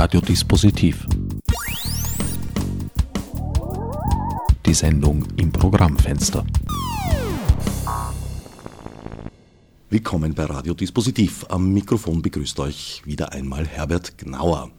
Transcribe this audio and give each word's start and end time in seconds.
Radiodispositiv. 0.00 1.08
Die 4.64 4.72
Sendung 4.72 5.26
im 5.36 5.50
Programmfenster. 5.50 6.46
Willkommen 9.90 10.34
bei 10.34 10.44
Radiodispositiv. 10.44 11.46
Am 11.48 11.72
Mikrofon 11.72 12.22
begrüßt 12.22 12.60
euch 12.60 13.02
wieder 13.06 13.32
einmal 13.32 13.66
Herbert 13.66 14.16
Gnauer. 14.18 14.70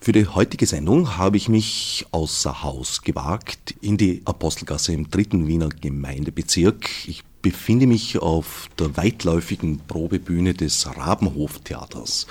Für 0.00 0.10
die 0.10 0.26
heutige 0.26 0.66
Sendung 0.66 1.16
habe 1.16 1.36
ich 1.36 1.48
mich 1.48 2.04
außer 2.10 2.64
Haus 2.64 3.02
gewagt 3.02 3.76
in 3.80 3.96
die 3.96 4.22
Apostelgasse 4.24 4.92
im 4.92 5.08
dritten 5.08 5.46
Wiener 5.46 5.68
Gemeindebezirk. 5.68 6.90
Ich 7.06 7.22
befinde 7.42 7.86
mich 7.86 8.18
auf 8.18 8.68
der 8.78 8.96
weitläufigen 8.96 9.80
Probebühne 9.86 10.54
des 10.54 10.86
Rabenhof-Theaters. 10.86 12.26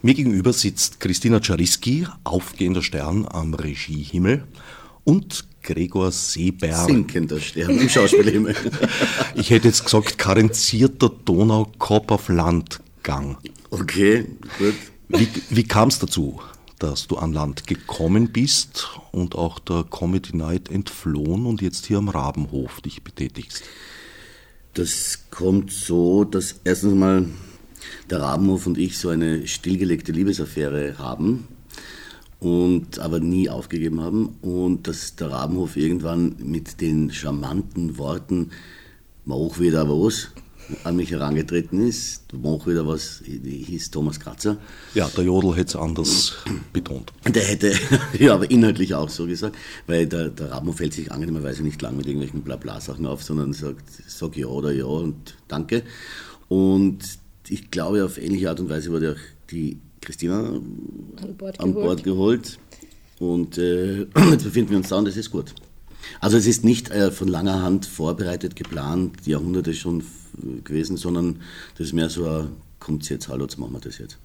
Mir 0.00 0.14
gegenüber 0.14 0.52
sitzt 0.52 1.00
Christina 1.00 1.40
Czariski, 1.40 2.06
aufgehender 2.22 2.82
Stern 2.82 3.26
am 3.28 3.54
Regiehimmel, 3.54 4.44
und 5.02 5.44
Gregor 5.62 6.12
Seeberg. 6.12 6.86
Sinkender 6.86 7.40
Stern 7.40 7.78
im 7.78 7.88
Schauspielhimmel. 7.88 8.54
ich 9.34 9.50
hätte 9.50 9.68
jetzt 9.68 9.84
gesagt, 9.84 10.18
karenzierter 10.18 11.10
Donaukopf 11.24 12.10
auf 12.10 12.28
Landgang. 12.28 13.36
Okay, 13.70 14.26
gut. 14.58 14.74
Wie, 15.08 15.28
wie 15.50 15.64
kam 15.64 15.88
es 15.88 15.98
dazu, 15.98 16.40
dass 16.78 17.06
du 17.06 17.16
an 17.16 17.32
Land 17.32 17.66
gekommen 17.66 18.28
bist 18.28 18.88
und 19.12 19.34
auch 19.34 19.58
der 19.58 19.84
Comedy 19.84 20.36
Night 20.36 20.70
entflohen 20.70 21.46
und 21.46 21.62
jetzt 21.62 21.86
hier 21.86 21.98
am 21.98 22.08
Rabenhof 22.08 22.80
dich 22.80 23.02
betätigst? 23.02 23.64
Das 24.74 25.20
kommt 25.30 25.70
so, 25.70 26.24
dass 26.24 26.56
erstens 26.64 26.94
mal 26.94 27.26
der 28.10 28.20
Rabenhof 28.20 28.66
und 28.66 28.76
ich 28.76 28.98
so 28.98 29.08
eine 29.08 29.46
stillgelegte 29.46 30.10
Liebesaffäre 30.10 30.98
haben 30.98 31.46
und 32.40 32.98
aber 32.98 33.20
nie 33.20 33.48
aufgegeben 33.48 34.00
haben 34.00 34.36
und 34.42 34.88
dass 34.88 35.14
der 35.14 35.30
Rabenhof 35.30 35.76
irgendwann 35.76 36.34
mit 36.40 36.80
den 36.80 37.12
charmanten 37.12 37.98
Worten 37.98 38.50
mach 39.24 39.60
wieder 39.60 39.88
was 39.88 40.32
an 40.84 40.96
mich 40.96 41.10
herangetreten 41.10 41.86
ist. 41.86 42.22
Mach 42.32 42.66
wieder 42.66 42.86
was 42.86 43.22
hieß 43.24 43.90
Thomas 43.90 44.20
Kratzer. 44.20 44.56
Ja, 44.94 45.08
der 45.08 45.24
Jodel 45.24 45.52
hätte 45.52 45.68
es 45.68 45.76
anders 45.76 46.34
betont. 46.72 47.12
Der 47.26 47.42
hätte, 47.42 47.72
ja, 48.18 48.34
aber 48.34 48.50
inhaltlich 48.50 48.94
auch 48.94 49.08
so 49.08 49.26
gesagt, 49.26 49.56
weil 49.86 50.06
der, 50.06 50.28
der 50.28 50.52
Rabenhof 50.52 50.76
fällt 50.76 50.94
sich 50.94 51.12
angenehmerweise 51.12 51.62
nicht 51.62 51.80
lang 51.82 51.96
mit 51.96 52.06
irgendwelchen 52.06 52.42
Blabla-Sachen 52.42 53.06
auf, 53.06 53.22
sondern 53.22 53.52
sagt, 53.52 53.84
sag 54.06 54.36
ja 54.36 54.46
oder 54.46 54.72
ja 54.72 54.86
und 54.86 55.36
danke. 55.48 55.82
Und 56.48 56.98
ich 57.48 57.70
glaube, 57.70 58.04
auf 58.04 58.18
ähnliche 58.18 58.48
Art 58.48 58.60
und 58.60 58.68
Weise 58.68 58.90
wurde 58.90 59.12
auch 59.12 59.50
die 59.50 59.78
Christina 60.00 60.48
an 60.48 61.36
Bord, 61.36 61.60
an 61.60 61.74
Bord 61.74 62.04
geholt. 62.04 62.58
Und 63.18 63.58
äh, 63.58 64.02
jetzt 64.30 64.44
befinden 64.44 64.70
wir 64.70 64.76
uns 64.78 64.88
da 64.88 64.96
und 64.96 65.06
das 65.06 65.16
ist 65.16 65.30
gut. 65.30 65.54
Also 66.20 66.36
es 66.36 66.46
ist 66.46 66.64
nicht 66.64 66.90
äh, 66.90 67.10
von 67.10 67.28
langer 67.28 67.62
Hand 67.62 67.86
vorbereitet, 67.86 68.56
geplant, 68.56 69.26
Jahrhunderte 69.26 69.74
schon 69.74 70.04
gewesen, 70.64 70.96
sondern 70.96 71.40
das 71.78 71.88
ist 71.88 71.92
mehr 71.92 72.10
so 72.10 72.26
ein, 72.26 72.48
kommt 72.80 73.08
jetzt, 73.08 73.28
hallo, 73.28 73.44
jetzt 73.44 73.58
machen 73.58 73.72
wir 73.72 73.80
das 73.80 73.98
jetzt. 73.98 74.18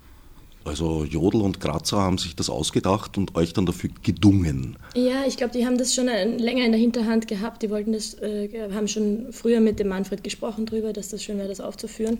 Also 0.65 1.05
Jodel 1.05 1.41
und 1.41 1.61
Grazer 1.61 1.97
haben 1.97 2.17
sich 2.17 2.35
das 2.35 2.49
ausgedacht 2.49 3.17
und 3.17 3.35
euch 3.35 3.53
dann 3.53 3.65
dafür 3.65 3.89
gedungen. 4.03 4.77
Ja, 4.93 5.23
ich 5.25 5.37
glaube, 5.37 5.53
die 5.53 5.65
haben 5.65 5.77
das 5.77 5.95
schon 5.95 6.07
länger 6.07 6.65
in 6.65 6.71
der 6.71 6.79
Hinterhand 6.79 7.27
gehabt. 7.27 7.63
Die 7.63 7.69
wollten 7.69 7.93
das, 7.93 8.15
äh, 8.15 8.69
haben 8.73 8.87
schon 8.87 9.27
früher 9.31 9.61
mit 9.61 9.79
dem 9.79 9.87
Manfred 9.87 10.23
gesprochen 10.23 10.65
darüber, 10.65 10.91
dass 10.91 11.09
das 11.09 11.23
schön 11.23 11.37
wäre, 11.37 11.47
das 11.47 11.61
aufzuführen 11.61 12.19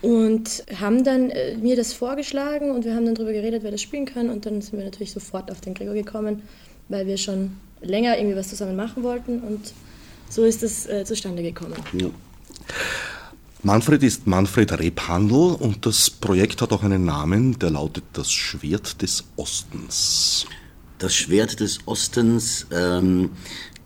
und 0.00 0.64
haben 0.78 1.02
dann 1.02 1.30
äh, 1.30 1.56
mir 1.56 1.76
das 1.76 1.92
vorgeschlagen 1.92 2.70
und 2.70 2.84
wir 2.84 2.94
haben 2.94 3.04
dann 3.04 3.14
darüber 3.14 3.32
geredet, 3.32 3.62
wer 3.62 3.70
das 3.70 3.82
spielen 3.82 4.06
kann 4.06 4.30
und 4.30 4.46
dann 4.46 4.60
sind 4.62 4.78
wir 4.78 4.84
natürlich 4.84 5.12
sofort 5.12 5.50
auf 5.50 5.60
den 5.60 5.74
Gregor 5.74 5.94
gekommen, 5.94 6.42
weil 6.88 7.06
wir 7.06 7.16
schon 7.16 7.56
länger 7.80 8.16
irgendwie 8.18 8.36
was 8.36 8.48
zusammen 8.48 8.76
machen 8.76 9.02
wollten 9.02 9.40
und 9.40 9.72
so 10.28 10.44
ist 10.44 10.62
es 10.62 10.86
äh, 10.86 11.04
zustande 11.04 11.42
gekommen. 11.42 11.74
Ja. 11.92 12.10
Manfred 13.62 14.02
ist 14.04 14.26
Manfred 14.26 14.78
Rebhandel 14.78 15.54
und 15.54 15.84
das 15.84 16.10
Projekt 16.10 16.62
hat 16.62 16.72
auch 16.72 16.84
einen 16.84 17.04
Namen, 17.04 17.58
der 17.58 17.70
lautet 17.70 18.04
das 18.12 18.30
Schwert 18.30 19.02
des 19.02 19.24
Ostens. 19.36 20.46
Das 20.98 21.14
Schwert 21.14 21.58
des 21.58 21.80
Ostens 21.86 22.66
ähm, 22.70 23.30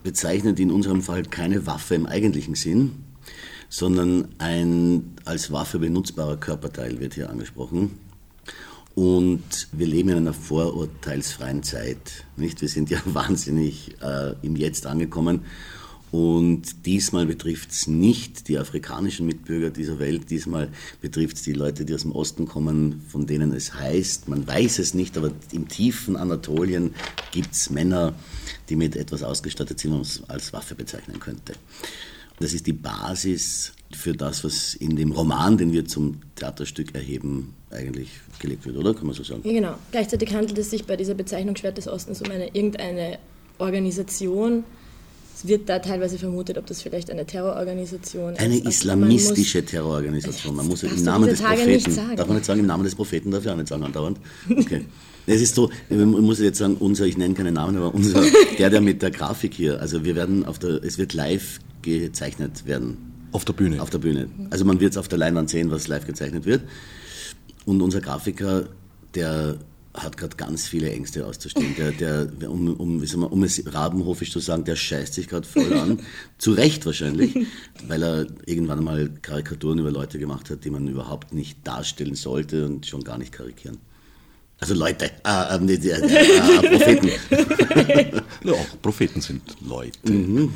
bezeichnet 0.03 0.61
in 0.61 0.71
unserem 0.71 1.01
Fall 1.01 1.23
keine 1.23 1.67
Waffe 1.67 1.95
im 1.95 2.07
eigentlichen 2.07 2.55
Sinn, 2.55 2.93
sondern 3.71 4.29
ein 4.37 5.15
als 5.25 5.51
Waffe 5.53 5.79
benutzbarer 5.79 6.37
Körperteil 6.37 7.01
wird 7.01 7.15
hier 7.15 7.31
angesprochen. 7.31 7.99
Und 8.95 9.69
wir 9.73 9.87
leben 9.87 10.11
in 10.11 10.19
einer 10.19 10.35
vorurteilsfreien 10.35 11.63
Zeit. 11.63 12.25
Nicht? 12.37 12.61
Wir 12.61 12.69
sind 12.69 12.91
ja 12.91 13.01
wahnsinnig 13.05 13.97
äh, 14.03 14.35
im 14.43 14.57
Jetzt 14.57 14.87
angekommen. 14.87 15.43
Und 16.13 16.85
diesmal 16.85 17.25
betrifft 17.25 17.71
es 17.71 17.87
nicht 17.87 18.49
die 18.49 18.59
afrikanischen 18.59 19.25
Mitbürger 19.25 19.71
dieser 19.71 19.99
Welt, 19.99 20.29
diesmal 20.29 20.69
betrifft 21.01 21.39
es 21.39 21.43
die 21.43 21.55
Leute, 21.55 21.87
die 21.87 21.95
aus 21.95 22.03
dem 22.03 22.13
Osten 22.13 22.45
kommen, 22.45 23.03
von 23.09 23.27
denen 23.27 23.51
es 23.55 23.73
heißt, 23.73 24.29
man 24.29 24.47
weiß 24.47 24.79
es 24.79 24.93
nicht, 24.93 25.17
aber 25.17 25.31
im 25.53 25.69
tiefen 25.69 26.17
Anatolien 26.17 26.95
gibt 27.31 27.55
es 27.55 27.71
Männer, 27.71 28.13
die 28.69 28.77
mit 28.77 28.95
etwas 28.95 29.23
ausgestattet 29.23 29.81
sind, 29.81 29.99
was 29.99 30.21
man 30.21 30.29
als 30.29 30.53
Waffe 30.53 30.75
bezeichnen 30.75 31.19
könnte. 31.19 31.55
Das 32.39 32.53
ist 32.53 32.67
die 32.67 32.75
Basis 32.75 33.73
für 33.97 34.15
das, 34.15 34.45
was 34.45 34.75
in 34.75 34.97
dem 34.97 35.13
Roman, 35.13 35.57
den 35.57 35.73
wir 35.73 35.85
zum 35.85 36.21
Theaterstück 36.37 36.95
erheben, 36.95 37.55
eigentlich 37.71 38.09
gelebt 38.39 38.67
wird, 38.67 38.77
oder? 38.77 38.95
Kann 38.95 39.07
man 39.07 39.15
so 39.15 39.23
sagen? 39.23 39.43
Ja, 39.45 39.53
genau. 39.53 39.75
Gleichzeitig 39.91 40.35
handelt 40.35 40.59
es 40.59 40.71
sich 40.71 40.85
bei 40.85 40.97
dieser 40.97 41.15
Bezeichnung 41.15 41.57
Schwert 41.57 41.79
des 41.79 41.89
Ostens 41.89 42.21
um 42.23 42.31
eine 42.31 42.49
irgendeine 42.55 43.19
Organisation. 43.59 44.65
Es 45.35 45.49
wird 45.49 45.69
da 45.69 45.79
teilweise 45.79 46.19
vermutet, 46.19 46.59
ob 46.59 46.67
das 46.67 46.83
vielleicht 46.83 47.11
eine 47.11 47.25
Terrororganisation 47.25 48.37
eine 48.37 48.57
ist. 48.57 48.63
Eine 48.63 48.69
islamistische 48.69 49.63
muss, 49.63 49.71
Terrororganisation. 49.71 50.57
Man 50.57 50.69
muss 50.69 50.83
im 50.83 51.03
Namen 51.03 51.29
des 51.29 51.41
Propheten. 51.41 51.97
Darf 52.17 52.27
man 52.27 52.37
nicht 52.37 52.47
sagen, 52.47 52.61
im 52.61 52.67
Namen 52.67 52.85
des 52.85 52.95
Propheten 52.95 53.31
darf 53.31 53.45
ich 53.45 53.51
auch 53.51 53.57
nicht 53.57 53.69
sagen 53.69 53.85
andauernd. 53.85 54.19
Okay. 54.51 54.85
Es 55.25 55.41
ist 55.41 55.55
so, 55.55 55.71
ich 55.89 55.97
muss 55.97 56.41
jetzt 56.41 56.59
sagen, 56.59 56.77
unser, 56.81 57.07
ich 57.07 57.17
nenne 57.17 57.35
keinen 57.35 57.55
Namen, 57.55 57.77
aber 57.77 57.95
unser, 57.95 58.25
der, 58.59 58.71
der 58.71 58.81
mit 58.81 59.03
der 59.03 59.13
Grafik 59.13 59.55
hier, 59.55 59.81
also 59.81 60.05
wir 60.05 60.17
werden 60.17 60.45
auf 60.45 60.59
der, 60.59 60.83
es 60.83 60.99
wird 60.99 61.15
live 61.15 61.61
gezeichnet 61.83 62.67
werden. 62.67 63.12
Auf 63.33 63.45
der 63.45 63.55
Bühne? 63.55 63.83
Auf 63.83 63.91
der 63.91 63.99
Bühne. 63.99 64.29
Also 64.51 64.65
man 64.65 64.79
wird 64.81 64.93
es 64.93 64.99
auf 64.99 65.09
der 65.09 65.19
Leinwand 65.19 65.51
sehen, 65.51 65.71
was 65.71 65.89
live 65.89 66.07
gezeichnet 66.07 66.45
wird. 66.45 66.63
Und 67.65 67.81
unser 67.81 68.01
Grafiker, 68.01 68.69
der 69.15 69.59
hat 69.95 70.17
gerade 70.17 70.37
ganz 70.37 70.67
viele 70.67 70.91
Ängste 70.91 71.27
auszustehen. 71.27 71.75
Der, 71.77 71.93
der, 71.93 72.51
um, 72.51 72.75
um, 72.75 72.99
mal, 72.99 73.27
um 73.27 73.43
es 73.43 73.63
rabenhofisch 73.67 74.33
zu 74.33 74.41
sagen, 74.41 74.65
der 74.65 74.77
scheißt 74.77 75.15
sich 75.15 75.29
gerade 75.29 75.47
voll 75.47 75.73
an. 75.75 76.01
zu 76.39 76.53
Recht 76.53 76.87
wahrscheinlich, 76.87 77.47
weil 77.87 78.03
er 78.03 78.27
irgendwann 78.47 78.79
einmal 78.79 79.11
Karikaturen 79.21 79.79
über 79.79 79.91
Leute 79.91 80.19
gemacht 80.19 80.51
hat, 80.51 80.65
die 80.65 80.71
man 80.71 80.89
überhaupt 80.89 81.35
nicht 81.35 81.67
darstellen 81.67 82.15
sollte 82.15 82.67
und 82.67 82.87
schon 82.87 83.05
gar 83.05 83.19
nicht 83.19 83.33
karikieren. 83.33 83.79
Also 84.59 84.75
Leute, 84.75 85.07
äh, 85.25 85.57
äh, 85.57 85.75
äh, 85.75 85.89
äh, 85.89 86.69
Propheten. 86.69 87.11
ja, 88.45 88.53
auch 88.53 88.81
Propheten 88.81 89.21
sind 89.21 89.43
Leute. 89.61 90.13
Mhm. 90.13 90.53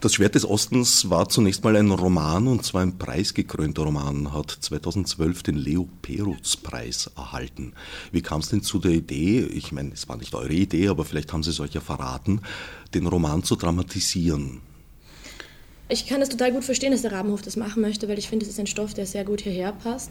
Das 0.00 0.14
Schwert 0.14 0.34
des 0.34 0.44
Ostens 0.44 1.10
war 1.10 1.28
zunächst 1.28 1.64
mal 1.64 1.76
ein 1.76 1.90
Roman 1.90 2.46
und 2.46 2.64
zwar 2.64 2.82
ein 2.82 2.98
preisgekrönter 2.98 3.82
Roman, 3.82 4.32
hat 4.32 4.50
2012 4.50 5.42
den 5.42 5.56
Leo 5.56 5.88
Perutz-Preis 6.02 7.10
erhalten. 7.16 7.72
Wie 8.12 8.22
kam 8.22 8.40
es 8.40 8.48
denn 8.48 8.62
zu 8.62 8.78
der 8.78 8.92
Idee, 8.92 9.40
ich 9.40 9.72
meine, 9.72 9.92
es 9.92 10.08
war 10.08 10.16
nicht 10.16 10.34
eure 10.34 10.52
Idee, 10.52 10.88
aber 10.88 11.04
vielleicht 11.04 11.32
haben 11.32 11.42
Sie 11.42 11.50
es 11.50 11.60
euch 11.60 11.74
ja 11.74 11.80
verraten, 11.80 12.42
den 12.94 13.06
Roman 13.06 13.42
zu 13.42 13.56
dramatisieren? 13.56 14.60
Ich 15.90 16.06
kann 16.06 16.20
es 16.20 16.28
total 16.28 16.52
gut 16.52 16.64
verstehen, 16.64 16.92
dass 16.92 17.02
der 17.02 17.12
Rabenhof 17.12 17.40
das 17.40 17.56
machen 17.56 17.80
möchte, 17.80 18.08
weil 18.08 18.18
ich 18.18 18.28
finde, 18.28 18.44
es 18.44 18.52
ist 18.52 18.60
ein 18.60 18.66
Stoff, 18.66 18.92
der 18.92 19.06
sehr 19.06 19.24
gut 19.24 19.40
hierher 19.40 19.72
passt. 19.72 20.10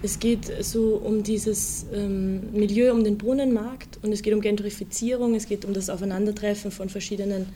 Es 0.00 0.20
geht 0.20 0.64
so 0.64 0.94
um 0.94 1.24
dieses 1.24 1.86
ähm, 1.92 2.52
Milieu, 2.52 2.92
um 2.92 3.02
den 3.02 3.18
Brunnenmarkt 3.18 3.98
und 4.02 4.12
es 4.12 4.22
geht 4.22 4.32
um 4.32 4.40
Gentrifizierung, 4.40 5.34
es 5.34 5.46
geht 5.46 5.64
um 5.64 5.74
das 5.74 5.90
Aufeinandertreffen 5.90 6.70
von 6.70 6.88
verschiedenen 6.88 7.46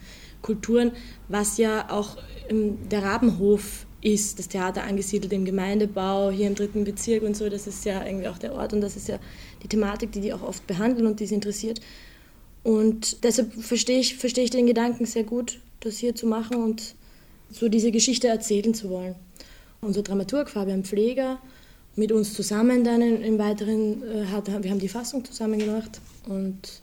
Kulturen, 0.43 0.91
was 1.27 1.57
ja 1.57 1.89
auch 1.89 2.17
der 2.51 3.01
Rabenhof 3.01 3.87
ist, 4.01 4.37
das 4.37 4.49
Theater 4.49 4.83
angesiedelt 4.83 5.33
im 5.33 5.45
Gemeindebau, 5.45 6.29
hier 6.29 6.47
im 6.47 6.55
dritten 6.55 6.83
Bezirk 6.83 7.23
und 7.23 7.35
so, 7.35 7.49
das 7.49 7.65
ist 7.67 7.85
ja 7.85 8.05
irgendwie 8.05 8.27
auch 8.27 8.37
der 8.37 8.53
Ort 8.53 8.73
und 8.73 8.81
das 8.81 8.95
ist 8.95 9.07
ja 9.07 9.17
die 9.63 9.67
Thematik, 9.67 10.11
die 10.11 10.21
die 10.21 10.33
auch 10.33 10.43
oft 10.43 10.67
behandeln 10.67 11.07
und 11.07 11.19
die 11.19 11.25
sie 11.25 11.35
interessiert. 11.35 11.79
Und 12.63 13.23
deshalb 13.23 13.53
verstehe 13.53 13.99
ich, 13.99 14.15
verstehe 14.15 14.43
ich 14.43 14.49
den 14.49 14.67
Gedanken 14.67 15.05
sehr 15.05 15.23
gut, 15.23 15.59
das 15.79 15.97
hier 15.97 16.15
zu 16.15 16.27
machen 16.27 16.57
und 16.57 16.95
so 17.49 17.69
diese 17.69 17.91
Geschichte 17.91 18.27
erzählen 18.27 18.73
zu 18.73 18.89
wollen. 18.89 19.15
Unser 19.81 20.01
Dramaturg 20.01 20.49
Fabian 20.49 20.83
Pfleger 20.83 21.39
mit 21.95 22.11
uns 22.11 22.33
zusammen 22.33 22.83
dann 22.83 23.01
im 23.01 23.37
Weiteren 23.37 24.01
äh, 24.03 24.25
hat, 24.27 24.47
wir 24.63 24.71
haben 24.71 24.79
die 24.79 24.87
Fassung 24.87 25.23
zusammen 25.23 25.59
gemacht 25.59 26.01
und 26.27 26.81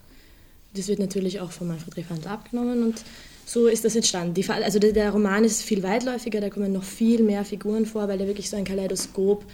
das 0.74 0.88
wird 0.88 1.00
natürlich 1.00 1.40
auch 1.40 1.50
von 1.50 1.68
Manfred 1.68 1.96
Refant 1.96 2.26
abgenommen 2.26 2.84
und 2.84 3.02
so 3.50 3.67
ist 3.67 3.85
das 3.85 3.97
entstanden. 3.97 4.35
Die, 4.35 4.49
also 4.49 4.79
der, 4.79 4.93
der, 4.93 5.11
Roman 5.11 5.43
ist 5.43 5.62
viel 5.62 5.82
weitläufiger, 5.82 6.41
da 6.41 6.50
kommen 6.50 6.73
noch 6.73 6.85
viel 6.85 7.25
mehr 7.25 7.44
Figuren 7.44 7.85
vor, 7.85 8.06
weil 8.06 8.20
er 8.20 8.29
wirklich 8.29 8.49
so 8.49 8.56
ein 8.56 8.62
Kaleidoskop 8.62 9.44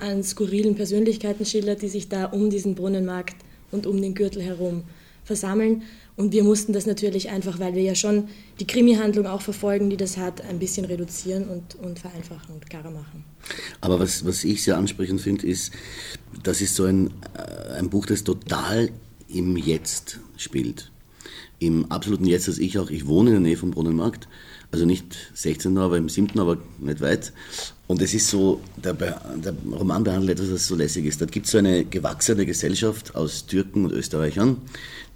an 0.00 0.24
skurrilen 0.24 0.74
Persönlichkeiten 0.74 1.46
schildert, 1.46 1.80
die 1.80 1.88
sich 1.88 2.08
da 2.08 2.24
um 2.24 2.50
diesen 2.50 2.74
Brunnenmarkt 2.74 3.36
und 3.70 3.86
um 3.86 4.02
den 4.02 4.16
Gürtel 4.16 4.42
herum 4.42 4.82
versammeln. 5.22 5.82
Und 6.16 6.32
wir 6.32 6.42
mussten 6.42 6.72
das 6.72 6.84
natürlich 6.84 7.30
einfach, 7.30 7.60
weil 7.60 7.76
wir 7.76 7.82
ja 7.82 7.94
schon 7.94 8.28
die 8.58 8.66
Krimi-Handlung 8.66 9.28
auch 9.28 9.40
verfolgen, 9.40 9.88
die 9.88 9.96
das 9.96 10.16
hat, 10.16 10.40
ein 10.40 10.58
bisschen 10.58 10.84
reduzieren 10.84 11.44
und, 11.48 11.76
und 11.76 12.00
vereinfachen 12.00 12.56
und 12.56 12.68
klarer 12.68 12.90
machen. 12.90 13.24
Aber 13.80 14.00
was, 14.00 14.26
was 14.26 14.42
ich 14.42 14.64
sehr 14.64 14.76
ansprechend 14.76 15.20
finde, 15.20 15.46
ist, 15.46 15.72
das 16.42 16.60
ist 16.60 16.74
so 16.74 16.86
ein, 16.86 17.12
äh, 17.36 17.78
ein 17.78 17.88
Buch, 17.88 18.06
das 18.06 18.24
total 18.24 18.90
im 19.28 19.56
Jetzt 19.56 20.18
spielt. 20.36 20.90
Im 21.64 21.90
absoluten 21.90 22.26
Jetzt, 22.26 22.48
dass 22.48 22.58
ich 22.58 22.78
auch, 22.78 22.90
ich 22.90 23.06
wohne 23.06 23.30
in 23.30 23.36
der 23.36 23.40
Nähe 23.40 23.56
vom 23.56 23.70
Brunnenmarkt, 23.70 24.28
also 24.70 24.84
nicht 24.84 25.16
16. 25.34 25.78
aber 25.78 25.96
im 25.96 26.08
7., 26.08 26.38
aber 26.38 26.58
nicht 26.78 27.00
weit. 27.00 27.32
Und 27.86 28.02
es 28.02 28.12
ist 28.12 28.28
so, 28.28 28.60
der, 28.76 28.92
der, 28.92 29.54
Roman 29.70 30.04
behandelt 30.04 30.38
etwas, 30.38 30.50
das 30.50 30.66
so 30.66 30.74
lässig 30.74 31.04
ist. 31.06 31.20
Da 31.20 31.26
gibt 31.26 31.46
es 31.46 31.52
so 31.52 31.58
eine 31.58 31.84
gewachsene 31.84 32.44
Gesellschaft 32.44 33.14
aus 33.14 33.46
Türken 33.46 33.84
und 33.84 33.92
Österreichern, 33.92 34.58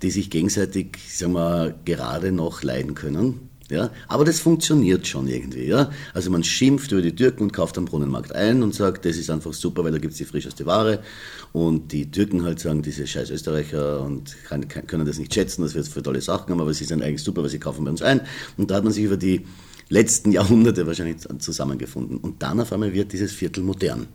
die 0.02 0.10
sich 0.10 0.30
gegenseitig, 0.30 0.98
sagen 1.08 1.32
wir, 1.32 1.74
gerade 1.84 2.32
noch 2.32 2.62
leiden 2.62 2.94
können. 2.94 3.47
Ja, 3.70 3.90
aber 4.06 4.24
das 4.24 4.40
funktioniert 4.40 5.06
schon 5.06 5.28
irgendwie. 5.28 5.66
Ja? 5.66 5.90
Also 6.14 6.30
man 6.30 6.42
schimpft 6.42 6.90
über 6.92 7.02
die 7.02 7.14
Türken 7.14 7.42
und 7.42 7.52
kauft 7.52 7.76
am 7.76 7.84
Brunnenmarkt 7.84 8.34
ein 8.34 8.62
und 8.62 8.74
sagt, 8.74 9.04
das 9.04 9.18
ist 9.18 9.28
einfach 9.28 9.52
super, 9.52 9.84
weil 9.84 9.92
da 9.92 9.98
gibt 9.98 10.12
es 10.12 10.18
die 10.18 10.24
frischeste 10.24 10.64
Ware. 10.64 11.02
Und 11.52 11.92
die 11.92 12.10
Türken 12.10 12.44
halt 12.44 12.60
sagen, 12.60 12.80
diese 12.80 13.06
scheiß 13.06 13.28
Österreicher 13.30 14.00
und 14.00 14.36
kann, 14.44 14.66
können 14.68 15.04
das 15.04 15.18
nicht 15.18 15.34
schätzen, 15.34 15.62
dass 15.62 15.74
wir 15.74 15.82
jetzt 15.82 15.92
für 15.92 16.02
tolle 16.02 16.22
Sachen 16.22 16.50
haben, 16.50 16.60
aber 16.60 16.72
sie 16.72 16.84
sind 16.84 17.02
eigentlich 17.02 17.22
super, 17.22 17.42
weil 17.42 17.50
sie 17.50 17.58
kaufen 17.58 17.84
bei 17.84 17.90
uns 17.90 18.00
ein. 18.00 18.22
Und 18.56 18.70
da 18.70 18.76
hat 18.76 18.84
man 18.84 18.92
sich 18.92 19.04
über 19.04 19.18
die 19.18 19.44
letzten 19.90 20.32
Jahrhunderte 20.32 20.86
wahrscheinlich 20.86 21.18
zusammengefunden. 21.38 22.16
Und 22.16 22.42
dann 22.42 22.60
auf 22.60 22.72
einmal 22.72 22.94
wird 22.94 23.12
dieses 23.12 23.32
Viertel 23.32 23.62
modern. 23.62 24.06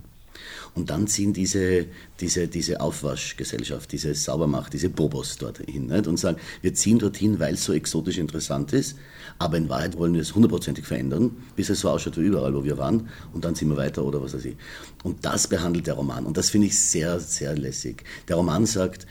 Und 0.75 0.89
dann 0.89 1.07
ziehen 1.07 1.33
diese, 1.33 1.85
diese, 2.19 2.47
diese 2.47 2.81
Aufwaschgesellschaft, 2.81 3.91
diese 3.91 4.15
Saubermacht, 4.15 4.73
diese 4.73 4.89
Bobos 4.89 5.37
dorthin 5.37 5.87
nicht? 5.87 6.07
und 6.07 6.17
sagen, 6.17 6.37
wir 6.61 6.73
ziehen 6.73 6.97
dorthin, 6.97 7.39
weil 7.39 7.53
es 7.53 7.63
so 7.63 7.73
exotisch 7.73 8.17
interessant 8.17 8.73
ist, 8.73 8.97
aber 9.37 9.57
in 9.57 9.69
Wahrheit 9.69 9.97
wollen 9.97 10.15
wir 10.15 10.21
es 10.21 10.33
hundertprozentig 10.33 10.85
verändern, 10.85 11.31
bis 11.55 11.69
es 11.69 11.81
so 11.81 11.89
ausschaut 11.89 12.17
wie 12.17 12.21
überall, 12.21 12.55
wo 12.55 12.63
wir 12.63 12.77
waren 12.79 13.09
und 13.33 13.45
dann 13.45 13.53
ziehen 13.53 13.69
wir 13.69 13.77
weiter 13.77 14.03
oder 14.03 14.21
was 14.21 14.33
weiß 14.33 14.45
ich. 14.45 14.55
Und 15.03 15.23
das 15.23 15.47
behandelt 15.47 15.85
der 15.85 15.93
Roman 15.93 16.25
und 16.25 16.37
das 16.37 16.49
finde 16.49 16.67
ich 16.67 16.79
sehr, 16.79 17.19
sehr 17.19 17.55
lässig. 17.55 18.03
Der 18.27 18.37
Roman 18.37 18.65
sagt, 18.65 19.05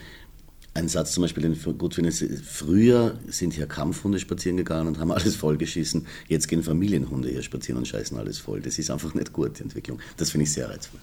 ein 0.73 0.87
Satz 0.87 1.11
zum 1.13 1.21
Beispiel, 1.21 1.43
den 1.43 1.53
ich 1.53 1.63
gut 1.77 1.93
finde, 1.93 2.09
ist, 2.09 2.25
früher 2.43 3.19
sind 3.27 3.53
hier 3.53 3.67
Kampfhunde 3.67 4.19
spazieren 4.19 4.57
gegangen 4.57 4.87
und 4.87 4.99
haben 4.99 5.11
alles 5.11 5.35
vollgeschissen, 5.35 6.07
jetzt 6.27 6.47
gehen 6.47 6.63
Familienhunde 6.63 7.29
hier 7.29 7.43
spazieren 7.43 7.77
und 7.77 7.87
scheißen 7.87 8.17
alles 8.17 8.39
voll. 8.39 8.59
Das 8.59 8.79
ist 8.79 8.89
einfach 8.89 9.13
nicht 9.13 9.31
gut, 9.31 9.59
die 9.59 9.63
Entwicklung. 9.63 9.99
Das 10.17 10.31
finde 10.31 10.43
ich 10.45 10.51
sehr 10.51 10.69
reizvoll. 10.69 10.99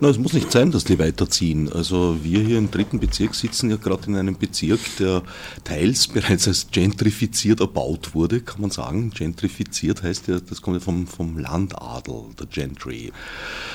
Na, 0.00 0.08
es 0.08 0.18
muss 0.18 0.32
nicht 0.32 0.50
sein, 0.50 0.70
dass 0.70 0.84
die 0.84 0.98
weiterziehen. 0.98 1.72
Also 1.72 2.18
wir 2.22 2.40
hier 2.40 2.58
im 2.58 2.70
dritten 2.70 3.00
Bezirk 3.00 3.34
sitzen 3.34 3.70
ja 3.70 3.76
gerade 3.76 4.06
in 4.06 4.16
einem 4.16 4.36
Bezirk, 4.36 4.80
der 4.98 5.22
teils 5.64 6.08
bereits 6.08 6.48
als 6.48 6.68
gentrifiziert 6.70 7.60
erbaut 7.60 8.14
wurde, 8.14 8.40
kann 8.40 8.60
man 8.60 8.70
sagen. 8.70 9.10
Gentrifiziert 9.10 10.02
heißt 10.02 10.28
ja, 10.28 10.40
das 10.40 10.62
kommt 10.62 10.76
ja 10.76 10.80
vom, 10.80 11.06
vom 11.06 11.38
Landadel, 11.38 12.24
der 12.38 12.46
Gentry. 12.46 13.12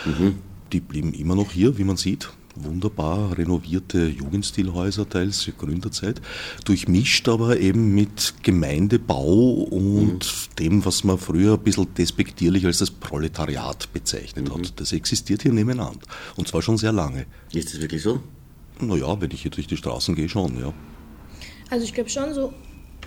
Mhm. 0.06 0.36
Die 0.72 0.80
blieben 0.80 1.14
immer 1.14 1.36
noch 1.36 1.52
hier, 1.52 1.78
wie 1.78 1.84
man 1.84 1.98
sieht 1.98 2.30
wunderbar 2.64 3.38
renovierte 3.38 4.08
Jugendstilhäuser, 4.08 5.08
teils 5.08 5.50
Gründerzeit, 5.58 6.22
durchmischt 6.66 7.28
aber 7.28 7.60
eben 7.60 7.94
mit 7.94 8.36
Gemeindebau 8.44 9.68
und 9.70 10.20
mhm. 10.20 10.56
dem, 10.58 10.86
was 10.86 11.04
man 11.04 11.18
früher 11.18 11.54
ein 11.54 11.64
bisschen 11.64 11.94
despektierlich 11.94 12.66
als 12.66 12.80
das 12.80 12.92
Proletariat 12.92 13.92
bezeichnet 13.94 14.50
mhm. 14.50 14.54
hat. 14.54 14.80
Das 14.80 14.92
existiert 14.92 15.44
hier 15.44 15.54
nebeneinander. 15.54 16.02
Und 16.36 16.48
zwar 16.48 16.62
schon 16.62 16.78
sehr 16.78 16.92
lange. 16.92 17.26
Ist 17.54 17.74
das 17.74 17.82
wirklich 17.82 18.02
so? 18.02 18.22
Naja, 18.80 19.20
wenn 19.20 19.32
ich 19.32 19.42
hier 19.42 19.52
durch 19.52 19.68
die 19.68 19.78
Straßen 19.78 20.16
gehe, 20.16 20.30
schon, 20.30 20.60
ja. 20.60 20.74
Also 21.70 21.84
ich 21.84 21.94
glaube 21.94 22.10
schon 22.10 22.34
so 22.34 22.54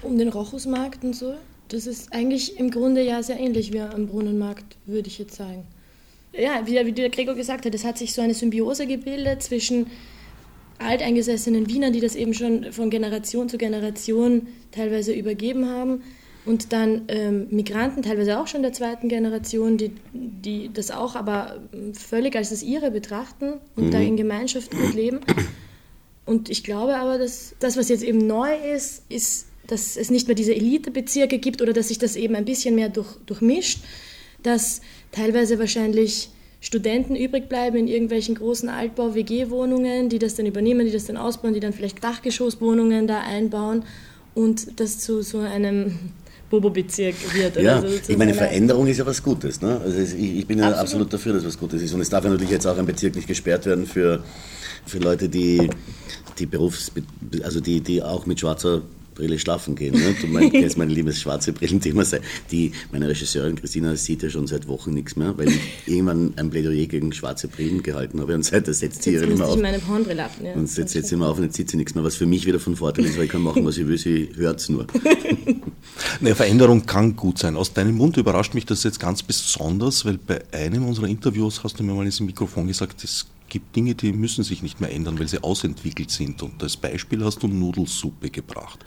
um 0.03 0.19
den 0.19 0.29
Rochusmarkt 0.29 1.05
und 1.05 1.15
so. 1.15 1.35
Das 1.69 1.87
ist 1.87 2.13
eigentlich 2.13 2.59
im 2.59 2.71
Grunde 2.71 3.03
ja 3.03 3.23
sehr 3.23 3.39
ähnlich 3.41 3.73
wie 3.73 3.81
am 3.81 4.07
Brunnenmarkt, 4.07 4.77
würde 4.87 5.09
ich 5.09 5.19
jetzt 5.19 5.37
sagen 5.37 5.67
ja, 6.33 6.63
wie, 6.67 6.87
wie 6.87 6.93
der 6.93 7.11
Gregor 7.11 7.35
gesagt 7.35 7.67
hat, 7.67 7.75
es 7.75 7.85
hat 7.85 7.99
sich 7.99 8.15
so 8.15 8.23
eine 8.23 8.35
Symbiose 8.35 8.87
gebildet 8.87 9.43
zwischen 9.43 9.87
alteingesessenen 10.79 11.69
Wienern, 11.69 11.93
die 11.93 12.01
das 12.01 12.17
eben 12.17 12.35
schon 12.35 12.73
von 12.73 12.91
Generation 12.91 13.49
zu 13.49 13.59
Generation 13.59 14.49
teilweise 14.73 15.13
übergeben 15.13 15.69
haben, 15.69 16.03
und 16.45 16.73
dann 16.73 17.03
ähm, 17.09 17.47
Migranten, 17.51 18.03
teilweise 18.03 18.41
auch 18.41 18.49
schon 18.49 18.63
der 18.63 18.73
zweiten 18.73 19.09
Generation, 19.09 19.77
die, 19.77 19.93
die 20.13 20.71
das 20.73 20.91
auch 20.91 21.15
aber 21.15 21.61
völlig 21.93 22.35
als 22.35 22.51
das 22.51 22.63
ihre 22.63 22.91
betrachten 22.91 23.55
und 23.77 23.87
mhm. 23.87 23.91
da 23.93 24.01
in 24.01 24.17
Gemeinschaft 24.17 24.73
gut 24.73 24.95
leben. 24.95 25.21
Und 26.27 26.51
ich 26.51 26.65
glaube 26.65 26.97
aber, 26.97 27.19
dass 27.19 27.55
das, 27.61 27.77
was 27.77 27.89
jetzt 27.89 28.03
eben 28.03 28.27
neu 28.27 28.55
ist, 28.75 29.05
ist, 29.09 29.47
dass 29.69 29.97
es 29.97 30.11
nicht 30.11 30.27
mehr 30.27 30.35
diese 30.35 30.55
Elitebezirke 30.55 31.39
gibt 31.39 31.63
oder 31.63 31.73
dass 31.73 31.89
sich 31.89 31.99
das 31.99 32.17
eben 32.17 32.35
ein 32.35 32.45
bisschen 32.45 32.75
mehr 32.75 32.89
durch, 32.89 33.17
durchmischt, 33.27 33.81
dass 34.43 34.81
teilweise 35.13 35.59
wahrscheinlich 35.59 36.31
Studenten 36.61 37.17
übrig 37.17 37.49
bleiben 37.49 37.77
in 37.77 37.89
irgendwelchen 37.89 38.35
großen 38.35 38.69
Altbau-WG-Wohnungen, 38.69 40.09
die 40.09 40.19
das 40.19 40.37
dann 40.37 40.47
übernehmen, 40.47 40.87
die 40.87 40.93
das 40.93 41.05
dann 41.05 41.17
ausbauen, 41.17 41.55
die 41.55 41.61
dann 41.61 41.73
vielleicht 41.73 42.03
Dachgeschosswohnungen 42.03 43.07
da 43.07 43.21
einbauen 43.21 43.85
und 44.35 44.81
das 44.81 44.99
zu 44.99 45.23
so 45.23 45.41
einem 45.41 45.99
Bobo-Bezirk 46.51 47.15
wird. 47.35 47.57
Ja, 47.57 47.81
also 47.81 47.89
ich 48.07 48.17
meine, 48.17 48.35
Veränderung 48.35 48.87
ist 48.87 48.99
ja 48.99 49.07
was 49.07 49.23
Gutes. 49.23 49.61
Ne? 49.61 49.81
Also 49.83 49.99
ich, 49.99 50.39
ich 50.39 50.47
bin 50.47 50.59
ja 50.59 50.67
absolut. 50.67 50.83
absolut 50.83 51.13
dafür, 51.13 51.33
dass 51.33 51.45
was 51.45 51.59
Gutes 51.59 51.83
ist. 51.83 51.95
Und 51.95 52.01
es 52.01 52.11
darf 52.11 52.25
ja 52.25 52.31
natürlich 52.31 52.53
jetzt 52.53 52.67
auch 52.67 52.79
ein 52.79 52.87
Bezirk 52.87 53.17
nicht 53.17 53.27
gesperrt 53.27 53.67
werden 53.67 53.87
für, 53.87 54.23
für 54.87 54.99
Leute, 54.99 55.29
die, 55.29 55.69
die 56.39 56.47
Berufs... 56.47 56.93
also 57.43 57.61
die, 57.61 57.81
die 57.81 58.03
auch 58.03 58.27
mit 58.27 58.39
schwarzer 58.39 58.83
Brille 59.15 59.39
schlafen 59.39 59.75
gehen. 59.75 59.95
Ne? 59.95 60.15
Du 60.21 60.27
meinst, 60.27 60.53
kennst 60.53 60.79
mein 60.79 60.91
liebes 60.91 61.21
schwarze 61.21 61.53
Brillenthema. 61.53 62.05
Die, 62.51 62.73
meine 62.91 63.09
Regisseurin 63.09 63.57
Christina 63.57 63.97
sieht 63.97 64.23
ja 64.23 64.31
schon 64.31 64.47
seit 64.47 64.69
Wochen 64.69 64.93
nichts 64.93 65.17
mehr, 65.17 65.37
weil 65.37 65.49
ich 65.49 65.61
irgendwann 65.87 66.35
ein 66.37 66.51
Plädoyer 66.51 66.87
gegen 66.87 67.13
schwarze 67.13 67.49
Brillen 67.49 67.83
gehalten 67.83 68.21
habe 68.21 68.35
und 68.35 68.45
seitdem 68.45 68.75
setzt 68.75 69.03
sie 69.03 69.15
ihre 69.15 69.25
immer 69.25 69.47
auf. 69.47 69.61
meine 69.61 69.79
Pornbrille 69.79 70.25
ab. 70.25 70.33
Ja, 70.43 70.55
und 70.55 70.75
jetzt 70.75 70.93
setzt 70.93 71.09
sie 71.09 71.15
immer 71.15 71.29
auf 71.29 71.39
und 71.39 71.45
jetzt 71.45 71.57
sieht 71.57 71.71
sie 71.71 71.77
nichts 71.77 71.95
mehr, 71.95 72.05
was 72.05 72.17
für 72.17 72.27
mich 72.27 72.47
wieder 72.47 72.61
von 72.61 72.77
Vorteil 72.77 73.05
ist, 73.05 73.17
weil 73.17 73.25
ich 73.25 73.31
kann 73.31 73.43
machen, 73.43 73.65
was 73.65 73.77
ich 73.79 73.87
will, 73.87 73.99
sie 73.99 74.31
hört 74.37 74.61
es 74.61 74.69
nur. 74.69 74.87
Eine 76.21 76.35
Veränderung 76.35 76.87
kann 76.87 77.17
gut 77.17 77.39
sein. 77.39 77.57
Aus 77.57 77.73
deinem 77.73 77.97
Mund 77.97 78.17
überrascht 78.17 78.55
mich 78.55 78.67
das 78.67 78.85
jetzt 78.85 79.01
ganz 79.01 79.23
besonders, 79.23 80.05
weil 80.05 80.19
bei 80.19 80.41
einem 80.53 80.87
unserer 80.87 81.07
Interviews 81.07 81.63
hast 81.65 81.79
du 81.79 81.83
mir 81.83 81.93
mal 81.93 82.05
ins 82.05 82.21
Mikrofon 82.21 82.67
gesagt, 82.69 83.05
es 83.05 83.27
gibt 83.53 83.77
Dinge, 83.77 83.95
die 83.95 84.15
müssen 84.15 84.45
sich 84.45 84.63
nicht 84.63 84.81
mehr 84.81 84.91
ändern, 84.91 85.19
weil 85.19 85.29
sie 85.29 85.43
ausentwickelt 85.43 86.11
sind. 86.11 86.43
Und 86.43 86.63
als 86.63 86.79
Beispiel 86.79 87.23
hast 87.23 87.43
du 87.43 87.49
Nudelsuppe 87.49 88.31
gebracht, 88.31 88.79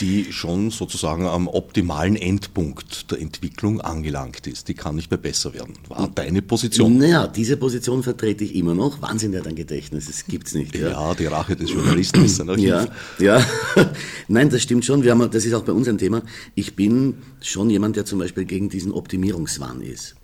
die 0.00 0.32
schon 0.32 0.72
sozusagen 0.72 1.26
am 1.26 1.46
optimalen 1.46 2.16
Endpunkt 2.16 3.12
der 3.12 3.20
Entwicklung 3.20 3.80
angelangt 3.80 4.48
ist. 4.48 4.66
Die 4.66 4.74
kann 4.74 4.96
nicht 4.96 5.12
mehr 5.12 5.18
besser 5.18 5.54
werden. 5.54 5.74
War 5.86 6.08
deine 6.08 6.42
Position? 6.42 6.98
Naja, 6.98 7.28
diese 7.28 7.56
Position 7.56 8.02
vertrete 8.02 8.42
ich 8.42 8.56
immer 8.56 8.74
noch. 8.74 9.00
Wahnsinn, 9.00 9.36
hat 9.36 9.46
ein 9.46 9.54
Gedächtnis, 9.54 10.06
das 10.06 10.26
gibt 10.26 10.48
es 10.48 10.54
nicht. 10.54 10.74
Ja. 10.74 10.90
ja. 10.90 11.14
die 11.14 11.26
Rache 11.26 11.54
des 11.54 11.70
Journalisten 11.70 12.24
ist 12.24 12.40
ein 12.40 12.50
Archiv. 12.50 12.66
Ja, 12.66 12.88
ja. 13.20 13.46
Nein, 14.28 14.50
das 14.50 14.62
stimmt 14.62 14.84
schon. 14.86 15.04
Wir 15.04 15.12
haben, 15.12 15.30
das 15.30 15.44
ist 15.44 15.54
auch 15.54 15.64
bei 15.64 15.72
uns 15.72 15.86
ein 15.86 15.98
Thema. 15.98 16.22
Ich 16.56 16.74
bin 16.74 17.14
schon 17.40 17.70
jemand, 17.70 17.94
der 17.94 18.04
zum 18.04 18.18
Beispiel 18.18 18.44
gegen 18.44 18.70
diesen 18.70 18.90
Optimierungswahn 18.90 19.82
ist. 19.82 20.16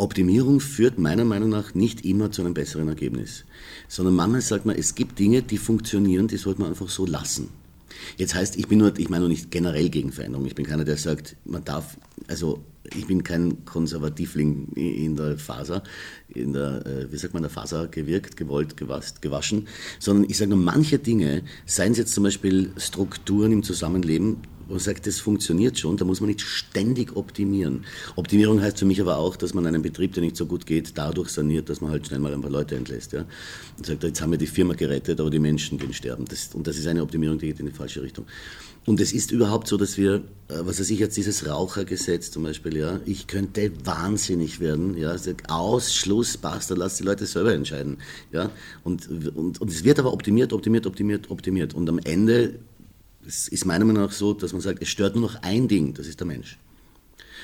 Optimierung 0.00 0.60
führt 0.60 0.98
meiner 0.98 1.24
Meinung 1.24 1.50
nach 1.50 1.74
nicht 1.74 2.04
immer 2.04 2.30
zu 2.30 2.42
einem 2.42 2.54
besseren 2.54 2.88
Ergebnis, 2.88 3.44
sondern 3.88 4.14
manchmal 4.14 4.40
sagt 4.40 4.66
man, 4.66 4.76
es 4.76 4.94
gibt 4.94 5.18
Dinge, 5.18 5.42
die 5.42 5.58
funktionieren, 5.58 6.28
die 6.28 6.36
sollte 6.36 6.60
man 6.60 6.70
einfach 6.70 6.88
so 6.88 7.06
lassen. 7.06 7.50
Jetzt 8.16 8.34
heißt, 8.34 8.56
ich 8.56 8.68
bin 8.68 8.78
nur, 8.78 8.98
ich 8.98 9.08
meine 9.08 9.20
nur 9.20 9.28
nicht 9.28 9.50
generell 9.50 9.88
gegen 9.88 10.12
Veränderung. 10.12 10.46
Ich 10.46 10.54
bin 10.54 10.66
keiner, 10.66 10.84
der 10.84 10.96
sagt, 10.96 11.36
man 11.44 11.64
darf, 11.64 11.98
also 12.28 12.64
ich 12.96 13.06
bin 13.06 13.22
kein 13.22 13.64
Konservativling 13.64 14.68
in 14.74 15.16
der 15.16 15.38
Faser, 15.38 15.82
in 16.28 16.52
der, 16.52 16.84
äh, 16.86 17.12
wie 17.12 17.16
sagt 17.16 17.34
man, 17.34 17.42
der 17.42 17.50
Faser 17.50 17.88
gewirkt, 17.88 18.36
gewollt, 18.36 18.76
gewaschen, 18.76 19.68
sondern 19.98 20.28
ich 20.28 20.38
sage 20.38 20.50
nur, 20.50 20.58
manche 20.58 20.98
Dinge, 20.98 21.42
seien 21.66 21.92
es 21.92 21.98
jetzt 21.98 22.14
zum 22.14 22.24
Beispiel 22.24 22.72
Strukturen 22.76 23.52
im 23.52 23.62
Zusammenleben, 23.62 24.38
man 24.70 24.78
sagt, 24.78 25.06
das 25.06 25.18
funktioniert 25.18 25.78
schon, 25.78 25.96
da 25.96 26.04
muss 26.04 26.20
man 26.20 26.28
nicht 26.28 26.40
ständig 26.40 27.16
optimieren. 27.16 27.84
Optimierung 28.16 28.60
heißt 28.60 28.78
für 28.78 28.86
mich 28.86 29.00
aber 29.00 29.18
auch, 29.18 29.36
dass 29.36 29.54
man 29.54 29.66
einen 29.66 29.82
Betrieb, 29.82 30.14
der 30.14 30.22
nicht 30.22 30.36
so 30.36 30.46
gut 30.46 30.66
geht, 30.66 30.96
dadurch 30.96 31.30
saniert, 31.30 31.68
dass 31.68 31.80
man 31.80 31.90
halt 31.90 32.06
schnell 32.06 32.20
mal 32.20 32.32
ein 32.32 32.40
paar 32.40 32.50
Leute 32.50 32.76
entlässt. 32.76 33.12
Ja? 33.12 33.24
Und 33.76 33.86
sagt, 33.86 34.02
jetzt 34.02 34.20
haben 34.22 34.30
wir 34.30 34.38
die 34.38 34.46
Firma 34.46 34.74
gerettet, 34.74 35.20
aber 35.20 35.30
die 35.30 35.38
Menschen 35.38 35.78
gehen 35.78 35.92
sterben. 35.92 36.24
Das, 36.24 36.50
und 36.54 36.66
das 36.66 36.76
ist 36.76 36.86
eine 36.86 37.02
Optimierung, 37.02 37.38
die 37.38 37.48
geht 37.48 37.60
in 37.60 37.66
die 37.66 37.72
falsche 37.72 38.02
Richtung. 38.02 38.26
Und 38.86 38.98
es 39.00 39.12
ist 39.12 39.30
überhaupt 39.30 39.68
so, 39.68 39.76
dass 39.76 39.98
wir, 39.98 40.16
äh, 40.48 40.60
was 40.60 40.80
weiß 40.80 40.88
ich 40.90 40.98
jetzt, 40.98 41.16
dieses 41.16 41.46
Rauchergesetz 41.46 42.30
zum 42.30 42.44
Beispiel, 42.44 42.78
ja, 42.78 43.00
ich 43.04 43.26
könnte 43.26 43.72
wahnsinnig 43.84 44.58
werden, 44.58 44.96
ja, 44.96 45.14
Ausschluss, 45.48 46.38
basta, 46.38 46.74
lass 46.74 46.96
die 46.96 47.04
Leute 47.04 47.26
selber 47.26 47.52
entscheiden, 47.52 47.98
ja, 48.32 48.50
und, 48.82 49.08
und, 49.08 49.60
und 49.60 49.70
es 49.70 49.84
wird 49.84 49.98
aber 49.98 50.12
optimiert, 50.12 50.52
optimiert, 50.52 50.86
optimiert, 50.86 51.30
optimiert 51.30 51.74
und 51.74 51.88
am 51.88 51.98
Ende 51.98 52.58
es 53.26 53.48
ist 53.48 53.64
meiner 53.64 53.84
Meinung 53.84 54.04
nach 54.04 54.12
so, 54.12 54.32
dass 54.32 54.52
man 54.52 54.60
sagt, 54.60 54.82
es 54.82 54.88
stört 54.88 55.14
nur 55.14 55.30
noch 55.30 55.42
ein 55.42 55.68
Ding, 55.68 55.94
das 55.94 56.06
ist 56.06 56.20
der 56.20 56.26
Mensch. 56.26 56.58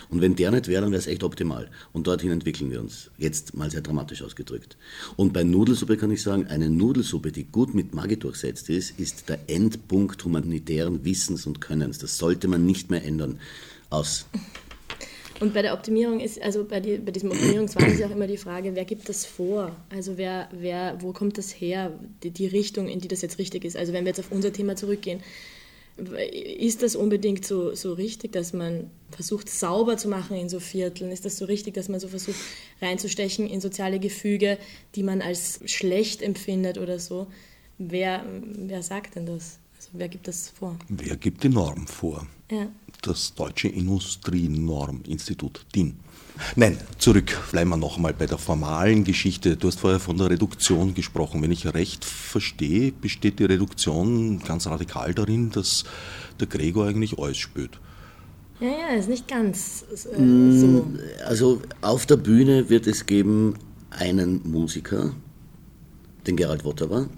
Und 0.09 0.21
wenn 0.21 0.37
der 0.37 0.51
nicht 0.53 0.69
wäre, 0.69 0.83
dann 0.83 0.93
wäre 0.93 1.01
es 1.01 1.07
echt 1.07 1.25
optimal. 1.25 1.69
Und 1.93 2.07
dorthin 2.07 2.31
entwickeln 2.31 2.71
wir 2.71 2.81
uns. 2.81 3.11
Jetzt 3.19 3.57
mal 3.57 3.71
sehr 3.71 3.81
dramatisch 3.81 4.23
ausgedrückt. 4.23 4.77
Und 5.17 5.33
bei 5.33 5.43
Nudelsuppe 5.43 5.97
kann 5.97 6.11
ich 6.11 6.23
sagen, 6.23 6.47
eine 6.47 6.71
Nudelsuppe, 6.71 7.33
die 7.33 7.45
gut 7.45 7.75
mit 7.75 7.95
Magie 7.95 8.17
durchsetzt 8.17 8.71
ist, 8.71 8.99
ist 9.01 9.29
der 9.29 9.41
Endpunkt 9.49 10.25
humanitären 10.25 11.05
Wissens 11.05 11.47
und 11.47 11.61
Könnens. 11.61 11.99
Das 11.99 12.19
sollte 12.19 12.47
man 12.47 12.65
nicht 12.65 12.91
mehr 12.91 13.05
ändern. 13.05 13.41
Aus. 13.91 14.27
Und 15.39 15.55
bei 15.55 15.63
der 15.63 15.75
Optimierung 15.75 16.21
ist, 16.21 16.41
also 16.41 16.65
bei, 16.65 16.81
die, 16.81 16.97
bei 16.99 17.13
diesem 17.13 17.31
Optimierungswahn 17.31 17.93
ist 17.93 18.01
ja 18.01 18.07
auch 18.07 18.11
immer 18.11 18.27
die 18.27 18.39
Frage, 18.39 18.75
wer 18.75 18.85
gibt 18.85 19.09
das 19.09 19.27
vor? 19.27 19.77
Also 19.91 20.17
wer, 20.17 20.49
wer, 20.51 20.97
wo 21.01 21.13
kommt 21.13 21.37
das 21.37 21.51
her, 21.51 21.93
die, 22.23 22.31
die 22.31 22.47
Richtung, 22.47 22.89
in 22.89 23.01
die 23.01 23.09
das 23.09 23.23
jetzt 23.23 23.39
richtig 23.39 23.65
ist? 23.65 23.77
Also 23.77 23.93
wenn 23.93 24.05
wir 24.05 24.11
jetzt 24.11 24.21
auf 24.21 24.33
unser 24.33 24.53
Thema 24.53 24.77
zurückgehen, 24.77 25.21
ist 25.97 26.83
das 26.83 26.95
unbedingt 26.95 27.47
so, 27.47 27.75
so 27.75 27.95
richtig, 27.95 28.33
dass 28.33 28.53
man 28.53 28.91
versucht, 29.11 29.49
sauber 29.49 29.97
zu 29.97 30.09
machen 30.09 30.37
in 30.37 30.49
so 30.49 30.61
Vierteln? 30.61 31.11
Ist 31.11 31.25
das 31.25 31.39
so 31.39 31.47
richtig, 31.47 31.75
dass 31.75 31.89
man 31.89 32.01
so 32.01 32.09
versucht, 32.09 32.37
reinzustechen 32.83 33.47
in 33.47 33.61
soziale 33.61 33.99
Gefüge, 33.99 34.59
die 34.95 35.03
man 35.03 35.23
als 35.23 35.61
schlecht 35.65 36.21
empfindet 36.23 36.79
oder 36.79 36.99
so? 36.99 37.27
Wer, 37.79 38.25
wer 38.43 38.83
sagt 38.83 39.17
denn 39.17 39.27
das? 39.27 39.59
Also 39.77 39.91
wer 39.93 40.09
gibt 40.09 40.29
das 40.29 40.51
vor? 40.51 40.79
Wer 40.89 41.17
gibt 41.17 41.45
die 41.45 41.49
Norm 41.49 41.87
vor? 41.87 42.27
Ja 42.51 42.69
das 43.07 43.35
Deutsche 43.35 43.69
Industrienorminstitut 43.69 45.67
DIN. 45.75 45.97
Nein, 46.55 46.79
zurück, 46.99 47.37
bleiben 47.51 47.71
wir 47.71 47.77
noch 47.77 47.97
einmal 47.97 48.15
bei 48.15 48.27
der 48.27 48.39
formalen 48.39 49.05
Geschichte. 49.05 49.57
Du 49.57 49.69
hast 49.69 49.81
vorher 49.81 50.01
von 50.01 50.19
der 50.19 50.31
Reduktion 50.31 50.95
gesprochen. 50.95 51.43
Wenn 51.43 51.53
ich 51.53 51.73
recht 51.73 52.05
verstehe, 52.05 52.93
besteht 52.93 53.39
die 53.39 53.45
Reduktion 53.45 54.41
ganz 54.41 54.67
radikal 54.67 55.15
darin, 55.15 55.51
dass 55.51 55.85
der 56.41 56.47
Gregor 56.47 56.87
eigentlich 56.87 57.19
alles 57.19 57.39
spürt. 57.39 57.81
Ja, 58.61 58.69
ja, 58.69 58.97
ist 58.97 59.09
nicht 59.09 59.29
ganz 59.29 59.85
äh, 60.17 60.21
mm, 60.21 60.61
so. 60.61 60.87
Also 61.27 61.63
auf 61.83 62.07
der 62.07 62.17
Bühne 62.17 62.71
wird 62.71 62.87
es 62.87 63.05
geben 63.05 63.55
einen 63.91 64.41
Musiker, 64.51 65.13
den 66.27 66.37
Gerald 66.37 66.65
Wotterer, 66.65 67.09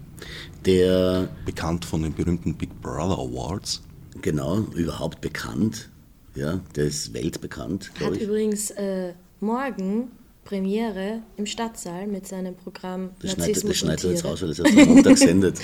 der... 0.65 1.29
Bekannt 1.45 1.85
von 1.85 2.03
den 2.03 2.13
berühmten 2.13 2.55
Big 2.55 2.81
Brother 2.81 3.19
Awards. 3.19 3.83
Genau, 4.21 4.59
überhaupt 4.75 5.21
bekannt. 5.21 5.91
Ja, 6.39 6.61
der 6.77 6.85
ist 6.85 7.13
weltbekannt. 7.13 7.91
Hat 8.01 8.15
ich. 8.15 8.23
übrigens 8.23 8.71
äh, 8.71 9.13
morgen 9.41 10.13
Premiere 10.45 11.21
im 11.37 11.47
Stadtsaal 11.47 12.07
mit 12.07 12.29
seinem 12.29 12.55
Programm 12.55 13.11
das 13.21 13.37
Narzissmus 13.37 13.77
schneidet, 13.77 14.05
das 14.05 14.05
schneidet 14.05 14.05
er 14.05 14.11
jetzt 14.13 14.25
raus, 14.25 14.43
weil 14.43 14.49
das 14.49 14.59
erst 14.61 14.79
am 14.79 14.95
Montag 14.95 15.19
sendet. 15.19 15.59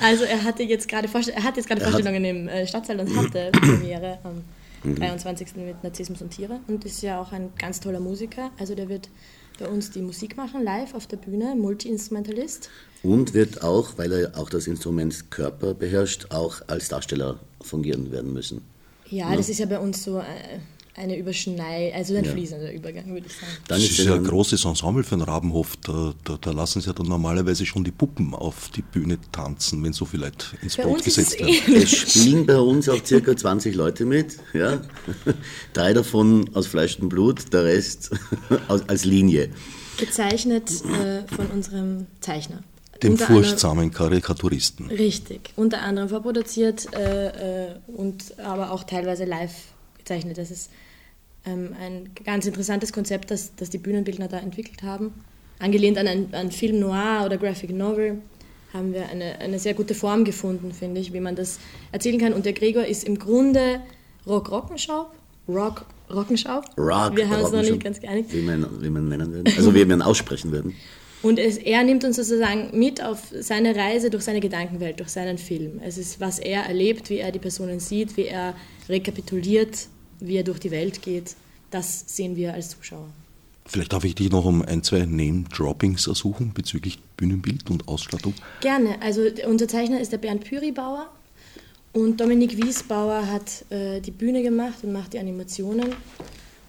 Also 0.00 0.24
er 0.24 0.44
hatte 0.44 0.62
jetzt 0.62 0.88
gerade, 0.88 1.08
Vorstell 1.08 1.34
er 1.34 1.42
hat 1.42 1.56
jetzt 1.56 1.66
gerade 1.68 1.80
Vorstellungen 1.80 2.24
im 2.24 2.48
äh, 2.48 2.66
Stadtsaal 2.66 3.00
und 3.00 3.16
hatte 3.16 3.50
Premiere 3.60 4.18
am 4.22 4.94
23. 4.94 5.56
Mhm. 5.56 5.64
mit 5.66 5.82
Narzissmus 5.82 6.22
und 6.22 6.30
Tiere 6.30 6.60
und 6.68 6.84
ist 6.84 7.02
ja 7.02 7.20
auch 7.20 7.32
ein 7.32 7.50
ganz 7.58 7.80
toller 7.80 8.00
Musiker. 8.00 8.52
Also 8.58 8.76
der 8.76 8.88
wird 8.88 9.08
bei 9.58 9.66
uns 9.66 9.90
die 9.90 10.02
Musik 10.02 10.36
machen, 10.36 10.62
live 10.62 10.94
auf 10.94 11.06
der 11.08 11.16
Bühne, 11.18 11.54
Multi-Instrumentalist. 11.56 12.70
Und 13.02 13.34
wird 13.34 13.62
auch, 13.62 13.98
weil 13.98 14.12
er 14.12 14.38
auch 14.38 14.48
das 14.48 14.66
Instrument 14.68 15.30
Körper 15.30 15.74
beherrscht, 15.74 16.26
auch 16.30 16.62
als 16.68 16.88
Darsteller 16.88 17.40
fungieren 17.60 18.12
werden 18.12 18.32
müssen. 18.32 18.62
Ja, 19.12 19.30
ja. 19.30 19.36
das 19.36 19.48
ist 19.50 19.58
ja 19.58 19.66
bei 19.66 19.78
uns 19.78 20.02
so 20.02 20.18
äh, 20.18 20.24
eine 20.94 21.18
Überschnei, 21.18 21.92
also 21.94 22.16
ein 22.16 22.24
ja. 22.24 22.32
fließender 22.32 22.72
Übergang, 22.72 23.12
würde 23.12 23.26
ich 23.26 23.34
sagen. 23.34 23.52
Dann 23.68 23.78
das 23.78 23.90
ist, 23.90 23.98
ist 23.98 24.06
ja 24.06 24.14
ein 24.14 24.24
großes 24.24 24.64
Ensemble 24.64 25.04
für 25.04 25.16
den 25.16 25.22
Rabenhof. 25.22 25.76
Da, 25.76 26.14
da, 26.24 26.38
da, 26.40 26.50
lassen 26.50 26.80
sie 26.80 26.86
ja 26.86 26.94
dann 26.94 27.06
normalerweise 27.06 27.66
schon 27.66 27.84
die 27.84 27.90
Puppen 27.90 28.34
auf 28.34 28.70
die 28.70 28.80
Bühne 28.80 29.18
tanzen, 29.30 29.84
wenn 29.84 29.92
so 29.92 30.06
viele 30.06 30.24
Leute 30.26 30.46
ins 30.62 30.76
bei 30.76 30.84
Boot 30.84 31.04
gesetzt 31.04 31.38
werden. 31.38 31.74
Es 31.74 31.90
spielen 31.90 32.46
bei 32.46 32.58
uns 32.58 32.88
auch 32.88 33.04
circa 33.04 33.36
20 33.36 33.74
Leute 33.74 34.06
mit. 34.06 34.38
Ja? 34.54 34.80
Drei 35.74 35.92
davon 35.92 36.48
aus 36.54 36.66
Fleisch 36.66 36.98
und 36.98 37.10
Blut, 37.10 37.52
der 37.52 37.64
Rest 37.64 38.10
als 38.86 39.04
Linie. 39.04 39.50
Gezeichnet 39.98 40.70
äh, 40.70 41.26
von 41.34 41.48
unserem 41.48 42.06
Zeichner 42.20 42.62
dem 43.02 43.18
furchtsamen 43.18 43.90
Karikaturisten. 43.90 44.86
Richtig, 44.86 45.50
unter 45.56 45.82
anderem 45.82 46.08
vorproduziert 46.08 46.92
äh, 46.94 47.68
äh, 47.68 47.74
und 47.86 48.38
aber 48.38 48.72
auch 48.72 48.84
teilweise 48.84 49.24
live 49.24 49.54
gezeichnet. 49.98 50.38
Das 50.38 50.50
ist 50.50 50.70
ähm, 51.44 51.74
ein 51.80 52.10
ganz 52.24 52.46
interessantes 52.46 52.92
Konzept, 52.92 53.30
das, 53.30 53.52
das 53.56 53.70
die 53.70 53.78
Bühnenbildner 53.78 54.28
da 54.28 54.38
entwickelt 54.38 54.82
haben. 54.82 55.12
Angelehnt 55.58 55.98
an 55.98 56.06
einen 56.06 56.50
Film 56.50 56.80
Noir 56.80 57.22
oder 57.24 57.38
Graphic 57.38 57.70
Novel 57.70 58.18
haben 58.72 58.92
wir 58.94 59.08
eine, 59.08 59.38
eine 59.38 59.58
sehr 59.58 59.74
gute 59.74 59.94
Form 59.94 60.24
gefunden, 60.24 60.72
finde 60.72 61.00
ich, 61.00 61.12
wie 61.12 61.20
man 61.20 61.36
das 61.36 61.58
erzählen 61.92 62.18
kann. 62.18 62.32
Und 62.32 62.46
der 62.46 62.52
Gregor 62.52 62.84
ist 62.84 63.04
im 63.04 63.18
Grunde 63.18 63.80
Rock-Rockenschaub. 64.26 65.12
Rock 65.48 65.84
Rockenschaub. 66.12 66.64
Rock, 66.78 67.16
wir 67.16 67.28
haben 67.28 67.42
uns 67.42 67.52
noch 67.52 67.62
nicht 67.62 67.82
ganz 67.82 68.00
geeinigt. 68.00 68.32
Wie 68.32 68.42
man, 68.42 68.66
wie 68.82 68.90
man 68.90 69.08
nennen 69.08 69.32
würden. 69.32 69.52
Also 69.56 69.74
wie 69.74 69.84
man 69.84 70.02
aussprechen 70.02 70.52
würden. 70.52 70.74
Und 71.22 71.38
es, 71.38 71.56
er 71.56 71.84
nimmt 71.84 72.04
uns 72.04 72.16
sozusagen 72.16 72.76
mit 72.76 73.02
auf 73.02 73.32
seine 73.32 73.76
Reise 73.76 74.10
durch 74.10 74.24
seine 74.24 74.40
Gedankenwelt, 74.40 74.98
durch 74.98 75.10
seinen 75.10 75.38
Film. 75.38 75.80
Es 75.84 75.96
ist, 75.96 76.20
was 76.20 76.38
er 76.38 76.64
erlebt, 76.64 77.10
wie 77.10 77.18
er 77.18 77.30
die 77.30 77.38
Personen 77.38 77.78
sieht, 77.78 78.16
wie 78.16 78.26
er 78.26 78.54
rekapituliert, 78.88 79.86
wie 80.18 80.36
er 80.36 80.44
durch 80.44 80.58
die 80.58 80.72
Welt 80.72 81.02
geht. 81.02 81.36
Das 81.70 82.04
sehen 82.06 82.36
wir 82.36 82.52
als 82.54 82.70
Zuschauer. 82.70 83.08
Vielleicht 83.66 83.92
darf 83.92 84.04
ich 84.04 84.16
dich 84.16 84.30
noch 84.30 84.44
um 84.44 84.62
ein, 84.62 84.82
zwei 84.82 85.06
Name-Droppings 85.06 86.08
ersuchen 86.08 86.52
bezüglich 86.52 86.98
Bühnenbild 87.16 87.70
und 87.70 87.86
Ausstattung. 87.86 88.34
Gerne. 88.60 89.00
Also 89.00 89.22
unser 89.46 89.68
Zeichner 89.68 90.00
ist 90.00 90.10
der 90.10 90.18
Bernd 90.18 90.44
Püribauer 90.44 91.06
und 91.92 92.20
Dominik 92.20 92.56
Wiesbauer 92.56 93.26
hat 93.26 93.64
äh, 93.70 94.00
die 94.00 94.10
Bühne 94.10 94.42
gemacht 94.42 94.82
und 94.82 94.92
macht 94.92 95.12
die 95.12 95.18
Animationen. 95.18 95.94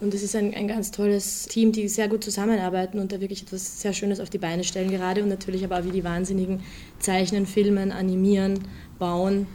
Und 0.03 0.13
es 0.13 0.21
ist 0.21 0.35
ein, 0.35 0.53
ein 0.53 0.67
ganz 0.67 0.91
tolles 0.91 1.45
Team, 1.45 1.71
die 1.71 1.87
sehr 1.87 2.09
gut 2.09 2.25
zusammenarbeiten 2.25 2.99
und 2.99 3.13
da 3.13 3.21
wirklich 3.21 3.43
etwas 3.43 3.81
sehr 3.81 3.93
Schönes 3.93 4.19
auf 4.19 4.29
die 4.29 4.37
Beine 4.37 4.65
stellen 4.65 4.91
gerade 4.91 5.23
und 5.23 5.29
natürlich 5.29 5.63
aber 5.63 5.79
auch 5.79 5.85
wie 5.85 5.91
die 5.91 6.03
Wahnsinnigen 6.03 6.59
zeichnen, 6.99 7.45
filmen, 7.45 7.93
animieren, 7.93 8.59
bauen, 8.99 9.47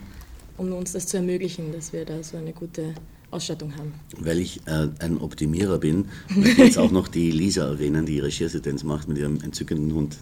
um 0.57 0.73
uns 0.73 0.93
das 0.93 1.07
zu 1.07 1.19
ermöglichen, 1.19 1.71
dass 1.73 1.93
wir 1.93 2.07
da 2.07 2.23
so 2.23 2.39
eine 2.39 2.55
gute 2.55 2.95
Ausstattung 3.31 3.77
haben. 3.77 3.93
Weil 4.17 4.39
ich 4.39 4.67
äh, 4.67 4.89
ein 5.01 5.19
Optimierer 5.19 5.77
bin, 5.77 6.07
möchte 6.35 6.63
ich 6.63 6.69
jetzt 6.69 6.79
auch 6.79 6.93
noch 6.93 7.09
die 7.09 7.31
Lisa 7.31 7.69
erwähnen, 7.69 8.07
die 8.07 8.19
Regieassistenz 8.19 8.85
macht 8.85 9.07
mit 9.07 9.19
ihrem 9.19 9.43
entzückenden 9.43 9.95
Hund 9.95 10.17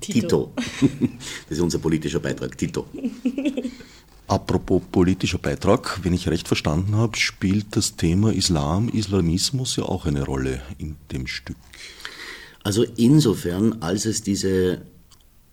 Tito. 0.00 0.52
Tito. 0.78 0.88
Das 1.48 1.58
ist 1.58 1.60
unser 1.60 1.80
politischer 1.80 2.20
Beitrag, 2.20 2.56
Tito. 2.56 2.86
Apropos 4.28 4.82
politischer 4.92 5.38
Beitrag, 5.38 6.00
wenn 6.04 6.12
ich 6.12 6.28
recht 6.28 6.48
verstanden 6.48 6.96
habe, 6.96 7.16
spielt 7.16 7.74
das 7.76 7.96
Thema 7.96 8.32
Islam, 8.32 8.90
Islamismus 8.90 9.76
ja 9.76 9.84
auch 9.84 10.04
eine 10.04 10.24
Rolle 10.24 10.60
in 10.76 10.96
dem 11.10 11.26
Stück. 11.26 11.56
Also 12.62 12.84
insofern, 12.96 13.80
als 13.80 14.04
es 14.04 14.22
diese 14.22 14.82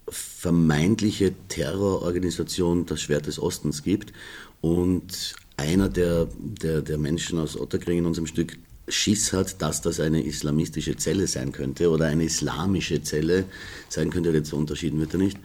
vermeintliche 0.09 1.33
Terrororganisation 1.47 2.85
das 2.85 3.01
Schwert 3.01 3.27
des 3.27 3.39
Ostens 3.39 3.81
gibt 3.81 4.11
und 4.59 5.35
einer 5.55 5.87
der, 5.87 6.27
der, 6.37 6.81
der 6.81 6.97
Menschen 6.97 7.39
aus 7.39 7.57
Otterkring 7.57 7.99
in 7.99 8.05
unserem 8.05 8.27
Stück 8.27 8.57
Schiss 8.87 9.33
hat, 9.33 9.61
dass 9.61 9.81
das 9.81 9.99
eine 9.99 10.23
islamistische 10.23 10.95
Zelle 10.97 11.27
sein 11.27 11.51
könnte 11.51 11.89
oder 11.89 12.05
eine 12.05 12.25
islamische 12.25 13.01
Zelle 13.01 13.45
sein 13.89 14.09
könnte, 14.09 14.31
jetzt 14.31 14.53
unterschieden 14.53 14.99
wird 14.99 15.13
er 15.13 15.19
nicht, 15.19 15.39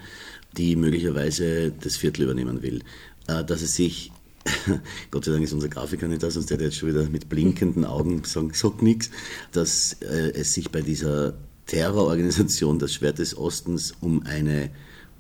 die 0.57 0.77
möglicherweise 0.77 1.71
das 1.71 1.97
Viertel 1.97 2.23
übernehmen 2.23 2.63
will. 2.63 2.83
Äh, 3.29 3.45
dass 3.45 3.63
es 3.63 3.75
sich, 3.75 4.13
Gott 5.11 5.25
sei 5.25 5.33
Dank 5.33 5.45
ist 5.45 5.53
unser 5.53 5.69
Grafiker 5.69 6.09
nicht 6.09 6.23
da, 6.23 6.31
sonst 6.31 6.51
hätte 6.51 6.65
er 6.65 6.71
jetzt 6.71 6.79
schon 6.79 6.89
wieder 6.89 7.09
mit 7.09 7.29
blinkenden 7.29 7.85
Augen 7.85 8.25
sagen, 8.25 8.53
sagt 8.55 8.83
nichts, 8.83 9.11
dass 9.53 9.95
äh, 10.01 10.33
es 10.35 10.55
sich 10.55 10.71
bei 10.71 10.83
dieser 10.83 11.35
Terrororganisation, 11.67 12.79
das 12.79 12.95
Schwert 12.95 13.19
des 13.19 13.37
Ostens, 13.37 13.95
um 14.01 14.25
eine 14.25 14.71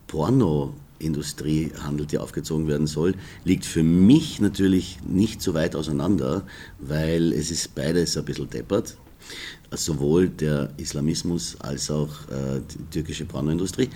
Pornoindustrie 0.08 1.70
handelt, 1.80 2.10
die 2.10 2.18
aufgezogen 2.18 2.66
werden 2.66 2.88
soll, 2.88 3.14
liegt 3.44 3.64
für 3.64 3.84
mich 3.84 4.40
natürlich 4.40 4.98
nicht 5.06 5.40
so 5.42 5.54
weit 5.54 5.76
auseinander, 5.76 6.42
weil 6.80 7.32
es 7.32 7.52
ist 7.52 7.76
beides 7.76 8.16
ein 8.16 8.24
bisschen 8.24 8.50
deppert. 8.50 8.96
Sowohl 9.70 10.28
der 10.28 10.72
Islamismus 10.78 11.56
als 11.60 11.92
auch 11.92 12.08
äh, 12.28 12.60
die 12.68 12.84
türkische 12.90 13.26
Pornoindustrie. 13.26 13.88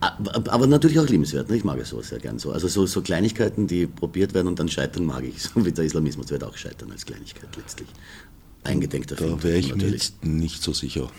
Aber 0.00 0.66
natürlich 0.66 0.98
auch 0.98 1.06
liebenswert, 1.06 1.50
ne? 1.50 1.56
ich 1.56 1.64
mag 1.64 1.78
es 1.78 1.90
so 1.90 2.00
sehr 2.00 2.18
gern 2.18 2.38
so. 2.38 2.52
Also 2.52 2.68
so, 2.68 2.86
so, 2.86 3.02
Kleinigkeiten, 3.02 3.66
die 3.66 3.86
probiert 3.86 4.32
werden 4.32 4.48
und 4.48 4.58
dann 4.58 4.68
scheitern, 4.68 5.04
mag 5.04 5.24
ich. 5.24 5.42
So 5.54 5.64
wie 5.64 5.72
der 5.72 5.84
Islamismus 5.84 6.30
wird 6.30 6.42
auch 6.42 6.56
scheitern 6.56 6.90
als 6.90 7.04
Kleinigkeit 7.04 7.54
letztlich. 7.56 7.88
Eingedenk 8.64 9.08
dafür. 9.08 9.36
Da 9.36 9.42
wäre 9.42 9.58
ich 9.58 9.74
mir 9.74 9.88
jetzt 9.88 10.24
nicht 10.24 10.62
so 10.62 10.72
sicher. 10.72 11.10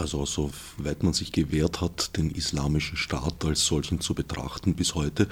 Also 0.00 0.24
soweit 0.24 1.02
man 1.02 1.12
sich 1.12 1.32
gewehrt 1.32 1.80
hat, 1.80 2.16
den 2.16 2.30
islamischen 2.30 2.96
Staat 2.96 3.44
als 3.44 3.66
solchen 3.66 4.00
zu 4.00 4.14
betrachten 4.14 4.74
bis 4.74 4.94
heute, 4.94 5.28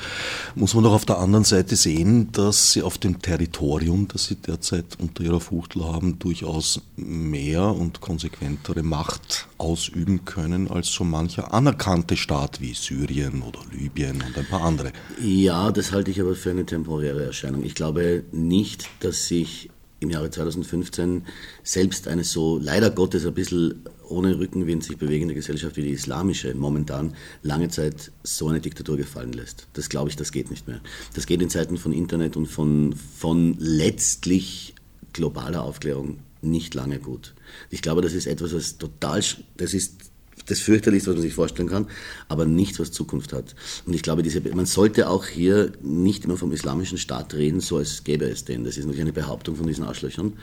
muss 0.55 0.75
man 0.75 0.85
doch 0.85 0.93
auf 0.93 1.07
der 1.07 1.19
anderen 1.19 1.45
Seite 1.45 1.77
sehen, 1.77 2.31
dass 2.33 2.73
sie 2.73 2.83
auf 2.83 2.99
dem 2.99 3.23
Territorium, 3.23 4.09
das 4.09 4.27
sie 4.27 4.37
derzeit 4.37 4.99
unter 4.99 5.23
ihrer 5.23 5.41
Fuchtel 5.41 5.85
haben, 5.85 6.19
durchaus 6.19 6.83
mehr 6.97 7.65
und 7.65 8.01
konsequentere 8.01 8.83
Macht 8.83 9.49
ausüben 9.57 10.25
können 10.25 10.71
als 10.71 10.89
so 10.89 11.05
mancher 11.05 11.53
anerkannte 11.55 12.17
Staat 12.17 12.61
wie 12.61 12.75
Syrien 12.75 13.43
oder 13.43 13.61
Libyen 13.73 14.23
und 14.23 14.37
ein 14.37 14.47
paar 14.47 14.63
andere. 14.63 14.93
Ja, 15.21 15.71
das 15.73 15.93
halte 15.93 16.11
ich 16.11 16.21
aber 16.21 16.35
für 16.35 16.51
eine 16.51 16.67
temporäre 16.67 17.25
Erscheinung. 17.25 17.65
Ich 17.65 17.75
glaube 17.75 18.25
nicht, 18.33 18.89
dass 19.01 19.27
sich 19.27 19.71
im 20.01 20.11
Jahre 20.11 20.31
2015 20.31 21.25
selbst 21.63 22.07
eine 22.09 22.25
so 22.25 22.59
leider 22.59 22.91
Gottes 22.91 23.27
ein 23.27 23.35
bisschen 23.35 23.83
ohne 24.11 24.39
Rückenwind 24.39 24.85
sich 24.85 24.97
bewegende 24.97 25.35
Gesellschaft 25.35 25.77
wie 25.77 25.83
die 25.83 25.91
islamische 25.91 26.55
momentan 26.55 27.15
lange 27.43 27.69
Zeit 27.69 28.13
so 28.23 28.49
eine 28.49 28.61
Diktatur 28.61 28.97
gefallen 28.97 29.33
lässt. 29.33 29.67
Das 29.75 29.89
glaube 29.89 30.11
ich, 30.11 30.17
das 30.17 30.33
geht 30.33 30.51
nicht 30.51 30.67
mehr. 30.67 30.81
Das 31.15 31.27
geht 31.27 31.43
in 31.43 31.51
Zeiten 31.51 31.77
von 31.77 31.93
Internet 31.93 32.37
und 32.37 32.47
von, 32.47 32.95
von 32.95 33.57
letztlich 33.59 34.75
globaler 35.13 35.63
Aufklärung 35.63 36.19
nicht 36.43 36.75
lange 36.75 36.99
gut. 36.99 37.35
Ich 37.71 37.83
glaube, 37.83 38.03
das 38.03 38.13
ist 38.13 38.27
etwas, 38.27 38.55
was 38.55 38.79
total, 38.79 39.23
das 39.57 39.75
ist 39.75 40.11
das 40.47 40.61
fürchterlichste, 40.61 41.11
was 41.11 41.17
man 41.17 41.23
sich 41.23 41.35
vorstellen 41.35 41.69
kann, 41.69 41.87
aber 42.29 42.47
nichts, 42.47 42.79
was 42.79 42.93
Zukunft 42.93 43.33
hat. 43.33 43.55
Und 43.87 43.95
ich 43.95 44.03
glaube, 44.03 44.23
diese, 44.23 44.41
man 44.41 44.67
sollte 44.67 45.09
auch 45.09 45.27
hier 45.27 45.73
nicht 45.83 46.25
immer 46.25 46.37
vom 46.37 46.53
islamischen 46.53 46.99
Staat 46.99 47.35
reden, 47.35 47.61
so 47.61 47.79
als 47.79 48.05
gäbe 48.05 48.27
es 48.27 48.45
den. 48.45 48.65
Das 48.65 48.77
ist 48.77 48.85
natürlich 48.85 49.03
eine 49.03 49.13
Behauptung 49.13 49.57
von 49.57 49.67
diesen 49.67 49.85
Arschlöchern. 49.85 50.35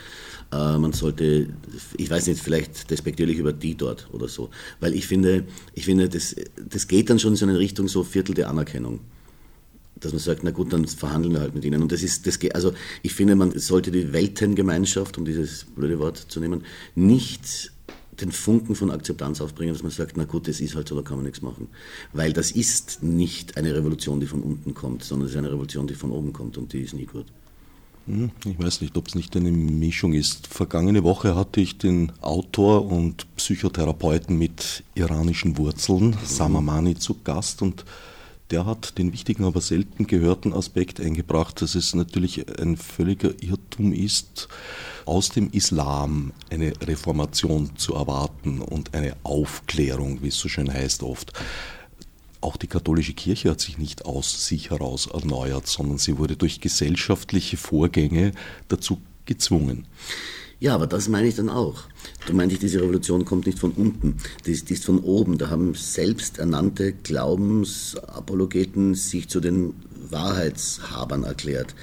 Äh, 0.52 0.78
man 0.78 0.94
sollte, 0.94 1.48
ich 1.98 2.10
weiß 2.10 2.28
nicht, 2.28 2.42
vielleicht 2.42 2.90
despektierlich 2.90 3.38
über 3.38 3.54
die 3.54 3.76
dort 3.76 4.08
oder 4.12 4.28
so. 4.28 4.50
Weil 4.80 4.94
ich 4.94 5.08
finde, 5.08 5.46
ich 5.74 5.86
finde 5.86 6.10
das, 6.10 6.36
das 6.70 6.88
geht 6.88 7.10
dann 7.10 7.20
schon 7.20 7.34
in 7.34 7.38
so 7.38 7.46
eine 7.46 7.60
Richtung 7.60 7.88
so 7.88 8.04
Viertel 8.04 8.36
der 8.36 8.50
Anerkennung 8.50 9.00
dass 9.98 10.12
man 10.12 10.20
sagt, 10.20 10.44
na 10.44 10.52
gut, 10.52 10.74
dann 10.74 10.86
verhandeln 10.86 11.34
wir 11.34 11.42
halt 11.42 11.56
mit 11.56 11.64
ihnen. 11.64 11.82
Und 11.82 11.92
das 11.92 12.04
ist, 12.04 12.28
das, 12.28 12.38
also 12.54 12.74
ich 13.02 13.14
finde, 13.14 13.36
man 13.36 13.58
sollte 13.58 13.92
die 13.92 14.12
Weltengemeinschaft, 14.12 15.18
um 15.18 15.26
dieses 15.26 15.66
blöde 15.76 16.00
Wort 16.00 16.18
zu 16.18 16.40
nehmen, 16.40 16.64
nicht 16.96 17.72
den 18.22 18.32
Funken 18.32 18.76
von 18.76 18.92
Akzeptanz 18.92 19.42
aufbringen, 19.42 19.74
dass 19.74 19.84
man 19.84 19.92
sagt, 19.92 20.18
na 20.18 20.26
gut, 20.26 20.48
das 20.48 20.62
ist 20.62 20.76
halt 20.76 20.88
so, 20.88 20.96
da 20.96 21.02
kann 21.02 21.18
man 21.18 21.26
nichts 21.26 21.42
machen. 21.42 21.68
Weil 22.14 22.34
das 22.34 22.52
ist 22.52 23.04
nicht 23.04 23.58
eine 23.58 23.74
Revolution, 23.76 24.20
die 24.20 24.28
von 24.28 24.42
unten 24.42 24.74
kommt, 24.74 25.04
sondern 25.04 25.28
es 25.28 25.34
ist 25.34 25.38
eine 25.38 25.50
Revolution, 25.50 25.88
die 25.88 25.96
von 25.96 26.12
oben 26.12 26.34
kommt 26.34 26.58
und 26.58 26.74
die 26.74 26.82
ist 26.82 26.94
nie 26.94 27.06
gut. 27.06 27.26
Hm, 28.08 28.32
ich 28.46 28.60
weiß 28.60 28.82
nicht, 28.82 28.96
ob 28.98 29.08
es 29.08 29.16
nicht 29.16 29.36
eine 29.36 29.52
Mischung 29.52 30.14
ist. 30.14 30.48
Vergangene 30.48 31.04
Woche 31.04 31.36
hatte 31.36 31.60
ich 31.60 31.78
den 31.78 32.12
Autor 32.22 32.86
und 32.86 33.26
Psychotherapeuten 33.36 34.38
mit 34.38 34.84
iranischen 34.94 35.58
Wurzeln, 35.58 36.10
mhm. 36.10 36.18
Samamani, 36.24 36.96
zu 36.96 37.16
Gast 37.24 37.62
und 37.62 37.84
der 38.52 38.66
hat 38.66 38.98
den 38.98 39.12
wichtigen, 39.12 39.44
aber 39.44 39.62
selten 39.62 40.06
gehörten 40.08 40.54
Aspekt 40.54 41.00
eingebracht, 41.00 41.62
dass 41.62 41.76
es 41.76 41.96
natürlich 41.96 42.46
ein 42.60 42.78
völliger 42.78 43.32
Irrtum 43.42 43.92
ist, 43.92 44.48
aus 45.06 45.30
dem 45.30 45.50
Islam 45.52 46.32
eine 46.50 46.74
Reformation 46.82 47.76
zu 47.76 47.96
erwarten 47.96 48.62
und 48.62 48.94
eine 48.94 49.16
Aufklärung, 49.24 50.22
wie 50.22 50.28
es 50.28 50.38
so 50.38 50.48
schön 50.48 50.72
heißt 50.72 51.04
oft. 51.04 51.34
Auch 52.42 52.58
die 52.58 52.68
katholische 52.68 53.14
Kirche 53.14 53.50
hat 53.50 53.60
sich 53.60 53.80
nicht 53.80 54.06
aus 54.06 54.46
sich 54.46 54.70
heraus 54.70 55.08
erneuert, 55.08 55.66
sondern 55.66 55.98
sie 55.98 56.20
wurde 56.20 56.38
durch 56.38 56.62
gesellschaftliche 56.62 57.58
Vorgänge 57.58 58.34
dazu 58.68 59.02
gezwungen. 59.26 59.88
Ja, 60.60 60.74
aber 60.74 60.88
das 60.88 61.10
meine 61.10 61.28
ich 61.28 61.36
dann 61.36 61.50
auch. 61.50 61.84
Du 62.28 62.34
meintest, 62.34 62.62
diese 62.62 62.82
Revolution 62.82 63.26
kommt 63.26 63.46
nicht 63.46 63.60
von 63.60 63.72
unten, 63.72 64.16
die 64.46 64.52
ist, 64.52 64.70
die 64.70 64.76
ist 64.76 64.86
von 64.86 65.00
oben. 65.00 65.38
Da 65.38 65.50
haben 65.50 65.76
selbsternannte 65.76 66.94
Glaubensapologeten 66.94 68.96
sich 68.96 69.28
zu 69.28 69.42
den 69.42 69.74
Wahrheitshabern 70.10 71.24
erklärt. 71.24 71.76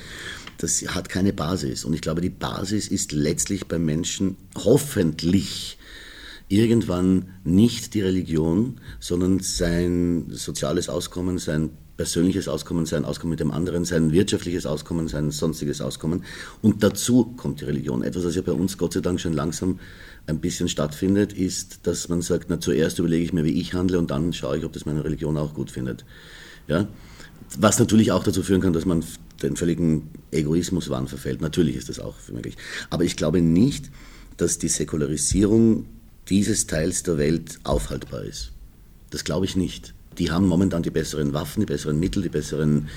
Das 0.58 0.82
hat 0.94 1.08
keine 1.08 1.32
Basis. 1.32 1.84
Und 1.84 1.92
ich 1.92 2.00
glaube, 2.00 2.20
die 2.20 2.30
Basis 2.30 2.88
ist 2.88 3.12
letztlich 3.12 3.66
beim 3.66 3.84
Menschen 3.84 4.36
hoffentlich 4.56 5.78
irgendwann 6.48 7.30
nicht 7.44 7.94
die 7.94 8.02
Religion, 8.02 8.80
sondern 9.00 9.40
sein 9.40 10.26
soziales 10.30 10.88
Auskommen, 10.88 11.38
sein 11.38 11.70
persönliches 11.96 12.48
Auskommen, 12.48 12.86
sein 12.86 13.04
Auskommen 13.04 13.30
mit 13.30 13.40
dem 13.40 13.50
anderen, 13.50 13.84
sein 13.84 14.12
wirtschaftliches 14.12 14.66
Auskommen, 14.66 15.08
sein 15.08 15.30
sonstiges 15.30 15.80
Auskommen. 15.80 16.24
Und 16.62 16.82
dazu 16.82 17.24
kommt 17.36 17.60
die 17.60 17.64
Religion. 17.66 18.02
Etwas, 18.02 18.24
was 18.24 18.34
ja 18.34 18.42
bei 18.42 18.52
uns 18.52 18.78
Gott 18.78 18.94
sei 18.94 19.00
Dank 19.00 19.20
schon 19.20 19.32
langsam 19.32 19.78
ein 20.26 20.40
bisschen 20.40 20.68
stattfindet, 20.68 21.32
ist, 21.32 21.86
dass 21.86 22.08
man 22.08 22.22
sagt, 22.22 22.46
na 22.48 22.60
zuerst 22.60 22.98
überlege 22.98 23.24
ich 23.24 23.32
mir, 23.32 23.44
wie 23.44 23.60
ich 23.60 23.74
handle 23.74 23.98
und 23.98 24.10
dann 24.10 24.32
schaue 24.32 24.58
ich, 24.58 24.64
ob 24.64 24.72
das 24.72 24.86
meine 24.86 25.04
Religion 25.04 25.36
auch 25.36 25.54
gut 25.54 25.70
findet. 25.70 26.04
Ja? 26.66 26.88
Was 27.58 27.78
natürlich 27.78 28.12
auch 28.12 28.24
dazu 28.24 28.42
führen 28.42 28.60
kann, 28.60 28.72
dass 28.72 28.86
man 28.86 29.04
den 29.42 29.56
völligen 29.56 30.08
Egoismuswahn 30.30 31.08
verfällt. 31.08 31.40
Natürlich 31.40 31.76
ist 31.76 31.88
das 31.88 31.98
auch 31.98 32.14
möglich. 32.32 32.56
Aber 32.88 33.04
ich 33.04 33.16
glaube 33.16 33.42
nicht, 33.42 33.90
dass 34.36 34.58
die 34.58 34.68
Säkularisierung 34.68 35.86
dieses 36.28 36.66
Teils 36.66 37.02
der 37.02 37.18
Welt 37.18 37.58
aufhaltbar 37.64 38.22
ist. 38.22 38.52
Das 39.10 39.24
glaube 39.24 39.44
ich 39.44 39.56
nicht 39.56 39.92
die 40.18 40.30
haben 40.30 40.46
momentan 40.46 40.82
die 40.82 40.90
besseren 40.90 41.32
Waffen, 41.32 41.60
die 41.60 41.66
besseren 41.66 41.98
Mittel, 41.98 42.22
die 42.22 42.28
besseren 42.28 42.88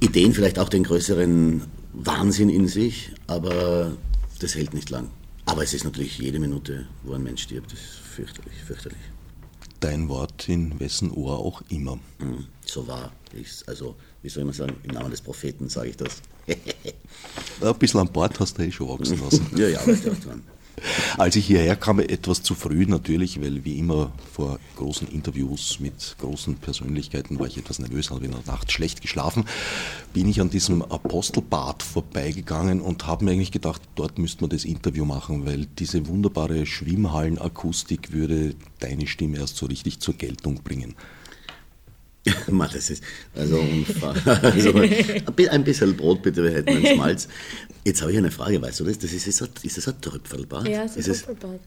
Ideen, 0.00 0.32
vielleicht 0.32 0.58
auch 0.58 0.68
den 0.68 0.84
größeren 0.84 1.62
Wahnsinn 1.92 2.48
in 2.48 2.68
sich, 2.68 3.12
aber 3.26 3.92
das 4.38 4.54
hält 4.54 4.74
nicht 4.74 4.90
lang. 4.90 5.10
Aber 5.44 5.62
es 5.62 5.74
ist 5.74 5.84
natürlich 5.84 6.18
jede 6.18 6.38
Minute, 6.38 6.86
wo 7.02 7.12
ein 7.14 7.22
Mensch 7.22 7.42
stirbt, 7.42 7.72
das 7.72 7.80
ist 7.80 7.98
fürchterlich, 8.14 8.54
fürchterlich. 8.66 9.00
Dein 9.80 10.08
Wort 10.08 10.48
in 10.48 10.78
wessen 10.78 11.10
Ohr 11.10 11.38
auch 11.38 11.62
immer. 11.70 11.98
Hm, 12.18 12.44
so 12.64 12.86
war 12.86 13.12
ich 13.34 13.48
Also, 13.66 13.96
wie 14.22 14.28
soll 14.28 14.44
man 14.44 14.52
sagen, 14.52 14.76
im 14.82 14.90
Namen 14.90 15.10
des 15.10 15.22
Propheten 15.22 15.68
sage 15.68 15.90
ich 15.90 15.96
das. 15.96 16.20
Ein 17.60 17.78
bisschen 17.78 18.00
an 18.00 18.12
Bord 18.12 18.38
hast 18.40 18.58
du 18.58 18.62
eh 18.62 18.70
schon 18.70 18.88
wachsen 18.88 19.18
lassen. 19.20 19.46
ja, 19.56 19.68
ja, 19.68 19.80
aber 19.80 19.92
ich 19.92 20.02
dran. 20.02 20.42
Als 21.18 21.36
ich 21.36 21.46
hierher 21.46 21.76
kam, 21.76 21.98
etwas 22.00 22.42
zu 22.42 22.54
früh 22.54 22.86
natürlich, 22.86 23.40
weil 23.40 23.64
wie 23.64 23.78
immer 23.78 24.12
vor 24.32 24.58
großen 24.76 25.08
Interviews 25.08 25.80
mit 25.80 26.16
großen 26.18 26.56
Persönlichkeiten 26.56 27.38
war 27.38 27.46
ich 27.46 27.58
etwas 27.58 27.78
nervös, 27.78 28.10
habe 28.10 28.24
in 28.24 28.32
der 28.32 28.40
Nacht 28.46 28.72
schlecht 28.72 29.02
geschlafen, 29.02 29.44
bin 30.12 30.28
ich 30.28 30.40
an 30.40 30.50
diesem 30.50 30.82
Apostelbad 30.82 31.82
vorbeigegangen 31.82 32.80
und 32.80 33.06
habe 33.06 33.24
mir 33.24 33.32
eigentlich 33.32 33.52
gedacht, 33.52 33.82
dort 33.94 34.18
müsste 34.18 34.42
man 34.42 34.50
das 34.50 34.64
Interview 34.64 35.04
machen, 35.04 35.46
weil 35.46 35.66
diese 35.78 36.06
wunderbare 36.06 36.66
Schwimmhallenakustik 36.66 38.12
würde 38.12 38.54
deine 38.78 39.06
Stimme 39.06 39.38
erst 39.38 39.56
so 39.56 39.66
richtig 39.66 40.00
zur 40.00 40.14
Geltung 40.14 40.62
bringen. 40.62 40.94
Mann, 42.48 42.68
das 42.72 42.90
ist 42.90 43.02
also 43.34 43.58
unfassbar. 43.58 44.44
Also, 44.44 44.74
ein 44.74 45.64
bisschen 45.64 45.96
Brot 45.96 46.22
bitte, 46.22 46.42
wir 46.42 46.50
hätten 46.50 46.68
einen 46.68 46.86
Schmalz. 46.94 47.28
Jetzt 47.84 48.02
habe 48.02 48.12
ich 48.12 48.18
eine 48.18 48.30
Frage, 48.30 48.60
weißt 48.60 48.80
du 48.80 48.84
das? 48.84 48.98
das 48.98 49.12
ist, 49.12 49.26
ist, 49.26 49.40
das, 49.40 49.48
ist 49.62 49.78
das 49.78 49.88
ein 49.88 50.00
Tröpfelbad? 50.00 50.68
Ja, 50.68 50.84
es 50.84 50.96
ist, 50.96 51.08
ein 51.08 51.14
Tröpfelbad. 51.14 51.60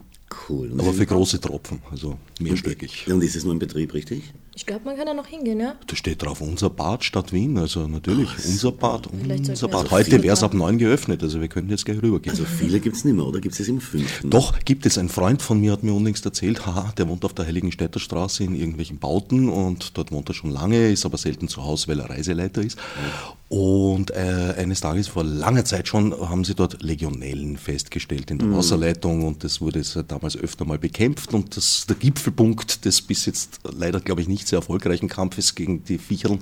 Cool. 0.50 0.72
Und 0.72 0.80
Aber 0.80 0.94
für 0.94 1.06
große 1.06 1.40
Tropfen, 1.42 1.82
also 1.90 2.18
mehrstöckig. 2.40 3.08
Und 3.08 3.24
ist 3.24 3.36
es 3.36 3.44
nur 3.44 3.54
in 3.54 3.60
Betrieb, 3.60 3.94
richtig? 3.94 4.34
Ich 4.56 4.68
glaube, 4.68 4.86
man 4.86 4.96
kann 4.96 5.08
da 5.08 5.16
noch 5.16 5.26
hingehen, 5.26 5.60
ja. 5.60 5.76
Da 5.88 5.96
steht 5.96 6.22
drauf, 6.22 6.40
unser 6.40 6.70
Bad 6.70 7.04
Stadt 7.04 7.34
Wien, 7.34 7.58
also 7.58 7.88
natürlich, 7.88 8.30
oh, 8.30 8.50
unser 8.50 8.72
Bad, 8.72 9.08
unser 9.08 9.68
Bad. 9.68 9.82
Also 9.82 9.92
Heute 9.92 10.22
wäre 10.22 10.34
es 10.34 10.44
ab 10.44 10.54
neun 10.54 10.78
geöffnet, 10.78 11.24
also 11.24 11.42
wir 11.42 11.48
könnten 11.48 11.72
jetzt 11.72 11.86
gleich 11.86 12.02
rübergehen. 12.02 12.32
Also 12.32 12.46
viele 12.46 12.80
gibt 12.80 12.96
es 12.96 13.04
nicht 13.04 13.16
mehr, 13.16 13.26
oder? 13.26 13.40
Gibt 13.40 13.56
es 13.56 13.62
es 13.62 13.68
im 13.68 13.82
fünften? 13.82 14.30
Doch, 14.30 14.60
gibt 14.64 14.86
es. 14.86 15.00
Ein 15.00 15.10
Freund 15.10 15.42
von 15.42 15.60
mir 15.60 15.72
hat 15.72 15.82
mir 15.82 15.94
unlängst 15.94 16.24
erzählt, 16.26 16.68
haha, 16.68 16.94
der 16.98 17.08
wohnt 17.08 17.26
auf 17.26 17.34
der 17.34 17.46
Heiligenstädter 17.46 18.00
Straße 18.00 18.44
in 18.44 18.54
irgendwelchen 18.54 19.00
Bauten 19.00 19.50
und 19.50 19.98
dort 19.98 20.12
wohnt 20.12 20.30
er 20.30 20.36
schon 20.36 20.52
lange, 20.52 20.92
ist 20.92 21.06
aber 21.06 21.18
selten 21.18 21.48
zu 21.48 21.64
Hause, 21.64 21.88
weil 21.88 22.00
er 22.00 22.12
Reiseleiter 22.12 22.62
ist. 22.62 22.78
Und 23.54 24.10
äh, 24.10 24.56
eines 24.58 24.82
Tages 24.82 25.10
vor 25.10 25.24
langer 25.24 25.64
Zeit 25.64 25.88
schon 25.88 26.12
haben 26.28 26.44
sie 26.44 26.56
dort 26.56 26.82
Legionellen 26.82 27.56
festgestellt 27.58 28.32
in 28.32 28.40
der 28.40 28.48
mhm. 28.48 28.58
Wasserleitung 28.58 29.28
und 29.28 29.44
das 29.44 29.62
wurde 29.62 29.84
damals 30.08 30.36
öfter 30.36 30.66
mal 30.66 30.80
bekämpft 30.80 31.36
und 31.36 31.56
das, 31.56 31.86
der 31.88 31.96
Gipfelpunkt 31.96 32.84
des 32.84 33.04
bis 33.04 33.28
jetzt 33.28 33.60
leider, 33.72 34.00
glaube 34.00 34.22
ich, 34.22 34.28
nicht 34.28 34.48
sehr 34.48 34.58
erfolgreichen 34.58 35.08
Kampfes 35.08 35.54
gegen 35.54 35.84
die 35.84 36.00
Viecheln 36.00 36.40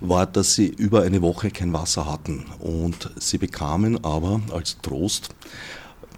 war, 0.00 0.26
dass 0.26 0.56
sie 0.56 0.66
über 0.66 1.02
eine 1.02 1.22
Woche 1.22 1.52
kein 1.52 1.72
Wasser 1.72 2.10
hatten 2.10 2.46
und 2.58 3.10
sie 3.16 3.38
bekamen 3.38 4.04
aber 4.04 4.40
als 4.52 4.78
Trost 4.82 5.28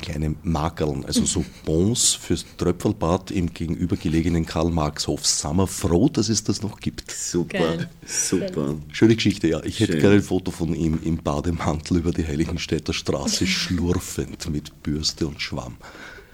kleine 0.03 0.35
Makerln, 0.43 1.07
also 1.07 1.25
so 1.25 1.43
Bons 1.65 2.13
fürs 2.13 2.45
Tröpfelbad 2.59 3.31
im 3.31 3.55
gegenübergelegenen 3.55 4.45
Karl-Marx-Hof. 4.45 5.25
Sind 5.27 5.57
wir 5.57 5.67
froh, 5.67 6.11
dass 6.11 6.29
es 6.29 6.45
das 6.45 6.61
noch 6.61 6.79
gibt. 6.79 7.11
Super, 7.11 7.77
Geil. 7.77 7.91
super. 8.07 8.75
Schöne 8.93 9.15
Geschichte, 9.15 9.49
ja. 9.49 9.63
Ich 9.65 9.79
Schön. 9.79 9.87
hätte 9.87 9.99
gerne 9.99 10.17
ein 10.17 10.23
Foto 10.23 10.51
von 10.51 10.75
ihm 10.75 10.99
im 11.03 11.17
Bademantel 11.17 11.97
über 11.99 12.13
die 12.13 12.27
Heiligenstädter 12.27 12.93
Straße 12.93 13.47
schlurfend 13.47 14.51
mit 14.51 14.83
Bürste 14.83 15.27
und 15.27 15.41
Schwamm. 15.41 15.77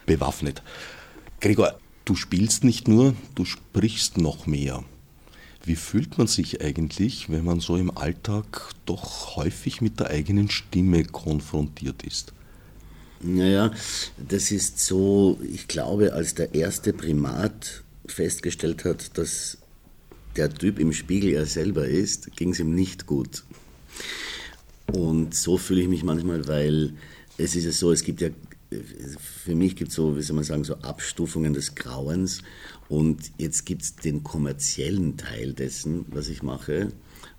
Bewaffnet. 0.07 0.62
Gregor, 1.40 1.78
du 2.04 2.16
spielst 2.16 2.64
nicht 2.64 2.88
nur, 2.88 3.14
du 3.37 3.44
sprichst 3.44 4.18
noch 4.18 4.46
mehr. 4.46 4.83
Wie 5.64 5.76
fühlt 5.76 6.16
man 6.16 6.26
sich 6.26 6.62
eigentlich, 6.62 7.28
wenn 7.28 7.44
man 7.44 7.61
so 7.61 7.76
im 7.76 7.96
Alltag 7.96 8.70
doch 8.87 9.37
häufig 9.37 9.83
mit 9.83 10.00
der 10.00 10.09
eigenen 10.09 10.50
Stimme 10.50 11.04
konfrontiert 11.04 12.02
ist? 12.04 12.33
Naja, 13.20 13.72
das 14.16 14.50
ist 14.52 14.78
so, 14.78 15.38
ich 15.42 15.66
glaube, 15.66 16.12
als 16.12 16.35
der 16.35 16.54
erste 16.54 16.92
Primat 16.92 17.83
festgestellt 18.07 18.85
hat, 18.85 19.18
dass 19.18 19.59
der 20.37 20.52
Typ 20.54 20.78
im 20.78 20.92
Spiegel 20.92 21.33
er 21.33 21.46
selber 21.46 21.87
ist, 21.87 22.37
ging 22.37 22.52
es 22.52 22.61
ihm 22.61 22.74
nicht 22.74 23.07
gut. 23.07 23.42
Und 24.92 25.35
so 25.35 25.59
fühle 25.59 25.83
ich 25.83 25.88
mich 25.88 26.04
manchmal, 26.04 26.46
weil 26.46 26.94
es 27.37 27.57
ist 27.57 27.64
ja 27.64 27.72
so, 27.72 27.90
es 27.90 28.04
gibt 28.04 28.20
ja, 28.20 28.28
für 29.18 29.54
mich 29.54 29.74
gibt 29.74 29.90
es 29.90 29.96
so, 29.96 30.16
wie 30.16 30.22
soll 30.22 30.37
man 30.37 30.44
sagen, 30.44 30.64
so 30.64 30.76
Abstufungen 30.76 31.54
des 31.54 31.74
Grauens. 31.74 32.42
Und 32.88 33.33
jetzt 33.37 33.66
gibt 33.66 33.83
es 33.83 33.96
den 33.96 34.22
kommerziellen 34.22 35.16
Teil 35.16 35.52
dessen, 35.54 36.07
was 36.09 36.28
ich 36.28 36.42
mache, 36.42 36.92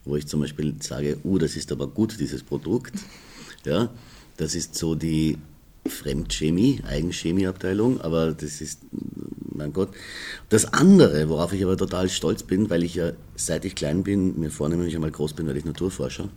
wo 0.04 0.18
ich 0.18 0.28
zum 0.28 0.42
Beispiel 0.42 0.76
sage, 0.82 1.18
uh, 1.24 1.38
das 1.38 1.56
ist 1.56 1.72
aber 1.72 1.88
gut, 1.88 2.20
dieses 2.20 2.44
Produkt. 2.44 2.94
Ja, 3.66 3.92
Das 4.38 4.56
ist 4.56 4.76
so 4.76 4.96
die 4.96 5.38
Fremdchemie, 5.88 6.82
Eigenchemieabteilung, 6.88 8.02
aber 8.02 8.34
das 8.34 8.62
ist, 8.62 8.82
mein 9.54 9.74
Gott. 9.74 9.90
Das 10.50 10.74
andere, 10.74 11.30
worauf 11.30 11.54
ich 11.54 11.64
aber 11.64 11.78
total 11.78 12.10
stolz 12.10 12.44
bin, 12.44 12.70
weil 12.70 12.84
ich 12.84 12.96
ja 12.96 13.12
seit 13.36 13.66
ich 13.66 13.76
klein 13.76 14.04
bin, 14.04 14.40
mir 14.40 14.52
vornehme, 14.52 14.84
wenn 14.84 14.90
ich 14.90 14.96
einmal 14.96 15.12
groß 15.12 15.34
bin, 15.34 15.46
werde 15.46 15.60
ich 15.60 15.66
Naturforscher, 15.66 16.30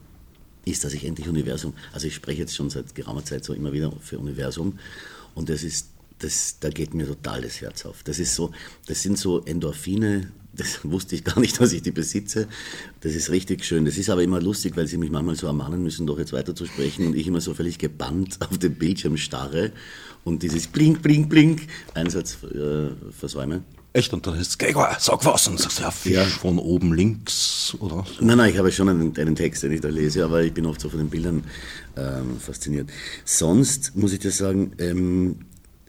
ist, 0.64 0.85
dass 0.85 0.92
ich 0.92 1.05
endlich 1.05 1.28
Universum, 1.28 1.74
also 1.92 2.07
ich 2.07 2.14
spreche 2.14 2.40
jetzt 2.40 2.55
schon 2.55 2.70
seit 2.70 2.94
geraumer 2.94 3.24
Zeit 3.24 3.44
so 3.44 3.52
immer 3.52 3.72
wieder 3.72 3.92
für 4.00 4.18
Universum 4.18 4.78
und 5.35 5.48
das 5.48 5.62
ist, 5.62 5.88
das, 6.18 6.59
da 6.61 6.70
geht 6.70 6.94
mir 6.94 7.07
total 7.07 7.40
das 7.40 7.61
Herz 7.61 7.85
auf. 7.85 8.02
Das 8.05 8.18
ist 8.18 8.35
so, 8.35 8.52
das 8.87 9.02
sind 9.02 9.18
so 9.18 9.42
Endorphine, 9.44 10.31
das 10.55 10.81
wusste 10.85 11.15
ich 11.15 11.25
gar 11.25 11.41
nicht, 11.41 11.61
dass 11.61 11.73
ich 11.73 11.83
die 11.83 11.91
besitze. 11.91 12.49
Das 13.01 13.15
ist 13.15 13.31
richtig 13.31 13.65
schön. 13.65 13.85
Das 13.85 13.97
ist 13.97 14.11
aber 14.11 14.23
immer 14.23 14.41
lustig, 14.41 14.77
weil 14.77 14.87
sie 14.87 14.99
mich 14.99 15.11
manchmal 15.11 15.37
so 15.37 15.47
ermahnen 15.47 15.83
müssen, 15.83 16.07
doch 16.07 16.19
jetzt 16.19 16.33
weiter 16.33 16.55
zu 16.55 16.67
sprechen 16.67 17.07
und 17.07 17.17
ich 17.17 17.27
immer 17.27 17.41
so 17.41 17.55
völlig 17.55 17.79
gebannt 17.79 18.38
auf 18.41 18.59
den 18.59 18.75
Bildschirm 18.75 19.17
starre 19.17 19.73
und 20.25 20.43
dieses 20.43 20.67
Blink, 20.67 21.03
Blink, 21.03 21.29
Blink 21.29 21.62
Einsatz 21.95 22.38
äh, 22.45 22.91
versäume. 23.12 23.62
Echt? 23.95 24.12
Und 24.15 24.27
dann 24.27 24.38
ist 24.38 24.49
es, 24.49 24.59
Gregor, 24.59 24.97
sag 24.99 25.25
was. 25.27 25.49
Und 25.49 25.61
sagst, 25.61 25.81
ja, 25.81 25.91
Fisch 25.91 26.15
ja. 26.15 26.25
von 26.25 26.59
oben 26.59 26.95
links, 26.95 27.77
oder? 27.79 28.07
Nein, 28.21 28.38
nein, 28.38 28.51
ich 28.51 28.59
habe 28.59 28.73
schon 28.73 28.88
einen, 28.88 29.17
einen, 29.17 29.37
Text, 29.37 29.62
den 29.62 29.73
ich 29.73 29.83
da 29.83 29.88
lese, 29.88 30.25
aber 30.25 30.43
ich 30.43 30.55
bin 30.55 30.65
oft 30.65 30.81
so 30.81 30.88
von 30.88 30.99
den 30.99 31.11
Bildern 31.11 31.45
ähm, 31.97 32.38
fasziniert. 32.41 32.88
Sonst 33.25 33.95
muss 33.95 34.15
ich 34.15 34.21
dir 34.21 34.31
sagen, 34.31 34.73
ähm, 34.79 35.37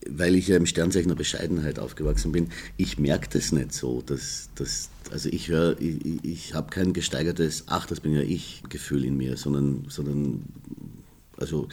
weil 0.10 0.36
ich 0.36 0.48
ja 0.48 0.58
im 0.58 0.66
Sternzeichen 0.66 1.10
der 1.10 1.16
Bescheidenheit 1.16 1.80
aufgewachsen 1.80 2.32
bin, 2.32 2.50
ich 2.78 2.98
merke 2.98 3.28
das 3.32 3.52
nicht 3.52 3.74
so. 3.74 4.02
Dass, 4.02 4.50
dass, 4.56 4.90
also 5.12 5.30
ich 5.30 5.50
höre, 5.50 5.80
ich, 5.80 6.24
ich 6.24 6.54
habe 6.54 6.70
kein 6.70 6.94
gesteigertes, 6.94 7.66
ach, 7.68 7.86
das 7.86 8.00
bin 8.00 8.14
ja 8.14 8.22
ich, 8.22 8.64
Gefühl 8.70 9.06
in 9.06 9.18
mir, 9.18 9.38
sondern, 9.38 9.86
sondern 9.90 10.44
also 11.38 11.68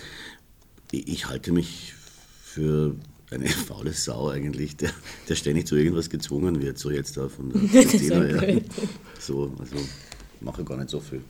ich, 0.91 1.09
ich 1.09 1.29
halte 1.29 1.53
mich 1.53 1.95
für 2.43 2.97
eine 3.31 3.49
faule 3.67 3.93
Sau 3.93 4.29
eigentlich, 4.29 4.77
der, 4.77 4.91
der 5.29 5.35
ständig 5.35 5.67
zu 5.67 5.77
irgendwas 5.77 6.11
gezwungen 6.11 6.61
wird, 6.61 6.79
so 6.79 6.91
jetzt 6.91 7.17
da 7.17 7.29
von 7.29 7.51
der 7.51 7.61
Christina. 7.83 8.27
ja. 8.27 8.61
So, 9.19 9.55
also 9.59 9.77
mache 10.41 10.65
gar 10.65 10.79
nicht 10.79 10.91
so 10.91 11.01
viel 11.01 11.23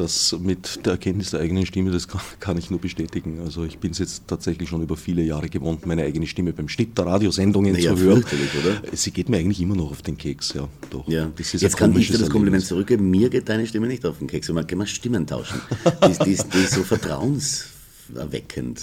das 0.00 0.36
mit 0.40 0.84
der 0.84 0.92
Erkenntnis 0.92 1.30
der 1.30 1.40
eigenen 1.40 1.66
Stimme, 1.66 1.90
das 1.90 2.08
kann, 2.08 2.20
kann 2.40 2.58
ich 2.58 2.70
nur 2.70 2.80
bestätigen. 2.80 3.40
Also 3.44 3.64
ich 3.64 3.78
bin 3.78 3.92
es 3.92 3.98
jetzt 3.98 4.24
tatsächlich 4.26 4.68
schon 4.68 4.82
über 4.82 4.96
viele 4.96 5.22
Jahre 5.22 5.48
gewohnt, 5.48 5.86
meine 5.86 6.02
eigene 6.02 6.26
Stimme 6.26 6.52
beim 6.52 6.68
Schnitt 6.68 6.96
der 6.96 7.06
Radiosendungen 7.06 7.72
naja, 7.72 7.94
zu 7.94 8.02
hören. 8.02 8.24
Oder? 8.24 8.96
Sie 8.96 9.10
geht 9.10 9.28
mir 9.28 9.38
eigentlich 9.38 9.60
immer 9.60 9.76
noch 9.76 9.90
auf 9.90 10.02
den 10.02 10.16
Keks, 10.16 10.54
ja. 10.54 10.68
Doch. 10.90 11.06
ja. 11.06 11.30
jetzt 11.36 11.76
kann 11.76 11.96
ich 11.96 12.10
dir 12.10 12.18
das 12.18 12.30
Kompliment 12.30 12.64
zurückgeben, 12.64 13.10
mir 13.10 13.28
geht 13.28 13.48
deine 13.48 13.66
Stimme 13.66 13.86
nicht 13.86 14.04
auf 14.06 14.18
den 14.18 14.26
Keks, 14.26 14.48
man 14.48 14.66
kann 14.66 14.78
mal 14.78 14.86
Stimmen 14.86 15.26
tauschen. 15.26 15.60
die, 16.04 16.24
die, 16.24 16.38
die 16.52 16.58
ist 16.58 16.74
so 16.74 16.82
vertrauenserweckend. 16.82 18.82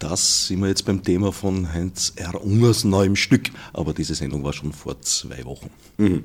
Das 0.00 0.46
sind 0.46 0.60
wir 0.60 0.68
jetzt 0.68 0.86
beim 0.86 1.02
Thema 1.02 1.30
von 1.30 1.70
Heinz 1.70 2.14
R. 2.16 2.42
Ungers 2.42 2.84
neuem 2.84 3.16
Stück, 3.16 3.50
aber 3.74 3.92
diese 3.92 4.14
Sendung 4.14 4.42
war 4.42 4.54
schon 4.54 4.72
vor 4.72 4.98
zwei 5.02 5.44
Wochen. 5.44 5.68
Mhm. 5.98 6.24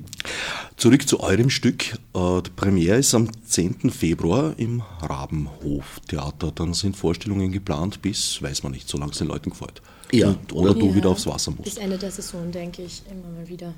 Zurück 0.77 1.05
zu 1.05 1.19
eurem 1.19 1.49
Stück. 1.49 1.91
Äh, 2.13 2.41
die 2.41 2.51
Premiere 2.55 2.99
ist 2.99 3.13
am 3.13 3.27
10. 3.45 3.91
Februar 3.91 4.53
im 4.57 4.81
Rabenhof 5.01 5.99
Theater. 6.07 6.53
Dann 6.55 6.73
sind 6.73 6.95
Vorstellungen 6.95 7.51
geplant 7.51 8.01
bis, 8.01 8.41
weiß 8.41 8.63
man 8.63 8.71
nicht, 8.71 8.87
solange 8.87 9.11
es 9.11 9.17
den 9.17 9.27
Leuten 9.27 9.49
gefällt. 9.49 9.81
Ja. 10.13 10.29
Und, 10.29 10.53
oder 10.53 10.71
ja, 10.71 10.79
du 10.79 10.95
wieder 10.95 11.09
aufs 11.09 11.27
Wasser 11.27 11.51
musst. 11.51 11.65
Bis 11.65 11.77
Ende 11.77 11.97
der 11.97 12.11
Saison, 12.11 12.49
denke 12.49 12.81
ich, 12.81 13.01
immer 13.11 13.29
mal 13.37 13.49
wieder. 13.49 13.73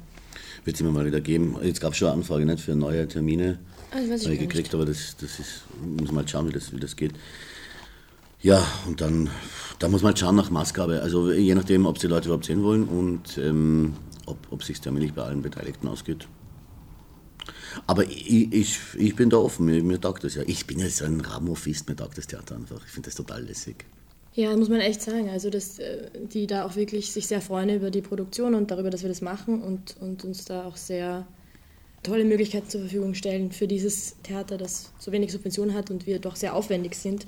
Wird 0.63 0.75
es 0.75 0.81
immer 0.81 0.91
mal 0.91 1.07
wieder 1.07 1.21
geben. 1.21 1.55
Jetzt 1.63 1.81
gab 1.81 1.93
es 1.93 1.97
schon 1.97 2.09
eine 2.09 2.17
Anfrage 2.17 2.45
nicht, 2.45 2.61
für 2.61 2.75
neue 2.75 3.07
Termine. 3.07 3.57
Ah, 3.89 3.99
ich 3.99 4.11
weiß 4.11 4.27
ich 4.27 4.39
gekriegt, 4.39 4.55
nicht. 4.55 4.75
aber 4.75 4.85
das, 4.85 5.15
das 5.19 5.39
ist, 5.39 5.63
muss 5.97 6.11
mal 6.11 6.27
schauen, 6.27 6.47
wie 6.49 6.53
das, 6.53 6.71
wie 6.71 6.79
das 6.79 6.95
geht. 6.95 7.13
Ja, 8.41 8.65
und 8.87 9.01
dann, 9.01 9.29
da 9.79 9.87
muss 9.87 10.03
man 10.03 10.09
halt 10.09 10.19
schauen 10.19 10.35
nach 10.35 10.49
Maßgabe. 10.49 11.01
Also 11.01 11.31
je 11.31 11.55
nachdem, 11.55 11.85
ob 11.85 11.97
die 11.97 12.07
Leute 12.07 12.27
überhaupt 12.27 12.45
sehen 12.45 12.63
wollen 12.63 12.83
und 12.83 13.37
ähm, 13.37 13.93
ob, 14.25 14.37
ob 14.51 14.63
sich 14.63 14.79
terminlich 14.79 15.13
bei 15.13 15.23
allen 15.23 15.41
Beteiligten 15.41 15.87
ausgeht. 15.87 16.27
Aber 17.87 18.03
ich, 18.03 18.53
ich, 18.53 18.79
ich 18.97 19.15
bin 19.15 19.29
da 19.29 19.37
offen, 19.37 19.65
mir, 19.65 19.83
mir 19.83 19.99
taugt 19.99 20.23
das 20.23 20.35
ja. 20.35 20.43
Ich 20.45 20.67
bin 20.67 20.79
ja 20.79 20.89
so 20.89 21.05
ein 21.05 21.21
Ramophist, 21.21 21.89
mir 21.89 21.95
taugt 21.95 22.17
das 22.17 22.27
Theater 22.27 22.55
einfach. 22.55 22.83
Ich 22.85 22.91
finde 22.91 23.07
das 23.07 23.15
total 23.15 23.43
lässig. 23.43 23.85
Ja, 24.33 24.55
muss 24.55 24.69
man 24.69 24.81
echt 24.81 25.01
sagen. 25.01 25.29
Also, 25.29 25.49
dass 25.49 25.79
äh, 25.79 26.09
die 26.31 26.45
da 26.45 26.65
auch 26.65 26.75
wirklich 26.75 27.11
sich 27.11 27.27
sehr 27.27 27.41
freuen 27.41 27.69
über 27.69 27.89
die 27.89 28.01
Produktion 28.01 28.53
und 28.53 28.69
darüber, 28.69 28.91
dass 28.91 29.01
wir 29.01 29.09
das 29.09 29.21
machen 29.21 29.63
und, 29.63 29.95
und 29.99 30.23
uns 30.23 30.45
da 30.45 30.65
auch 30.65 30.77
sehr 30.77 31.25
tolle 32.03 32.23
Möglichkeiten 32.23 32.69
zur 32.69 32.81
Verfügung 32.81 33.15
stellen 33.15 33.51
für 33.51 33.67
dieses 33.67 34.15
Theater, 34.21 34.57
das 34.57 34.91
so 34.99 35.11
wenig 35.11 35.31
Subventionen 35.31 35.73
hat 35.73 35.89
und 35.89 36.05
wir 36.05 36.19
doch 36.19 36.35
sehr 36.35 36.53
aufwendig 36.53 36.95
sind 36.95 37.25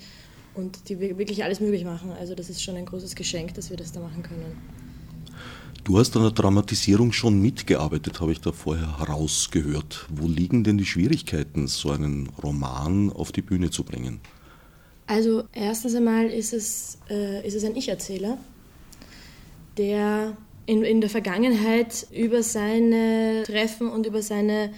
und 0.56 0.90
die 0.90 1.00
wirklich 1.00 1.44
alles 1.44 1.60
möglich 1.60 1.86
machen. 1.86 2.12
Also 2.12 2.36
das 2.36 2.50
ist 2.50 2.62
schon 2.62 2.76
ein 2.76 2.86
großes 2.86 3.16
Geschenk, 3.16 3.54
dass 3.54 3.70
wir 3.70 3.78
das 3.78 3.92
da 3.92 4.00
machen 4.00 4.24
können. 4.24 4.58
Du 5.84 5.98
hast 5.98 6.16
an 6.16 6.24
der 6.24 6.32
Dramatisierung 6.32 7.12
schon 7.14 7.42
mitgearbeitet, 7.42 8.20
habe 8.20 8.32
ich 8.32 8.42
da 8.42 8.52
vorher 8.52 9.00
herausgehört. 9.00 10.06
Wo 10.10 10.28
liegen 10.28 10.64
denn 10.64 10.78
die 10.78 10.86
Schwierigkeiten, 10.86 11.68
so 11.68 11.92
einen 11.92 12.30
Roman 12.44 13.12
auf 13.12 13.32
die 13.32 13.42
Bühne 13.42 13.72
zu 13.72 13.84
bringen? 13.84 14.20
Also 15.08 15.46
erstens 15.54 15.96
einmal 15.96 16.28
ist 16.28 16.54
es, 16.54 17.00
äh, 17.10 17.46
ist 17.48 17.56
es 17.56 17.64
ein 17.64 17.76
Ich-Erzähler, 17.76 18.38
der 19.78 20.38
in, 20.68 20.84
in 20.84 21.02
der 21.02 21.10
Vergangenheit 21.10 22.06
über 22.12 22.44
seine 22.44 23.42
Treffen 23.44 23.90
und 23.90 24.06
über 24.06 24.22
seine 24.22 24.72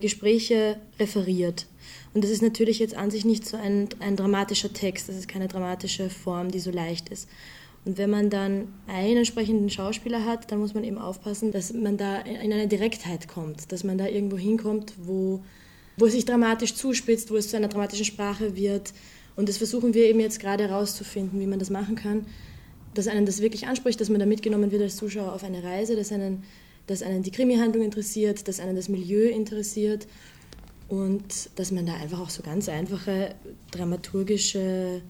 Gespräche 0.00 0.78
referiert. 0.98 1.66
Und 2.14 2.24
das 2.24 2.30
ist 2.30 2.42
natürlich 2.42 2.78
jetzt 2.78 2.96
an 2.96 3.10
sich 3.10 3.24
nicht 3.24 3.46
so 3.46 3.56
ein, 3.56 3.88
ein 4.00 4.16
dramatischer 4.16 4.72
Text, 4.72 5.08
das 5.08 5.16
ist 5.16 5.28
keine 5.28 5.48
dramatische 5.48 6.08
Form, 6.08 6.50
die 6.50 6.60
so 6.60 6.70
leicht 6.70 7.08
ist. 7.10 7.28
Und 7.86 7.98
wenn 7.98 8.10
man 8.10 8.30
dann 8.30 8.74
einen 8.88 9.18
entsprechenden 9.18 9.70
Schauspieler 9.70 10.24
hat, 10.24 10.50
dann 10.50 10.58
muss 10.58 10.74
man 10.74 10.82
eben 10.82 10.98
aufpassen, 10.98 11.52
dass 11.52 11.72
man 11.72 11.96
da 11.96 12.18
in 12.18 12.52
eine 12.52 12.66
Direktheit 12.66 13.28
kommt, 13.28 13.70
dass 13.70 13.84
man 13.84 13.96
da 13.96 14.08
irgendwo 14.08 14.36
hinkommt, 14.36 14.94
wo, 15.04 15.44
wo 15.96 16.06
es 16.06 16.12
sich 16.12 16.24
dramatisch 16.24 16.74
zuspitzt, 16.74 17.30
wo 17.30 17.36
es 17.36 17.48
zu 17.48 17.56
einer 17.56 17.68
dramatischen 17.68 18.04
Sprache 18.04 18.56
wird. 18.56 18.92
Und 19.36 19.48
das 19.48 19.58
versuchen 19.58 19.94
wir 19.94 20.06
eben 20.06 20.18
jetzt 20.18 20.40
gerade 20.40 20.68
herauszufinden, 20.68 21.38
wie 21.38 21.46
man 21.46 21.60
das 21.60 21.70
machen 21.70 21.94
kann, 21.94 22.26
dass 22.94 23.06
einen 23.06 23.24
das 23.24 23.40
wirklich 23.40 23.68
anspricht, 23.68 24.00
dass 24.00 24.08
man 24.08 24.18
da 24.18 24.26
mitgenommen 24.26 24.72
wird 24.72 24.82
als 24.82 24.96
Zuschauer 24.96 25.32
auf 25.32 25.44
eine 25.44 25.62
Reise, 25.62 25.94
dass 25.94 26.10
einen, 26.10 26.42
dass 26.88 27.02
einen 27.02 27.22
die 27.22 27.30
Krimi-Handlung 27.30 27.84
interessiert, 27.84 28.48
dass 28.48 28.58
einen 28.58 28.74
das 28.74 28.88
Milieu 28.88 29.28
interessiert 29.28 30.08
und 30.88 31.50
dass 31.56 31.72
man 31.72 31.86
da 31.86 31.94
einfach 31.94 32.20
auch 32.20 32.30
so 32.30 32.42
ganz 32.42 32.68
einfache 32.68 33.34
dramaturgische 33.70 35.02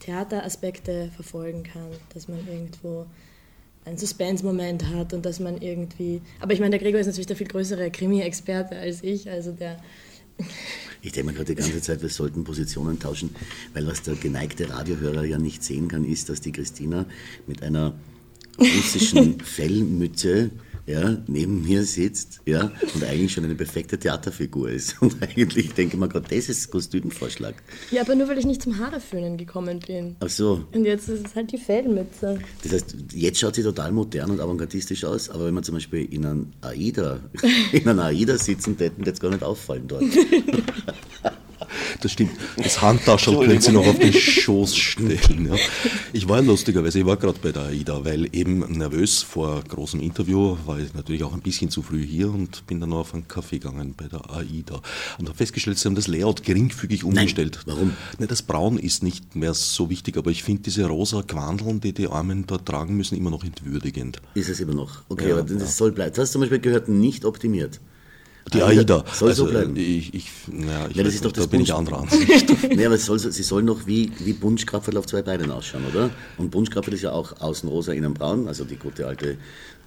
Theateraspekte 0.00 1.10
verfolgen 1.14 1.62
kann, 1.62 1.90
dass 2.14 2.26
man 2.26 2.38
irgendwo 2.48 3.06
einen 3.84 3.98
Suspense-Moment 3.98 4.86
hat 4.86 5.12
und 5.12 5.24
dass 5.24 5.40
man 5.40 5.60
irgendwie. 5.60 6.20
Aber 6.40 6.52
ich 6.52 6.60
meine, 6.60 6.70
der 6.70 6.78
Gregor 6.80 7.00
ist 7.00 7.06
natürlich 7.06 7.26
der 7.26 7.36
viel 7.36 7.48
größere 7.48 7.90
Krimi-Experte 7.90 8.76
als 8.76 9.02
ich, 9.02 9.30
also 9.30 9.52
der. 9.52 9.82
Ich 11.02 11.12
denke 11.12 11.30
mir 11.30 11.32
gerade 11.32 11.54
die 11.54 11.54
ganze 11.54 11.80
Zeit, 11.80 12.02
wir 12.02 12.10
sollten 12.10 12.44
Positionen 12.44 12.98
tauschen, 12.98 13.34
weil 13.72 13.86
was 13.86 14.02
der 14.02 14.16
geneigte 14.16 14.68
Radiohörer 14.68 15.24
ja 15.24 15.38
nicht 15.38 15.64
sehen 15.64 15.88
kann, 15.88 16.04
ist, 16.04 16.28
dass 16.28 16.42
die 16.42 16.52
Christina 16.52 17.06
mit 17.46 17.62
einer 17.62 17.94
russischen 18.58 19.40
Fellmütze 19.44 20.50
ja, 20.90 21.18
neben 21.26 21.62
mir 21.62 21.84
sitzt 21.84 22.40
ja, 22.46 22.70
und 22.94 23.04
eigentlich 23.04 23.32
schon 23.32 23.44
eine 23.44 23.54
perfekte 23.54 23.98
Theaterfigur 23.98 24.70
ist. 24.70 24.96
Und 25.00 25.22
eigentlich 25.22 25.72
denke 25.72 25.94
ich 25.94 26.00
mir 26.00 26.08
gerade, 26.08 26.28
das 26.28 26.48
ist 26.48 26.70
Kostümvorschlag. 26.70 27.54
Ja, 27.90 28.02
aber 28.02 28.14
nur 28.14 28.28
weil 28.28 28.38
ich 28.38 28.46
nicht 28.46 28.62
zum 28.62 28.78
Haareföhnen 28.78 29.36
gekommen 29.36 29.80
bin. 29.80 30.16
Ach 30.20 30.28
so. 30.28 30.64
Und 30.72 30.84
jetzt 30.84 31.08
ist 31.08 31.26
es 31.26 31.34
halt 31.34 31.52
die 31.52 31.58
Fellmütze. 31.58 32.38
Das 32.62 32.72
heißt, 32.72 32.96
jetzt 33.12 33.38
schaut 33.38 33.54
sie 33.54 33.62
total 33.62 33.92
modern 33.92 34.30
und 34.30 34.40
avantgardistisch 34.40 35.04
aus, 35.04 35.30
aber 35.30 35.46
wenn 35.46 35.54
man 35.54 35.62
zum 35.62 35.76
Beispiel 35.76 36.12
in 36.12 36.26
einem 36.26 36.52
AIDA, 36.60 37.20
in 37.72 37.88
einer 37.88 38.04
AIDA 38.06 38.36
sitzen, 38.36 38.76
hätten 38.78 39.04
jetzt 39.04 39.20
gar 39.20 39.30
nicht 39.30 39.44
auffallen 39.44 39.86
dort. 39.86 40.04
Das 42.00 42.12
stimmt. 42.12 42.32
Das 42.56 42.80
Handtaschel 42.80 43.38
können 43.38 43.60
Sie 43.60 43.72
noch 43.72 43.86
auf 43.86 43.98
den 43.98 44.12
Schoß 44.12 44.76
stellen. 44.76 45.48
Ja. 45.50 45.56
Ich 46.12 46.28
war 46.28 46.40
lustigerweise, 46.42 47.00
ich 47.00 47.06
war 47.06 47.16
gerade 47.16 47.38
bei 47.40 47.52
der 47.52 47.66
AIDA, 47.66 48.04
weil 48.04 48.28
eben 48.34 48.60
nervös 48.78 49.22
vor 49.22 49.62
großem 49.62 50.00
Interview 50.00 50.56
war 50.66 50.78
ich 50.78 50.94
natürlich 50.94 51.22
auch 51.24 51.32
ein 51.32 51.40
bisschen 51.40 51.70
zu 51.70 51.82
früh 51.82 52.04
hier 52.04 52.32
und 52.32 52.66
bin 52.66 52.80
dann 52.80 52.90
noch 52.90 53.00
auf 53.00 53.14
einen 53.14 53.28
Kaffee 53.28 53.58
gegangen 53.58 53.94
bei 53.96 54.06
der 54.06 54.30
AIDA 54.30 54.80
und 55.18 55.28
habe 55.28 55.36
festgestellt, 55.36 55.78
sie 55.78 55.88
haben 55.88 55.94
das 55.94 56.06
Layout 56.06 56.42
geringfügig 56.42 57.04
umgestellt. 57.04 57.60
Nein, 57.66 57.76
warum? 57.76 57.92
Ne, 58.18 58.26
das 58.26 58.42
Braun 58.42 58.78
ist 58.78 59.02
nicht 59.02 59.36
mehr 59.36 59.54
so 59.54 59.90
wichtig, 59.90 60.16
aber 60.16 60.30
ich 60.30 60.42
finde 60.42 60.62
diese 60.62 60.86
rosa 60.86 61.22
Quandeln, 61.22 61.80
die 61.80 61.92
die 61.92 62.08
Armen 62.08 62.46
dort 62.46 62.66
tragen 62.66 62.96
müssen, 62.96 63.16
immer 63.16 63.30
noch 63.30 63.44
entwürdigend. 63.44 64.20
Ist 64.34 64.48
es 64.48 64.60
immer 64.60 64.74
noch? 64.74 65.02
Okay, 65.08 65.28
ja, 65.28 65.38
aber 65.38 65.42
das 65.42 65.60
ja. 65.60 65.66
soll 65.66 65.92
bleiben. 65.92 66.10
Das 66.10 66.22
hast 66.22 66.30
du 66.30 66.32
zum 66.34 66.40
Beispiel 66.42 66.60
gehört, 66.60 66.88
nicht 66.88 67.24
optimiert. 67.24 67.80
Die 68.52 68.62
AIDA. 68.62 69.04
Soll 69.12 69.28
also, 69.28 69.44
so 69.44 69.50
bleiben. 69.50 69.76
Ich, 69.76 70.12
ich, 70.14 70.30
naja, 70.48 70.86
ich 70.90 70.96
Ja, 70.96 71.04
das 71.04 71.14
ist 71.14 71.24
doch 71.24 71.32
das 71.32 71.44
da 71.44 71.50
bin 71.50 71.60
ich 71.60 71.72
anderer 71.72 72.00
Ansicht. 72.02 72.74
nee, 72.74 72.84
aber 72.84 72.98
soll, 72.98 73.18
sie 73.18 73.42
soll 73.42 73.62
noch 73.62 73.86
wie, 73.86 74.10
wie 74.20 74.32
Bunschkrapferl 74.32 74.96
auf 74.96 75.06
zwei 75.06 75.22
Beinen 75.22 75.50
ausschauen, 75.50 75.84
oder? 75.90 76.10
Und 76.38 76.50
Bunschkrapferl 76.50 76.94
ist 76.94 77.02
ja 77.02 77.12
auch 77.12 77.40
außen 77.40 77.68
rosa, 77.68 77.92
innen 77.92 78.14
braun, 78.14 78.48
also 78.48 78.64
die 78.64 78.76
gute 78.76 79.06
alte 79.06 79.36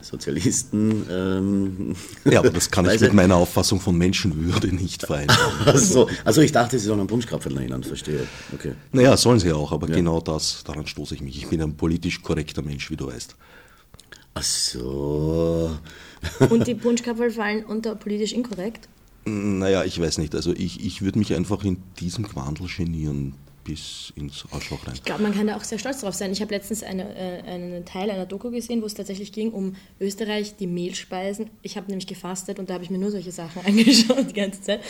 Sozialisten. 0.01 1.05
Ähm, 1.09 1.95
ja, 2.25 2.39
aber 2.39 2.51
das 2.51 2.69
kann 2.69 2.89
ich 2.89 3.01
mit 3.01 3.13
meiner 3.13 3.35
Auffassung 3.35 3.79
von 3.79 3.97
Menschenwürde 3.97 4.67
nicht 4.67 5.05
vereinbaren. 5.05 5.53
also, 5.65 6.09
also 6.23 6.41
ich 6.41 6.51
dachte, 6.51 6.77
sie 6.77 6.85
sollen 6.85 7.01
an 7.01 7.07
Bunschkrapferl 7.07 7.57
erinnern, 7.57 7.83
verstehe. 7.83 8.27
Okay. 8.53 8.73
Naja, 8.91 9.17
sollen 9.17 9.39
sie 9.39 9.51
auch, 9.51 9.71
aber 9.71 9.87
genau 9.87 10.21
das, 10.21 10.63
daran 10.63 10.85
stoße 10.85 11.15
ich 11.15 11.21
mich. 11.21 11.37
Ich 11.37 11.47
bin 11.47 11.61
ein 11.61 11.75
politisch 11.75 12.21
korrekter 12.21 12.61
Mensch, 12.61 12.89
wie 12.89 12.97
du 12.97 13.07
weißt. 13.07 13.35
Ach 14.35 14.43
so. 14.43 15.71
Und 16.49 16.67
die 16.67 16.75
Punschkapferl 16.75 17.31
fallen 17.31 17.65
unter 17.65 17.95
politisch 17.95 18.33
inkorrekt. 18.33 18.87
Naja, 19.25 19.83
ich 19.83 19.99
weiß 19.99 20.17
nicht. 20.17 20.35
Also 20.35 20.53
ich, 20.53 20.85
ich 20.85 21.01
würde 21.01 21.19
mich 21.19 21.33
einfach 21.33 21.63
in 21.63 21.81
diesem 21.99 22.27
Quandel 22.27 22.67
genieren 22.67 23.35
bis 23.63 24.11
ins 24.15 24.45
Arschloch 24.51 24.85
rein. 24.85 24.93
Ich 24.95 25.03
glaube, 25.03 25.23
man 25.23 25.33
kann 25.33 25.47
da 25.47 25.55
auch 25.55 25.63
sehr 25.63 25.79
stolz 25.79 26.01
drauf 26.01 26.13
sein. 26.13 26.31
Ich 26.31 26.41
habe 26.41 26.53
letztens 26.53 26.83
eine, 26.83 27.15
äh, 27.15 27.41
einen 27.43 27.85
Teil 27.85 28.11
einer 28.11 28.25
Doku 28.25 28.51
gesehen, 28.51 28.81
wo 28.81 28.85
es 28.85 28.93
tatsächlich 28.93 29.31
ging 29.31 29.51
um 29.51 29.75
Österreich, 29.99 30.55
die 30.57 30.67
Mehlspeisen. 30.67 31.49
Ich 31.61 31.77
habe 31.77 31.87
nämlich 31.87 32.07
gefastet 32.07 32.59
und 32.59 32.69
da 32.69 32.75
habe 32.75 32.83
ich 32.83 32.89
mir 32.89 32.97
nur 32.97 33.11
solche 33.11 33.31
Sachen 33.31 33.61
angeschaut 33.65 34.29
die 34.29 34.33
ganze 34.33 34.61
Zeit. 34.61 34.81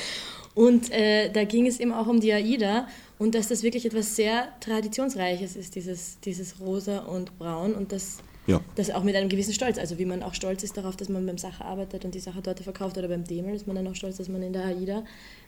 Und 0.55 0.91
äh, 0.91 1.31
da 1.31 1.45
ging 1.45 1.65
es 1.65 1.79
eben 1.79 1.91
auch 1.91 2.07
um 2.07 2.19
die 2.19 2.31
AIDA 2.31 2.87
und 3.17 3.33
dass 3.33 3.47
das 3.47 3.63
wirklich 3.63 3.85
etwas 3.85 4.15
sehr 4.15 4.49
Traditionsreiches 4.59 5.55
ist, 5.55 5.75
dieses, 5.75 6.19
dieses 6.19 6.59
Rosa 6.59 6.99
und 6.99 7.37
Braun 7.39 7.73
und 7.73 7.91
das, 7.91 8.17
Ja. 8.45 8.59
das 8.75 8.89
auch 8.89 9.03
mit 9.03 9.15
einem 9.15 9.29
gewissen 9.29 9.53
Stolz. 9.53 9.77
Also 9.77 9.97
wie 9.99 10.05
man 10.05 10.21
auch 10.21 10.33
stolz 10.33 10.63
ist 10.63 10.75
darauf, 10.75 10.95
dass 10.97 11.09
man 11.09 11.25
beim 11.25 11.37
Sacher 11.37 11.65
arbeitet 11.65 12.03
und 12.05 12.13
die 12.13 12.19
Sache 12.19 12.41
dort 12.41 12.59
verkauft 12.59 12.97
oder 12.97 13.07
beim 13.07 13.23
Demel 13.23 13.55
ist 13.55 13.67
man 13.67 13.75
dann 13.75 13.87
auch 13.87 13.95
stolz, 13.95 14.17
dass 14.17 14.27
man 14.27 14.41
in 14.41 14.53
der 14.53 14.65
AIDA 14.65 14.97
ähm, 14.97 15.03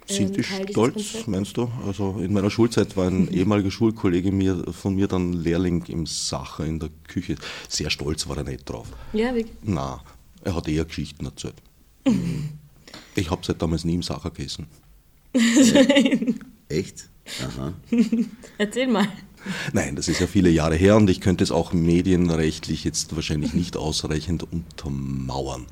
Sind 0.07 0.37
die 0.37 0.43
stolz, 0.43 1.27
meinst 1.27 1.57
du? 1.57 1.69
Also 1.85 2.19
in 2.19 2.31
meiner 2.31 2.49
Schulzeit 2.49 2.95
war 2.95 3.07
ein 3.07 3.27
ehemaliger 3.33 3.71
Schulkollege 3.71 4.31
mir, 4.31 4.63
von 4.71 4.95
mir 4.95 5.07
dann 5.07 5.33
Lehrling 5.33 5.83
im 5.87 6.05
Sacher 6.05 6.65
in 6.65 6.79
der 6.79 6.89
Küche. 7.07 7.35
Sehr 7.67 7.89
stolz 7.89 8.27
war 8.27 8.37
er 8.37 8.43
nicht 8.43 8.69
drauf. 8.69 8.87
Ja, 9.13 9.35
wirklich. 9.35 9.55
Na, 9.63 10.01
er 10.43 10.55
hat 10.55 10.67
eher 10.67 10.85
Geschichten 10.85 11.25
erzählt. 11.25 11.55
Ich 13.17 13.31
habe 13.31 13.45
seit 13.45 13.61
damals 13.61 13.85
nie 13.85 13.95
im 13.95 14.03
Sacher 14.03 14.29
gegessen. 14.29 14.67
Echt? 16.67 17.09
Aha. 17.41 17.73
Erzähl 18.57 18.87
mal. 18.87 19.07
Nein, 19.73 19.95
das 19.95 20.07
ist 20.07 20.19
ja 20.19 20.27
viele 20.27 20.49
Jahre 20.49 20.75
her 20.75 20.95
und 20.95 21.09
ich 21.09 21.21
könnte 21.21 21.43
es 21.43 21.51
auch 21.51 21.73
medienrechtlich 21.73 22.83
jetzt 22.83 23.15
wahrscheinlich 23.15 23.53
nicht 23.53 23.77
ausreichend 23.77 24.43
untermauern. 24.51 25.65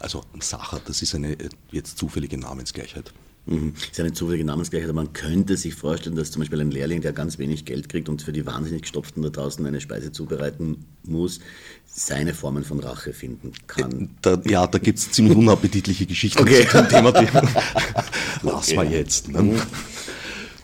Also 0.00 0.22
Sacher, 0.40 0.80
das 0.84 1.02
ist 1.02 1.14
eine 1.14 1.32
äh, 1.32 1.48
jetzt 1.72 1.98
zufällige 1.98 2.38
Namensgleichheit. 2.38 3.12
Mhm. 3.46 3.74
Ist 3.90 4.00
eine 4.00 4.12
zufällige 4.12 4.44
Namensgleichheit, 4.44 4.90
aber 4.90 5.04
man 5.04 5.12
könnte 5.12 5.56
sich 5.56 5.74
vorstellen, 5.74 6.16
dass 6.16 6.32
zum 6.32 6.40
Beispiel 6.40 6.60
ein 6.60 6.72
Lehrling, 6.72 7.00
der 7.00 7.12
ganz 7.12 7.38
wenig 7.38 7.64
Geld 7.64 7.88
kriegt 7.88 8.08
und 8.08 8.20
für 8.20 8.32
die 8.32 8.44
wahnsinnig 8.44 8.82
gestopften 8.82 9.22
da 9.22 9.30
draußen 9.30 9.64
eine 9.64 9.80
Speise 9.80 10.10
zubereiten 10.10 10.84
muss, 11.04 11.38
seine 11.86 12.34
Formen 12.34 12.64
von 12.64 12.80
Rache 12.80 13.12
finden 13.12 13.52
kann. 13.68 14.10
Da, 14.20 14.40
ja, 14.46 14.66
da 14.66 14.78
gibt 14.78 14.98
es 14.98 15.12
ziemlich 15.12 15.36
unappetitliche 15.36 16.06
Geschichten 16.06 16.42
Okay. 16.42 16.66
zu 16.68 16.76
dem 16.76 16.88
Thema. 16.88 17.12
Lass 18.42 18.74
mal 18.74 18.90
jetzt. 18.90 19.28
Ne? 19.28 19.54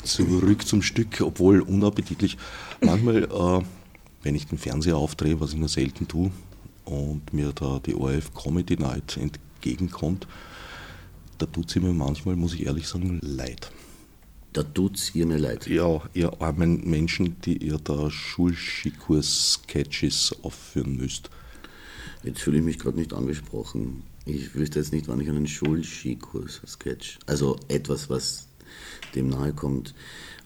Zurück 0.05 0.67
zum 0.67 0.83
Stück, 0.83 1.21
obwohl 1.21 1.61
unappetitlich. 1.61 2.37
Manchmal, 2.81 3.25
äh, 3.25 3.65
wenn 4.23 4.35
ich 4.35 4.47
den 4.47 4.57
Fernseher 4.59 4.97
aufdrehe, 4.97 5.41
was 5.41 5.53
ich 5.53 5.59
nur 5.59 5.69
selten 5.69 6.09
tue, 6.09 6.31
und 6.85 7.33
mir 7.33 7.53
da 7.53 7.81
die 7.85 7.95
ORF 7.95 8.35
Comedy 8.35 8.77
Night 8.77 9.17
entgegenkommt, 9.17 10.27
da 11.39 11.47
tut 11.47 11.71
sie 11.71 11.81
mir 11.81 11.93
manchmal, 11.93 12.37
muss 12.37 12.55
ich 12.55 12.67
ehrlich 12.67 12.87
sagen, 12.89 13.19
leid. 13.23 13.71
Da 14.53 14.63
tut's 14.63 15.13
ihr 15.15 15.27
mir 15.27 15.39
leid. 15.39 15.67
Ja, 15.67 16.03
ihr 16.13 16.43
armen 16.43 16.89
Menschen, 16.89 17.41
die 17.41 17.57
ihr 17.57 17.79
da 17.79 18.11
Schulskikurs-Sketches 18.11 20.37
aufführen 20.43 20.97
müsst. 20.97 21.31
Jetzt 22.23 22.43
fühle 22.43 22.59
ich 22.59 22.65
mich 22.65 22.79
gerade 22.79 22.99
nicht 22.99 23.15
angesprochen. 23.15 24.03
Ich 24.27 24.55
wüsste 24.55 24.79
jetzt 24.79 24.93
nicht, 24.93 25.09
wann 25.09 25.21
ich 25.21 25.29
einen 25.29 25.47
Schulskikurs-Sketch, 25.47 27.21
also 27.27 27.59
etwas, 27.69 28.11
was 28.11 28.49
dem 29.15 29.29
nahe 29.29 29.53
kommt. 29.53 29.95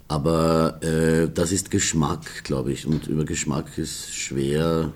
Aber 0.09 0.83
äh, 0.83 1.29
das 1.33 1.53
ist 1.53 1.71
Geschmack, 1.71 2.45
glaube 2.45 2.73
ich. 2.73 2.87
Und 2.87 3.09
über 3.09 3.25
Geschmack 3.25 3.77
ist 3.77 4.15
schwer, 4.15 4.93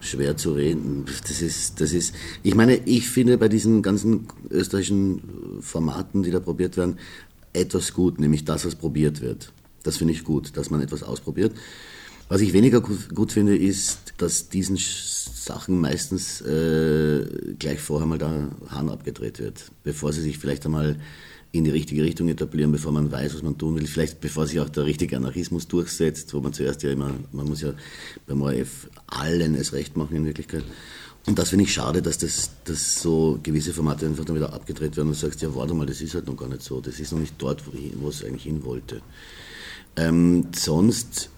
schwer 0.00 0.36
zu 0.36 0.52
reden. 0.52 1.04
Das 1.26 1.42
ist, 1.42 1.80
das 1.80 1.92
ist, 1.92 2.14
ich 2.42 2.54
meine, 2.54 2.76
ich 2.86 3.08
finde 3.08 3.38
bei 3.38 3.48
diesen 3.48 3.82
ganzen 3.82 4.28
österreichischen 4.50 5.60
Formaten, 5.60 6.22
die 6.22 6.30
da 6.30 6.38
probiert 6.38 6.76
werden, 6.76 6.98
etwas 7.52 7.92
gut, 7.92 8.20
nämlich 8.20 8.44
das, 8.44 8.64
was 8.64 8.76
probiert 8.76 9.20
wird. 9.20 9.52
Das 9.82 9.96
finde 9.96 10.12
ich 10.12 10.24
gut, 10.24 10.56
dass 10.56 10.70
man 10.70 10.80
etwas 10.80 11.02
ausprobiert. 11.02 11.52
Was 12.28 12.42
ich 12.42 12.52
weniger 12.52 12.80
gut, 12.80 13.32
finde, 13.32 13.56
ist, 13.56 14.14
dass 14.18 14.48
diesen 14.48 14.76
Sachen 14.76 15.80
meistens 15.80 16.40
äh, 16.42 17.26
gleich 17.58 17.80
vorher 17.80 18.06
mal 18.06 18.18
der 18.18 18.50
Hahn 18.68 18.88
abgedreht 18.88 19.40
wird, 19.40 19.72
bevor 19.82 20.12
sie 20.12 20.20
sich 20.20 20.38
vielleicht 20.38 20.64
einmal 20.64 21.00
in 21.52 21.64
die 21.64 21.70
richtige 21.70 22.02
Richtung 22.04 22.28
etablieren, 22.28 22.70
bevor 22.70 22.92
man 22.92 23.10
weiß, 23.10 23.34
was 23.34 23.42
man 23.42 23.58
tun 23.58 23.74
will, 23.74 23.86
vielleicht 23.86 24.20
bevor 24.20 24.46
sich 24.46 24.60
auch 24.60 24.68
der 24.68 24.84
richtige 24.84 25.16
Anarchismus 25.16 25.66
durchsetzt, 25.66 26.32
wo 26.32 26.40
man 26.40 26.52
zuerst 26.52 26.82
ja 26.82 26.92
immer, 26.92 27.12
man 27.32 27.46
muss 27.46 27.62
ja 27.62 27.74
beim 28.26 28.42
ORF 28.42 28.88
allen 29.06 29.54
es 29.56 29.72
recht 29.72 29.96
machen 29.96 30.16
in 30.16 30.24
Wirklichkeit. 30.24 30.62
Und 31.26 31.38
das 31.38 31.50
finde 31.50 31.64
ich 31.64 31.74
schade, 31.74 32.02
dass 32.02 32.18
das 32.18 32.50
dass 32.64 33.02
so 33.02 33.38
gewisse 33.42 33.72
Formate 33.72 34.06
einfach 34.06 34.24
dann 34.24 34.36
wieder 34.36 34.52
abgedreht 34.52 34.96
werden 34.96 35.08
und 35.08 35.14
du 35.14 35.20
sagst, 35.20 35.42
ja 35.42 35.54
warte 35.54 35.74
mal, 35.74 35.86
das 35.86 36.00
ist 36.00 36.14
halt 36.14 36.26
noch 36.26 36.36
gar 36.36 36.48
nicht 36.48 36.62
so, 36.62 36.80
das 36.80 36.98
ist 37.00 37.12
noch 37.12 37.18
nicht 37.18 37.34
dort, 37.38 37.62
wo, 37.66 38.08
es 38.08 38.24
eigentlich 38.24 38.44
hin 38.44 38.64
wollte. 38.64 39.02
Ähm, 39.96 40.46
sonst 40.54 41.30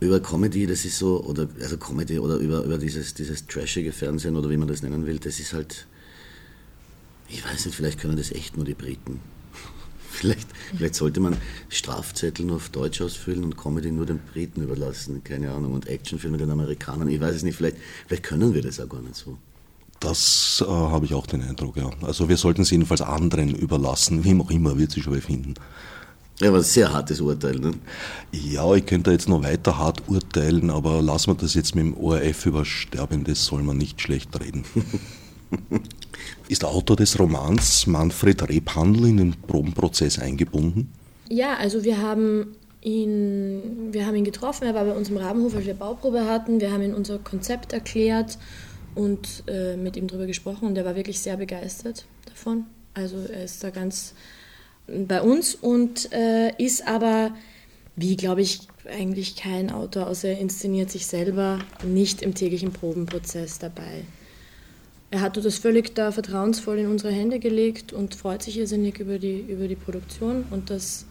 über 0.00 0.20
Comedy, 0.20 0.66
das 0.66 0.84
ist 0.84 0.98
so, 0.98 1.22
oder 1.24 1.48
also 1.60 1.76
Comedy 1.76 2.18
oder 2.18 2.36
über, 2.36 2.64
über 2.64 2.78
dieses, 2.78 3.14
dieses 3.14 3.46
trashige 3.46 3.92
Fernsehen 3.92 4.36
oder 4.36 4.50
wie 4.50 4.56
man 4.56 4.68
das 4.68 4.82
nennen 4.82 5.06
will, 5.06 5.18
das 5.18 5.38
ist 5.38 5.52
halt, 5.52 5.86
ich 7.34 7.44
weiß 7.44 7.66
nicht, 7.66 7.74
vielleicht 7.74 8.00
können 8.00 8.16
das 8.16 8.30
echt 8.30 8.56
nur 8.56 8.64
die 8.64 8.74
Briten. 8.74 9.20
Vielleicht, 10.10 10.46
vielleicht 10.76 10.94
sollte 10.94 11.18
man 11.18 11.36
Strafzettel 11.68 12.46
nur 12.46 12.56
auf 12.56 12.68
Deutsch 12.68 13.00
ausfüllen 13.00 13.42
und 13.42 13.56
Comedy 13.56 13.90
nur 13.90 14.06
den 14.06 14.20
Briten 14.20 14.62
überlassen, 14.62 15.24
keine 15.24 15.50
Ahnung, 15.50 15.72
und 15.72 15.88
Actionfilme 15.88 16.38
den 16.38 16.50
Amerikanern. 16.50 17.08
Ich 17.08 17.20
weiß 17.20 17.34
es 17.34 17.42
nicht, 17.42 17.56
vielleicht, 17.56 17.78
vielleicht 18.06 18.22
können 18.22 18.54
wir 18.54 18.62
das 18.62 18.78
auch 18.78 18.88
gar 18.88 19.02
nicht 19.02 19.16
so. 19.16 19.36
Das 19.98 20.62
äh, 20.64 20.70
habe 20.70 21.06
ich 21.06 21.14
auch 21.14 21.26
den 21.26 21.42
Eindruck, 21.42 21.76
ja. 21.76 21.90
Also 22.02 22.28
wir 22.28 22.36
sollten 22.36 22.62
es 22.62 22.70
jedenfalls 22.70 23.00
anderen 23.00 23.56
überlassen, 23.56 24.22
wem 24.22 24.40
auch 24.40 24.52
immer, 24.52 24.78
wird 24.78 24.92
sich 24.92 25.02
schon 25.02 25.14
wer 25.14 25.22
finden. 25.22 25.54
Ja, 26.38 26.50
aber 26.50 26.58
ein 26.58 26.64
sehr 26.64 26.92
hartes 26.92 27.20
Urteil, 27.20 27.58
ne? 27.58 27.72
Ja, 28.30 28.72
ich 28.74 28.86
könnte 28.86 29.10
jetzt 29.10 29.28
noch 29.28 29.42
weiter 29.42 29.78
hart 29.78 30.08
urteilen, 30.08 30.70
aber 30.70 31.02
lassen 31.02 31.30
wir 31.30 31.34
das 31.34 31.54
jetzt 31.54 31.74
mit 31.74 31.86
dem 31.86 31.96
ORF 31.96 32.46
über 32.46 32.64
Sterbendes, 32.64 33.44
soll 33.44 33.62
man 33.64 33.78
nicht 33.78 34.00
schlecht 34.00 34.38
reden. 34.40 34.64
Ist 36.48 36.62
der 36.62 36.70
Autor 36.70 36.96
des 36.96 37.18
Romans 37.18 37.86
Manfred 37.86 38.48
Rebhandl 38.48 39.06
in 39.06 39.16
den 39.16 39.32
Probenprozess 39.32 40.18
eingebunden? 40.18 40.92
Ja, 41.28 41.56
also 41.56 41.84
wir 41.84 41.98
haben 41.98 42.56
ihn, 42.82 43.92
wir 43.92 44.06
haben 44.06 44.14
ihn 44.14 44.24
getroffen, 44.24 44.64
er 44.64 44.74
war 44.74 44.84
bei 44.84 44.92
uns 44.92 45.08
im 45.08 45.16
Rabenhof, 45.16 45.54
als 45.56 45.66
wir 45.66 45.74
Bauprobe 45.74 46.26
hatten. 46.26 46.60
Wir 46.60 46.70
haben 46.70 46.82
ihm 46.82 46.94
unser 46.94 47.18
Konzept 47.18 47.72
erklärt 47.72 48.38
und 48.94 49.42
äh, 49.48 49.76
mit 49.76 49.96
ihm 49.96 50.06
darüber 50.06 50.26
gesprochen 50.26 50.68
und 50.68 50.76
er 50.76 50.84
war 50.84 50.94
wirklich 50.94 51.18
sehr 51.20 51.36
begeistert 51.36 52.04
davon. 52.26 52.66
Also 52.92 53.16
er 53.16 53.44
ist 53.44 53.64
da 53.64 53.70
ganz 53.70 54.14
bei 54.86 55.22
uns 55.22 55.54
und 55.54 56.12
äh, 56.12 56.52
ist 56.62 56.86
aber, 56.86 57.34
wie 57.96 58.16
glaube 58.16 58.42
ich, 58.42 58.60
eigentlich 58.86 59.34
kein 59.34 59.70
Autor, 59.70 60.08
außer 60.08 60.28
er 60.28 60.38
inszeniert 60.38 60.90
sich 60.90 61.06
selber, 61.06 61.58
nicht 61.84 62.22
im 62.22 62.34
täglichen 62.34 62.72
Probenprozess 62.72 63.58
dabei. 63.58 64.04
Er 65.14 65.20
hat 65.20 65.36
das 65.36 65.58
völlig 65.58 65.94
da 65.94 66.10
vertrauensvoll 66.10 66.80
in 66.80 66.88
unsere 66.88 67.12
Hände 67.12 67.38
gelegt 67.38 67.92
und 67.92 68.16
freut 68.16 68.42
sich 68.42 68.58
irrsinnig 68.58 68.98
über 68.98 69.20
die, 69.20 69.38
über 69.42 69.68
die 69.68 69.76
Produktion 69.76 70.44
und 70.50 70.70
dass, 70.70 71.06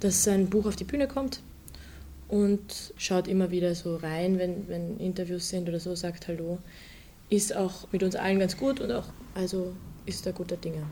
dass 0.00 0.22
sein 0.22 0.50
Buch 0.50 0.66
auf 0.66 0.76
die 0.76 0.84
Bühne 0.84 1.08
kommt. 1.08 1.40
Und 2.28 2.92
schaut 2.98 3.26
immer 3.26 3.50
wieder 3.50 3.74
so 3.74 3.96
rein, 3.96 4.38
wenn, 4.38 4.68
wenn 4.68 4.98
Interviews 4.98 5.48
sind 5.48 5.66
oder 5.66 5.80
so, 5.80 5.94
sagt 5.94 6.28
Hallo. 6.28 6.58
Ist 7.30 7.56
auch 7.56 7.90
mit 7.90 8.02
uns 8.02 8.16
allen 8.16 8.38
ganz 8.38 8.54
gut 8.54 8.80
und 8.80 8.92
auch, 8.92 9.06
also 9.34 9.72
ist 10.04 10.26
da 10.26 10.32
guter 10.32 10.58
Dinge. 10.58 10.82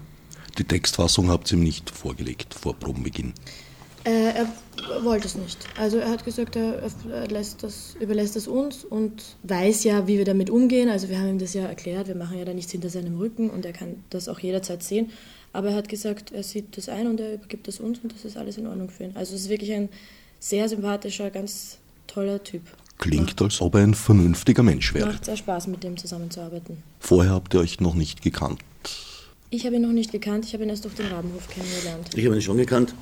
Die 0.57 0.65
Textfassung 0.65 1.29
habt 1.29 1.53
ihr 1.53 1.59
ihm 1.59 1.63
nicht 1.63 1.91
vorgelegt 1.91 2.55
vor 2.55 2.75
Probenbeginn. 2.75 3.35
Äh, 4.07 4.35
er 4.35 4.47
wollte 5.03 5.27
es 5.27 5.35
nicht. 5.35 5.59
Also 5.77 5.99
er 5.99 6.09
hat 6.09 6.25
gesagt, 6.25 6.55
er, 6.55 6.81
er 7.11 7.27
lässt 7.27 7.65
das, 7.65 7.97
überlässt 7.99 8.37
das 8.37 8.47
uns 8.47 8.85
und 8.85 9.37
weiß 9.43 9.83
ja, 9.83 10.07
wie 10.07 10.17
wir 10.17 10.25
damit 10.25 10.49
umgehen. 10.49 10.89
Also 10.89 11.09
wir 11.09 11.19
haben 11.19 11.29
ihm 11.29 11.39
das 11.41 11.55
ja 11.55 11.65
erklärt, 11.65 12.07
wir 12.07 12.15
machen 12.15 12.39
ja 12.39 12.45
da 12.45 12.55
nichts 12.55 12.71
hinter 12.71 12.89
seinem 12.89 13.19
Rücken 13.19 13.51
und 13.51 13.67
er 13.67 13.73
kann 13.73 14.05
das 14.11 14.29
auch 14.29 14.39
jederzeit 14.39 14.85
sehen. 14.85 15.11
Aber 15.53 15.71
er 15.71 15.75
hat 15.75 15.89
gesagt, 15.89 16.31
er 16.31 16.45
sieht 16.45 16.77
das 16.77 16.89
ein 16.89 17.09
und 17.09 17.19
er 17.19 17.35
übergibt 17.35 17.67
das 17.67 17.81
uns 17.81 17.99
und 17.99 18.15
das 18.15 18.25
ist 18.25 18.37
alles 18.37 18.59
in 18.59 18.69
Ordnung 18.69 18.91
für 18.91 19.05
ihn. 19.05 19.13
Also 19.15 19.35
es 19.35 19.43
ist 19.43 19.49
wirklich 19.49 19.73
ein 19.73 19.89
sehr 20.39 20.69
sympathischer, 20.69 21.31
ganz 21.31 21.79
toller 22.07 22.45
Typ. 22.45 22.63
Klingt, 22.99 23.43
als 23.43 23.61
ob 23.61 23.75
er 23.75 23.83
ein 23.83 23.95
vernünftiger 23.95 24.63
Mensch 24.63 24.95
wäre. 24.95 25.09
Macht 25.09 25.25
sehr 25.25 25.37
Spaß, 25.37 25.67
mit 25.67 25.83
dem 25.83 25.97
zusammenzuarbeiten. 25.97 26.83
Vorher 27.01 27.33
habt 27.33 27.55
ihr 27.55 27.61
euch 27.61 27.81
noch 27.81 27.95
nicht 27.95 28.23
gekannt. 28.23 28.61
Ich 29.51 29.67
habe 29.67 29.77
ihn 29.77 29.83
noch 29.83 29.93
nicht 29.93 30.13
gekannt, 30.13 30.45
ich 30.45 30.55
habe 30.55 30.63
ihn 30.63 30.71
erst 30.71 30.85
durch 30.85 30.95
den 30.95 31.07
Rabenhof 31.07 31.49
kennengelernt. 31.49 32.11
Ich 32.15 32.25
habe 32.25 32.37
ihn 32.37 32.43
schon 32.43 32.57
gekannt, 32.57 32.95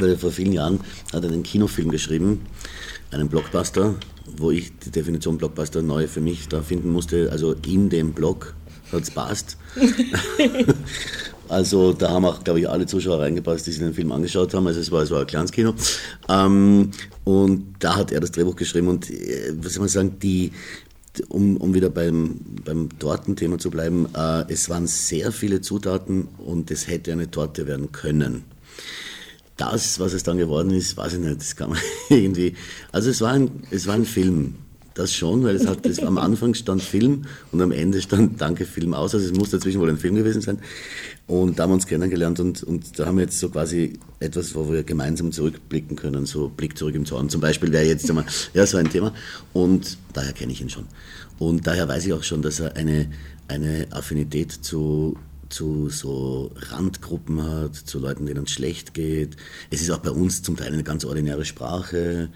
weil 0.00 0.16
vor 0.16 0.30
vielen 0.30 0.52
Jahren 0.52 0.80
hat 1.12 1.24
er 1.24 1.30
einen 1.30 1.42
Kinofilm 1.42 1.90
geschrieben, 1.90 2.40
einen 3.10 3.28
Blockbuster, 3.28 3.94
wo 4.36 4.50
ich 4.50 4.72
die 4.78 4.90
Definition 4.90 5.38
Blockbuster 5.38 5.82
neu 5.82 6.06
für 6.06 6.20
mich 6.20 6.48
da 6.48 6.62
finden 6.62 6.90
musste. 6.90 7.30
Also 7.30 7.54
in 7.66 7.90
dem 7.90 8.12
Block 8.12 8.54
hat 8.92 9.02
es 9.02 9.10
passt. 9.10 9.56
also 11.48 11.92
da 11.92 12.10
haben 12.10 12.24
auch, 12.24 12.42
glaube 12.42 12.60
ich, 12.60 12.68
alle 12.68 12.86
Zuschauer 12.86 13.20
reingepasst, 13.20 13.66
die 13.66 13.72
sich 13.72 13.80
den 13.80 13.94
Film 13.94 14.12
angeschaut 14.12 14.54
haben. 14.54 14.66
Also 14.66 14.80
es 14.80 14.90
war, 14.90 15.02
es 15.02 15.10
war 15.10 15.20
ein 15.20 15.26
kleines 15.26 15.52
Kino. 15.52 15.74
Ähm, 16.28 16.90
und 17.24 17.74
da 17.78 17.96
hat 17.96 18.12
er 18.12 18.20
das 18.20 18.32
Drehbuch 18.32 18.56
geschrieben 18.56 18.88
und, 18.88 19.10
äh, 19.10 19.52
was 19.56 19.74
soll 19.74 19.80
man 19.80 19.88
sagen, 19.88 20.18
die, 20.20 20.52
um, 21.28 21.56
um 21.58 21.74
wieder 21.74 21.90
beim, 21.90 22.40
beim 22.64 22.88
Tortenthema 22.98 23.58
zu 23.58 23.70
bleiben, 23.70 24.08
äh, 24.14 24.44
es 24.48 24.68
waren 24.68 24.86
sehr 24.86 25.32
viele 25.32 25.60
Zutaten 25.60 26.28
und 26.38 26.70
es 26.70 26.88
hätte 26.88 27.12
eine 27.12 27.30
Torte 27.30 27.66
werden 27.66 27.92
können. 27.92 28.44
Das, 29.56 30.00
was 30.00 30.12
es 30.12 30.24
dann 30.24 30.38
geworden 30.38 30.70
ist, 30.70 30.96
weiß 30.96 31.14
ich 31.14 31.20
nicht, 31.20 31.38
das 31.38 31.54
kann 31.54 31.70
man 31.70 31.78
irgendwie, 32.08 32.54
also 32.90 33.10
es 33.10 33.20
war 33.20 33.32
ein, 33.32 33.62
es 33.70 33.86
war 33.86 33.94
ein 33.94 34.04
Film, 34.04 34.56
das 34.94 35.12
schon, 35.12 35.42
weil 35.44 35.56
es 35.56 35.66
hat, 35.66 35.84
es, 35.86 35.98
am 36.00 36.18
Anfang 36.18 36.54
stand 36.54 36.82
Film 36.82 37.24
und 37.52 37.60
am 37.60 37.72
Ende 37.72 38.00
stand 38.00 38.40
Danke 38.40 38.64
Film 38.64 38.94
aus, 38.94 39.14
also 39.14 39.26
es 39.26 39.36
muss 39.36 39.50
dazwischen 39.50 39.80
wohl 39.80 39.90
ein 39.90 39.98
Film 39.98 40.14
gewesen 40.14 40.40
sein. 40.40 40.58
Und 41.26 41.58
da 41.58 41.64
haben 41.64 41.70
wir 41.70 41.74
uns 41.74 41.86
kennengelernt 41.86 42.38
und, 42.38 42.62
und 42.62 42.98
da 42.98 43.06
haben 43.06 43.16
wir 43.16 43.24
jetzt 43.24 43.40
so 43.40 43.48
quasi 43.48 43.98
etwas, 44.20 44.54
wo 44.54 44.70
wir 44.70 44.82
gemeinsam 44.82 45.32
zurückblicken 45.32 45.96
können, 45.96 46.26
so 46.26 46.48
Blick 46.48 46.78
zurück 46.78 46.94
im 46.94 47.06
Zorn 47.06 47.28
zum 47.28 47.40
Beispiel, 47.40 47.72
wäre 47.72 47.84
jetzt 47.84 48.08
einmal, 48.08 48.26
ja, 48.52 48.66
so 48.66 48.76
ein 48.76 48.90
Thema. 48.90 49.12
Und 49.52 49.98
daher 50.12 50.32
kenne 50.32 50.52
ich 50.52 50.60
ihn 50.60 50.70
schon. 50.70 50.86
Und 51.38 51.66
daher 51.66 51.88
weiß 51.88 52.06
ich 52.06 52.12
auch 52.12 52.22
schon, 52.22 52.42
dass 52.42 52.60
er 52.60 52.76
eine, 52.76 53.10
eine 53.48 53.86
Affinität 53.90 54.52
zu, 54.52 55.16
zu 55.54 55.88
so 55.88 56.50
Randgruppen 56.56 57.40
hat, 57.42 57.76
zu 57.76 58.00
Leuten, 58.00 58.26
denen 58.26 58.44
es 58.44 58.50
schlecht 58.50 58.92
geht. 58.92 59.36
Es 59.70 59.80
ist 59.80 59.90
auch 59.90 59.98
bei 59.98 60.10
uns 60.10 60.42
zum 60.42 60.56
Teil 60.56 60.72
eine 60.72 60.82
ganz 60.82 61.04
ordinäre 61.04 61.44
Sprache. 61.44 62.28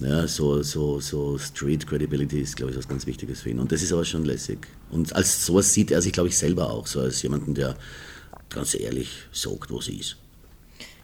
Ja, 0.00 0.26
so, 0.26 0.62
so, 0.62 0.98
so 1.00 1.38
Street 1.38 1.86
Credibility 1.86 2.40
ist, 2.40 2.56
glaube 2.56 2.72
ich, 2.72 2.78
was 2.78 2.88
ganz 2.88 3.06
Wichtiges 3.06 3.42
für 3.42 3.50
ihn. 3.50 3.58
Und 3.58 3.72
das 3.72 3.82
ist 3.82 3.92
aber 3.92 4.06
schon 4.06 4.24
lässig. 4.24 4.66
Und 4.90 5.14
als 5.14 5.44
sowas 5.44 5.72
sieht 5.72 5.90
er 5.90 6.00
sich, 6.00 6.12
glaube 6.12 6.30
ich, 6.30 6.38
selber 6.38 6.70
auch, 6.70 6.86
so 6.86 7.00
als 7.00 7.22
jemanden, 7.22 7.54
der 7.54 7.76
ganz 8.48 8.74
ehrlich 8.74 9.10
sagt, 9.32 9.70
wo 9.70 9.80
sie 9.82 9.98
ist. 9.98 10.16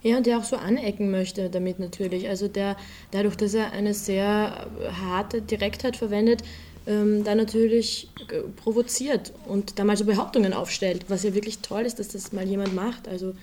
Ja, 0.02 0.16
und 0.16 0.26
der 0.26 0.38
auch 0.38 0.44
so 0.44 0.56
anecken 0.56 1.10
möchte 1.10 1.50
damit 1.50 1.78
natürlich. 1.78 2.28
Also 2.28 2.48
der, 2.48 2.76
dadurch, 3.10 3.36
dass 3.36 3.54
er 3.54 3.72
eine 3.72 3.94
sehr 3.94 4.70
harte 5.00 5.42
Direktheit 5.42 5.96
verwendet, 5.96 6.42
ähm, 6.86 7.24
da 7.24 7.34
natürlich 7.34 8.08
provoziert 8.56 9.32
und 9.46 9.78
da 9.78 9.84
mal 9.84 9.96
so 9.96 10.04
Behauptungen 10.04 10.52
aufstellt, 10.52 11.06
was 11.08 11.22
ja 11.22 11.34
wirklich 11.34 11.58
toll 11.58 11.82
ist, 11.82 11.98
dass 11.98 12.08
das 12.08 12.32
mal 12.32 12.46
jemand 12.46 12.74
macht. 12.74 13.08
Also 13.08 13.34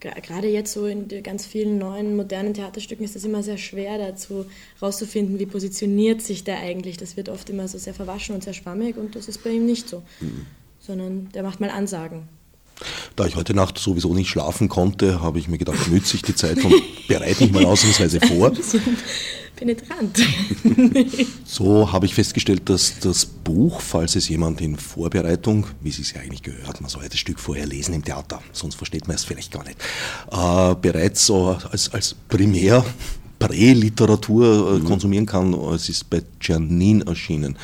gerade 0.00 0.48
jetzt 0.48 0.72
so 0.72 0.86
in 0.86 1.08
ganz 1.22 1.46
vielen 1.46 1.78
neuen 1.78 2.16
modernen 2.16 2.54
Theaterstücken 2.54 3.04
ist 3.04 3.16
es 3.16 3.24
immer 3.24 3.42
sehr 3.42 3.58
schwer 3.58 3.98
dazu 3.98 4.46
herauszufinden, 4.78 5.38
wie 5.38 5.46
positioniert 5.46 6.22
sich 6.22 6.44
der 6.44 6.58
eigentlich. 6.58 6.96
Das 6.96 7.16
wird 7.16 7.28
oft 7.28 7.48
immer 7.50 7.68
so 7.68 7.78
sehr 7.78 7.94
verwaschen 7.94 8.34
und 8.34 8.42
sehr 8.42 8.54
schwammig 8.54 8.96
und 8.96 9.14
das 9.16 9.28
ist 9.28 9.44
bei 9.44 9.50
ihm 9.50 9.66
nicht 9.66 9.88
so, 9.88 10.02
mhm. 10.20 10.46
sondern 10.80 11.28
der 11.34 11.42
macht 11.42 11.60
mal 11.60 11.70
Ansagen. 11.70 12.28
Da 13.14 13.26
ich 13.26 13.36
heute 13.36 13.54
Nacht 13.54 13.78
sowieso 13.78 14.12
nicht 14.14 14.28
schlafen 14.28 14.68
konnte, 14.68 15.20
habe 15.20 15.38
ich 15.38 15.46
mir 15.46 15.58
gedacht, 15.58 15.88
nütze 15.88 16.16
ich 16.16 16.22
die 16.22 16.34
Zeit 16.34 16.64
und 16.64 16.74
bereite 17.06 17.44
mich 17.44 17.52
mal 17.52 17.64
ausnahmsweise 17.66 18.20
vor. 18.20 18.52
Penetrant. 19.62 20.18
so 21.44 21.92
habe 21.92 22.06
ich 22.06 22.14
festgestellt, 22.14 22.68
dass 22.68 22.98
das 22.98 23.24
Buch, 23.24 23.80
falls 23.80 24.16
es 24.16 24.28
jemand 24.28 24.60
in 24.60 24.76
Vorbereitung, 24.76 25.68
wie 25.80 25.90
es 25.90 25.96
sich 25.96 26.12
ja 26.12 26.20
eigentlich 26.20 26.42
gehört, 26.42 26.80
man 26.80 26.90
soll 26.90 27.04
ja 27.04 27.08
das 27.08 27.20
Stück 27.20 27.38
vorher 27.38 27.66
lesen 27.66 27.94
im 27.94 28.04
Theater, 28.04 28.42
sonst 28.50 28.74
versteht 28.74 29.06
man 29.06 29.14
es 29.14 29.24
vielleicht 29.24 29.52
gar 29.52 29.62
nicht, 29.62 29.78
äh, 30.32 30.74
bereits 30.74 31.26
so 31.26 31.56
als, 31.70 31.92
als 31.92 32.16
Primär 32.28 32.84
Präliteratur 33.38 34.74
äh, 34.74 34.78
mhm. 34.80 34.84
konsumieren 34.84 35.26
kann. 35.26 35.54
Es 35.54 35.88
ist 35.88 36.10
bei 36.10 36.22
Giannin 36.40 37.02
erschienen. 37.02 37.56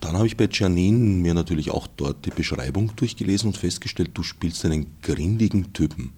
Dann 0.00 0.14
habe 0.14 0.26
ich 0.26 0.36
bei 0.36 0.48
Janine 0.50 0.98
mir 0.98 1.32
natürlich 1.32 1.70
auch 1.70 1.86
dort 1.96 2.26
die 2.26 2.30
Beschreibung 2.30 2.94
durchgelesen 2.96 3.48
und 3.48 3.56
festgestellt, 3.56 4.10
du 4.14 4.22
spielst 4.22 4.66
einen 4.66 4.86
grindigen 5.00 5.72
Typen. 5.72 6.12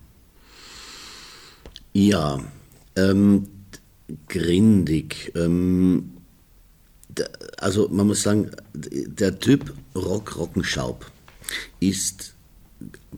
Ja, 1.93 2.41
ähm, 2.97 3.47
grindig. 4.29 5.33
Ähm, 5.35 6.11
also 7.59 7.89
man 7.89 8.07
muss 8.07 8.23
sagen, 8.23 8.51
der 8.75 9.39
Typ 9.39 9.73
Rock 9.95 10.37
Rockenschaub 10.37 11.11
ist 11.81 12.35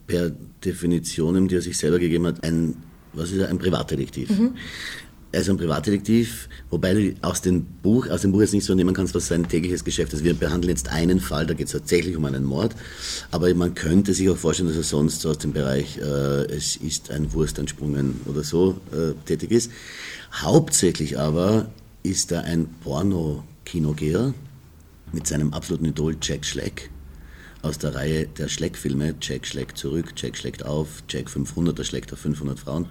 per 0.06 0.30
Definition, 0.64 1.48
die 1.48 1.56
er 1.56 1.62
sich 1.62 1.78
selber 1.78 1.98
gegeben 1.98 2.26
hat, 2.26 2.44
ein, 2.44 2.76
was 3.12 3.30
ist 3.30 3.38
er, 3.38 3.48
ein 3.48 3.58
Privatdetektiv. 3.58 4.30
Mhm. 4.30 4.54
Er 5.32 5.40
ist 5.40 5.50
ein 5.50 5.56
Privatdetektiv, 5.56 6.48
wobei 6.70 6.94
du 6.94 7.14
aus 7.20 7.42
dem 7.42 7.64
Buch, 7.64 8.08
aus 8.08 8.22
dem 8.22 8.32
Buch 8.32 8.40
jetzt 8.40 8.54
nicht 8.54 8.64
so 8.64 8.74
nehmen 8.74 8.94
kannst, 8.94 9.14
was 9.14 9.26
sein 9.26 9.48
tägliches 9.48 9.84
Geschäft 9.84 10.12
ist. 10.12 10.24
Wir 10.24 10.34
behandeln 10.34 10.70
jetzt 10.70 10.88
einen 10.88 11.20
Fall, 11.20 11.46
da 11.46 11.54
geht 11.54 11.66
es 11.66 11.72
tatsächlich 11.72 12.16
um 12.16 12.24
einen 12.24 12.44
Mord, 12.44 12.74
aber 13.32 13.52
man 13.54 13.74
könnte 13.74 14.14
sich 14.14 14.30
auch 14.30 14.36
vorstellen, 14.36 14.68
dass 14.68 14.78
er 14.78 14.84
sonst 14.84 15.20
so 15.20 15.30
aus 15.30 15.38
dem 15.38 15.52
Bereich, 15.52 15.98
äh, 15.98 16.44
es 16.46 16.76
ist 16.76 17.10
ein 17.10 17.32
Wurst 17.32 17.58
entsprungen 17.58 18.20
oder 18.26 18.44
so 18.44 18.80
äh, 18.92 19.12
tätig 19.26 19.50
ist. 19.50 19.70
Hauptsächlich 20.42 21.18
aber 21.18 21.70
ist 22.02 22.30
er 22.30 22.44
ein 22.44 22.68
Porno-Kinogeher 22.82 24.34
mit 25.12 25.26
seinem 25.26 25.54
absoluten 25.54 25.86
Idol 25.86 26.16
Jack 26.20 26.44
Schleck 26.44 26.90
aus 27.62 27.78
der 27.78 27.94
Reihe 27.94 28.26
der 28.26 28.48
Schleck-Filme. 28.48 29.14
Jack 29.18 29.46
schlägt 29.46 29.78
zurück, 29.78 30.12
Jack 30.14 30.36
schlägt 30.36 30.62
auf, 30.64 31.02
Jack 31.08 31.30
500, 31.30 31.78
er 31.78 31.84
schlägt 31.86 32.12
auf 32.12 32.18
500 32.18 32.58
Frauen. 32.58 32.86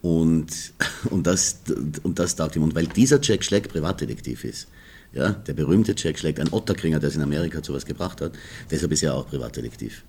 Und, 0.00 0.72
und, 1.10 1.26
das, 1.26 1.60
und 2.02 2.18
das 2.18 2.36
taugt 2.36 2.56
ihm. 2.56 2.62
Und 2.62 2.74
weil 2.74 2.86
dieser 2.86 3.20
Jack 3.20 3.44
Schleck 3.44 3.68
Privatdetektiv 3.68 4.44
ist, 4.44 4.66
ja, 5.12 5.32
der 5.32 5.52
berühmte 5.52 5.94
Jack 5.94 6.18
Schleck, 6.18 6.40
ein 6.40 6.50
Otterkringer, 6.50 6.98
der 6.98 7.10
es 7.10 7.16
in 7.16 7.22
Amerika 7.22 7.62
zu 7.62 7.74
was 7.74 7.84
gebracht 7.84 8.22
hat, 8.22 8.32
deshalb 8.70 8.92
ist 8.92 9.02
er 9.02 9.14
auch 9.14 9.28
Privatdetektiv. 9.28 10.02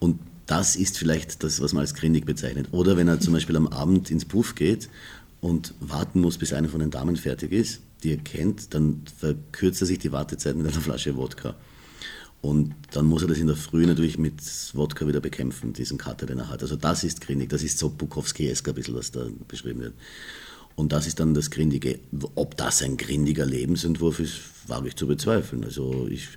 Und 0.00 0.20
das 0.48 0.76
ist 0.76 0.98
vielleicht 0.98 1.42
das, 1.44 1.60
was 1.60 1.72
man 1.72 1.82
als 1.82 1.94
grindig 1.94 2.24
bezeichnet. 2.24 2.68
Oder 2.72 2.96
wenn 2.96 3.06
er 3.06 3.20
zum 3.20 3.34
Beispiel 3.34 3.56
am 3.56 3.68
Abend 3.68 4.10
ins 4.10 4.24
Puff 4.24 4.54
geht 4.54 4.88
und 5.40 5.74
warten 5.80 6.20
muss, 6.20 6.38
bis 6.38 6.52
eine 6.52 6.68
von 6.68 6.80
den 6.80 6.90
Damen 6.90 7.16
fertig 7.16 7.52
ist, 7.52 7.80
die 8.02 8.12
er 8.12 8.18
kennt, 8.18 8.74
dann 8.74 9.02
verkürzt 9.18 9.80
er 9.80 9.86
sich 9.86 9.98
die 9.98 10.12
Wartezeit 10.12 10.56
mit 10.56 10.66
einer 10.66 10.80
Flasche 10.80 11.16
Wodka. 11.16 11.54
Und 12.40 12.74
dann 12.92 13.06
muss 13.06 13.22
er 13.22 13.28
das 13.28 13.38
in 13.38 13.48
der 13.48 13.56
Früh 13.56 13.84
natürlich 13.84 14.16
mit 14.16 14.40
Wodka 14.74 15.06
wieder 15.06 15.20
bekämpfen, 15.20 15.72
diesen 15.72 15.98
Kater, 15.98 16.26
den 16.26 16.38
er 16.38 16.48
hat. 16.48 16.62
Also 16.62 16.76
das 16.76 17.02
ist 17.02 17.20
Grindig, 17.20 17.48
das 17.48 17.64
ist 17.64 17.78
so 17.78 17.88
Bukowski-esk 17.88 18.72
was 18.94 19.10
da 19.10 19.26
beschrieben 19.48 19.80
wird. 19.80 19.94
Und 20.76 20.92
das 20.92 21.08
ist 21.08 21.18
dann 21.18 21.34
das 21.34 21.50
Grindige. 21.50 21.98
Ob 22.36 22.56
das 22.56 22.82
ein 22.82 22.96
grindiger 22.96 23.44
Lebensentwurf 23.44 24.20
ist, 24.20 24.34
wage 24.68 24.86
ich 24.86 24.94
zu 24.94 25.08
bezweifeln. 25.08 25.64
Also 25.64 26.06
ich, 26.08 26.28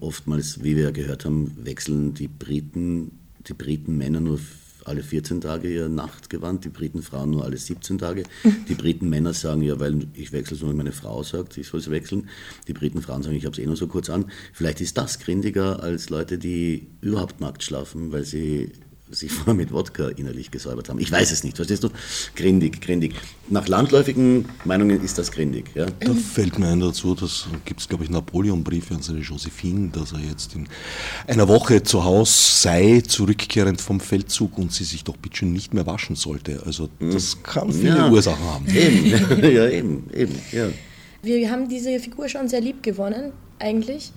oftmals, 0.00 0.64
wie 0.64 0.74
wir 0.74 0.90
gehört 0.92 1.26
haben, 1.26 1.54
wechseln 1.62 2.14
die 2.14 2.28
Briten, 2.28 3.18
die 3.46 3.52
Briten 3.52 3.98
Männer 3.98 4.20
nur 4.20 4.40
alle 4.84 5.02
14 5.02 5.40
Tage 5.40 5.72
ihr 5.72 5.88
Nachtgewand, 5.88 6.64
die 6.64 6.68
Britenfrauen 6.68 7.30
nur 7.30 7.44
alle 7.44 7.56
17 7.56 7.98
Tage. 7.98 8.24
Die 8.68 8.74
Britenmänner 8.74 9.32
sagen 9.32 9.62
ja, 9.62 9.78
weil 9.80 10.06
ich 10.14 10.32
wechsle 10.32 10.56
so, 10.56 10.68
wenn 10.68 10.76
meine 10.76 10.92
Frau 10.92 11.22
sagt, 11.22 11.56
ich 11.58 11.68
soll 11.68 11.80
es 11.80 11.90
wechseln. 11.90 12.28
Die 12.68 12.72
Britenfrauen 12.72 13.22
sagen, 13.22 13.36
ich 13.36 13.44
habe 13.44 13.52
es 13.52 13.58
eh 13.58 13.66
nur 13.66 13.76
so 13.76 13.86
kurz 13.86 14.10
an. 14.10 14.26
Vielleicht 14.52 14.80
ist 14.80 14.96
das 14.98 15.18
grindiger 15.18 15.82
als 15.82 16.10
Leute, 16.10 16.38
die 16.38 16.86
überhaupt 17.00 17.40
nackt 17.40 17.62
schlafen, 17.62 18.12
weil 18.12 18.24
sie 18.24 18.72
sich 19.14 19.32
vorher 19.32 19.54
mit 19.54 19.72
Wodka 19.72 20.08
innerlich 20.08 20.50
gesäubert 20.50 20.88
haben. 20.88 20.98
Ich 20.98 21.10
weiß 21.10 21.30
es 21.32 21.44
nicht, 21.44 21.56
verstehst 21.56 21.84
du? 21.84 21.90
Grindig, 22.34 22.80
grindig. 22.80 23.14
Nach 23.48 23.68
landläufigen 23.68 24.46
Meinungen 24.64 25.02
ist 25.02 25.18
das 25.18 25.30
grindig. 25.30 25.70
Ja? 25.74 25.86
Da 26.00 26.14
fällt 26.14 26.58
mir 26.58 26.68
ein 26.68 26.80
dazu, 26.80 27.14
das 27.14 27.46
gibt 27.64 27.80
es, 27.80 27.88
glaube 27.88 28.04
ich, 28.04 28.10
Napoleon-Briefe 28.10 28.94
an 28.94 29.02
seine 29.02 29.20
Josephine, 29.20 29.90
dass 29.90 30.12
er 30.12 30.20
jetzt 30.20 30.54
in 30.54 30.66
einer 31.26 31.48
Woche 31.48 31.82
zu 31.82 32.04
Hause 32.04 32.32
sei, 32.32 33.02
zurückkehrend 33.06 33.80
vom 33.80 34.00
Feldzug 34.00 34.58
und 34.58 34.72
sie 34.72 34.84
sich 34.84 35.04
doch 35.04 35.16
bitte 35.16 35.46
nicht 35.46 35.74
mehr 35.74 35.86
waschen 35.86 36.16
sollte. 36.16 36.62
Also 36.64 36.88
das 37.00 37.42
kann 37.42 37.72
viele 37.72 37.96
ja. 37.96 38.10
Ursachen 38.10 38.44
haben. 38.44 38.66
Eben, 38.68 39.06
ja, 39.54 39.68
eben, 39.68 40.10
eben, 40.12 40.34
ja. 40.52 40.68
Wir 41.22 41.50
haben 41.50 41.68
diese 41.68 41.98
Figur 42.00 42.28
schon 42.28 42.48
sehr 42.48 42.60
lieb 42.60 42.82
gewonnen, 42.82 43.32
eigentlich, 43.58 44.12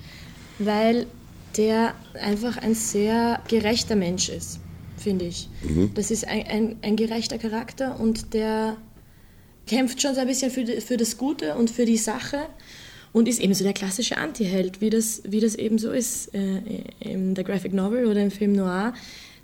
weil 0.60 1.08
der 1.56 1.94
einfach 2.22 2.58
ein 2.58 2.76
sehr 2.76 3.42
gerechter 3.48 3.96
Mensch 3.96 4.30
ist 4.30 4.60
finde 4.98 5.26
ich. 5.26 5.50
Mhm. 5.64 5.92
Das 5.94 6.12
ist 6.12 6.28
ein, 6.28 6.46
ein, 6.48 6.76
ein, 6.82 6.96
gerechter 6.96 7.38
Charakter 7.38 8.00
und 8.00 8.34
der 8.34 8.78
kämpft 9.68 10.02
schon 10.02 10.16
so 10.16 10.22
ein 10.22 10.28
bisschen 10.28 10.52
für, 10.52 10.66
für 10.82 10.98
das 10.98 11.18
Gute 11.18 11.56
und 11.56 11.70
für 11.70 11.86
die 11.86 11.98
Sache 11.98 12.40
und 13.14 13.28
ist 13.28 13.40
eben 13.40 13.54
so 13.54 13.64
der 13.64 13.74
klassische 13.74 14.18
Anti-Held, 14.18 14.82
wie 14.82 14.90
das, 14.90 15.22
wie 15.26 15.40
das 15.40 15.56
eben 15.56 15.78
so 15.78 15.92
ist 15.92 16.34
äh, 16.34 16.62
in 17.00 17.36
der 17.36 17.44
Graphic 17.44 17.74
Novel 17.74 18.06
oder 18.06 18.22
im 18.22 18.32
Film 18.32 18.54
Noir, 18.54 18.94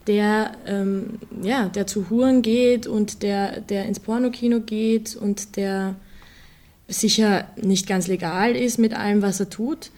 der, 0.08 0.52
ähm, 0.68 1.20
ja, 1.42 1.70
der 1.70 1.88
zu 1.88 2.10
Huren 2.10 2.42
geht 2.42 2.88
und 2.88 3.24
der, 3.24 3.62
der 3.62 3.86
ins 3.86 4.00
Pornokino 4.00 4.60
geht 4.60 5.16
und 5.16 5.56
der 5.56 5.96
sicher 6.88 7.48
nicht 7.62 7.88
ganz 7.88 8.08
legal 8.08 8.56
ist 8.56 8.78
mit 8.78 8.94
allem, 8.94 9.22
was 9.22 9.40
er 9.40 9.50
tut, 9.50 9.92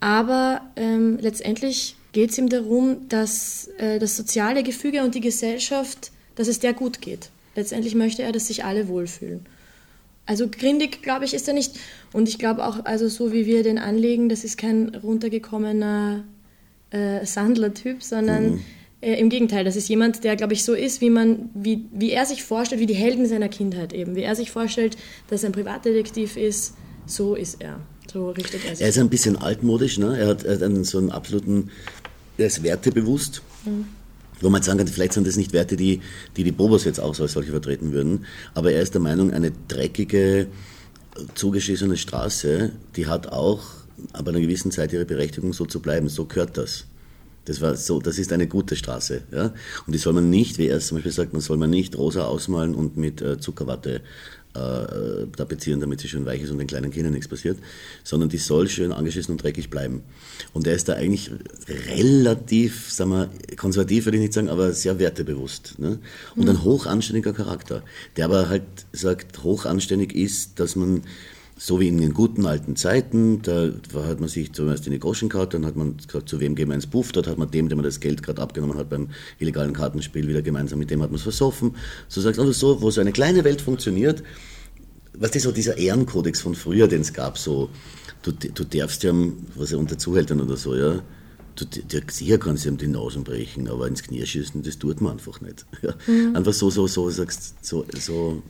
aber 0.00 0.60
ähm, 0.76 1.18
letztendlich 1.20 1.96
geht 2.12 2.30
es 2.30 2.38
ihm 2.38 2.48
darum, 2.48 3.08
dass 3.08 3.68
äh, 3.78 3.98
das 3.98 4.16
soziale 4.16 4.62
Gefüge 4.62 5.02
und 5.02 5.14
die 5.14 5.20
Gesellschaft, 5.20 6.10
dass 6.34 6.48
es 6.48 6.58
der 6.58 6.72
gut 6.72 7.00
geht. 7.00 7.30
Letztendlich 7.56 7.94
möchte 7.94 8.22
er, 8.22 8.32
dass 8.32 8.46
sich 8.46 8.64
alle 8.64 8.88
wohlfühlen. 8.88 9.46
Also 10.26 10.48
grindig, 10.48 11.02
glaube 11.02 11.24
ich, 11.24 11.34
ist 11.34 11.48
er 11.48 11.54
nicht. 11.54 11.78
Und 12.12 12.28
ich 12.28 12.38
glaube 12.38 12.64
auch, 12.64 12.84
also 12.84 13.08
so 13.08 13.32
wie 13.32 13.46
wir 13.46 13.62
den 13.62 13.78
anlegen, 13.78 14.28
das 14.28 14.44
ist 14.44 14.58
kein 14.58 14.94
runtergekommener 14.94 16.24
äh, 16.90 17.24
Sandler-Typ, 17.24 18.02
sondern 18.02 18.52
mhm. 18.52 18.60
äh, 19.00 19.18
im 19.18 19.28
Gegenteil, 19.28 19.64
das 19.64 19.76
ist 19.76 19.88
jemand, 19.88 20.22
der, 20.22 20.36
glaube 20.36 20.52
ich, 20.52 20.64
so 20.64 20.74
ist, 20.74 21.00
wie 21.00 21.10
man, 21.10 21.50
wie, 21.54 21.84
wie 21.92 22.12
er 22.12 22.26
sich 22.26 22.44
vorstellt, 22.44 22.80
wie 22.80 22.86
die 22.86 22.94
Helden 22.94 23.26
seiner 23.26 23.48
Kindheit 23.48 23.92
eben, 23.92 24.14
wie 24.14 24.22
er 24.22 24.36
sich 24.36 24.50
vorstellt, 24.50 24.96
dass 25.28 25.42
er 25.42 25.50
ein 25.50 25.52
Privatdetektiv 25.52 26.36
ist, 26.36 26.74
so 27.06 27.34
ist 27.34 27.60
er. 27.60 27.80
So 28.12 28.30
richtet 28.30 28.64
er 28.64 28.74
sich. 28.74 28.82
Er 28.82 28.88
ist 28.88 28.98
ein 28.98 29.08
bisschen 29.08 29.36
altmodisch, 29.36 29.98
ne? 29.98 30.18
er, 30.18 30.28
hat, 30.28 30.44
er 30.44 30.54
hat 30.54 30.62
einen, 30.62 30.84
so 30.84 30.98
einen 30.98 31.10
absoluten, 31.10 31.70
er 32.40 32.46
ist 32.46 32.62
wertebewusst. 32.62 33.42
Mhm 33.64 33.86
wo 34.42 34.48
man 34.48 34.62
sagen 34.62 34.78
kann, 34.78 34.88
vielleicht 34.88 35.12
sind 35.12 35.26
das 35.26 35.36
nicht 35.36 35.52
Werte, 35.52 35.76
die 35.76 36.00
die, 36.34 36.44
die 36.44 36.50
Bobos 36.50 36.84
jetzt 36.84 36.98
auch 36.98 37.14
so 37.14 37.24
als 37.24 37.32
solche 37.32 37.50
vertreten 37.50 37.92
würden, 37.92 38.24
aber 38.54 38.72
er 38.72 38.80
ist 38.80 38.94
der 38.94 39.00
Meinung, 39.02 39.32
eine 39.32 39.52
dreckige, 39.68 40.46
zugeschissene 41.34 41.98
Straße, 41.98 42.72
die 42.96 43.06
hat 43.06 43.26
auch 43.26 43.60
aber 44.12 44.30
einer 44.30 44.40
gewissen 44.40 44.70
Zeit 44.70 44.92
ihre 44.92 45.04
Berechtigung, 45.04 45.52
so 45.52 45.66
zu 45.66 45.80
bleiben. 45.80 46.08
So 46.08 46.24
gehört 46.24 46.56
das. 46.56 46.86
Das, 47.44 47.60
war 47.60 47.76
so, 47.76 48.00
das 48.00 48.18
ist 48.18 48.32
eine 48.32 48.46
gute 48.46 48.76
Straße. 48.76 49.22
Ja? 49.32 49.52
Und 49.86 49.94
die 49.94 49.98
soll 49.98 50.12
man 50.12 50.30
nicht, 50.30 50.58
wie 50.58 50.68
er 50.68 50.76
es 50.76 50.86
zum 50.86 50.96
Beispiel 50.96 51.12
sagt, 51.12 51.32
man 51.32 51.42
soll 51.42 51.56
man 51.56 51.70
nicht 51.70 51.96
rosa 51.96 52.24
ausmalen 52.24 52.74
und 52.74 52.96
mit 52.96 53.20
äh, 53.22 53.38
Zuckerwatte 53.38 54.02
äh, 54.54 55.26
tapezieren, 55.36 55.80
damit 55.80 56.00
sie 56.00 56.08
schön 56.08 56.26
weich 56.26 56.42
ist 56.42 56.50
und 56.50 56.58
den 56.58 56.66
kleinen 56.66 56.90
Kindern 56.90 57.12
nichts 57.12 57.28
passiert, 57.28 57.58
sondern 58.02 58.28
die 58.28 58.38
soll 58.38 58.68
schön 58.68 58.92
angeschissen 58.92 59.32
und 59.32 59.42
dreckig 59.42 59.70
bleiben. 59.70 60.02
Und 60.52 60.66
er 60.66 60.74
ist 60.74 60.88
da 60.88 60.94
eigentlich 60.94 61.30
relativ, 61.68 62.90
sagen 62.92 63.10
wir, 63.10 63.30
konservativ 63.56 64.06
würde 64.06 64.16
ich 64.16 64.22
nicht 64.22 64.32
sagen, 64.32 64.48
aber 64.48 64.72
sehr 64.72 64.98
wertebewusst. 64.98 65.78
Ne? 65.78 65.98
Und 66.34 66.48
ein 66.48 66.64
hochanständiger 66.64 67.32
Charakter, 67.32 67.82
der 68.16 68.24
aber 68.24 68.48
halt 68.48 68.64
sagt, 68.92 69.44
hochanständig 69.44 70.14
ist, 70.14 70.58
dass 70.58 70.76
man 70.76 71.02
so 71.62 71.78
wie 71.78 71.88
in 71.88 71.98
den 71.98 72.14
guten 72.14 72.46
alten 72.46 72.74
Zeiten, 72.74 73.42
da 73.42 73.70
hat 74.06 74.18
man 74.18 74.30
sich 74.30 74.50
zuerst 74.54 74.86
die 74.86 74.98
Groschen 74.98 75.28
gehauen, 75.28 75.50
dann 75.50 75.66
hat 75.66 75.76
man 75.76 75.98
gesagt, 75.98 76.26
zu 76.26 76.40
wem 76.40 76.54
gehen 76.54 76.68
wir 76.68 76.74
ins 76.74 76.86
Puff, 76.86 77.12
dort 77.12 77.26
hat 77.26 77.36
man 77.36 77.50
dem, 77.50 77.68
dem 77.68 77.76
man 77.76 77.84
das 77.84 78.00
Geld 78.00 78.22
gerade 78.22 78.40
abgenommen 78.40 78.78
hat 78.78 78.88
beim 78.88 79.10
illegalen 79.38 79.74
Kartenspiel, 79.74 80.26
wieder 80.26 80.40
gemeinsam 80.40 80.78
mit 80.78 80.90
dem 80.90 81.02
hat 81.02 81.10
man 81.10 81.16
es 81.16 81.22
versoffen. 81.22 81.76
So 82.08 82.22
sagst 82.22 82.38
du, 82.38 82.42
also 82.44 82.52
so, 82.54 82.80
wo 82.80 82.90
so 82.90 83.02
eine 83.02 83.12
kleine 83.12 83.44
Welt 83.44 83.60
funktioniert, 83.60 84.22
was 85.12 85.36
ist 85.36 85.42
so 85.42 85.52
dieser 85.52 85.76
Ehrenkodex 85.76 86.40
von 86.40 86.54
früher, 86.54 86.88
den 86.88 87.02
es 87.02 87.12
gab, 87.12 87.36
so, 87.36 87.68
du, 88.22 88.32
du 88.32 88.64
darfst 88.64 89.02
ja, 89.02 89.12
was 89.54 89.70
ja 89.70 89.76
unter 89.76 89.98
Zuhältern 89.98 90.40
oder 90.40 90.56
so, 90.56 90.74
ja, 90.74 91.02
du, 91.56 91.64
der, 91.66 92.00
sicher 92.10 92.38
kannst 92.38 92.64
du 92.64 92.70
ihm 92.70 92.78
die 92.78 92.88
Nasen 92.88 93.22
brechen, 93.22 93.68
aber 93.68 93.86
ins 93.86 94.02
Knie 94.02 94.24
schießen, 94.24 94.62
das 94.62 94.78
tut 94.78 95.02
man 95.02 95.12
einfach 95.12 95.42
nicht. 95.42 95.66
Ja. 95.82 95.94
Mhm. 96.06 96.36
Einfach 96.36 96.54
so, 96.54 96.70
so, 96.70 96.86
so, 96.86 97.10
sagst, 97.10 97.62
so, 97.62 97.84
so 97.98 98.42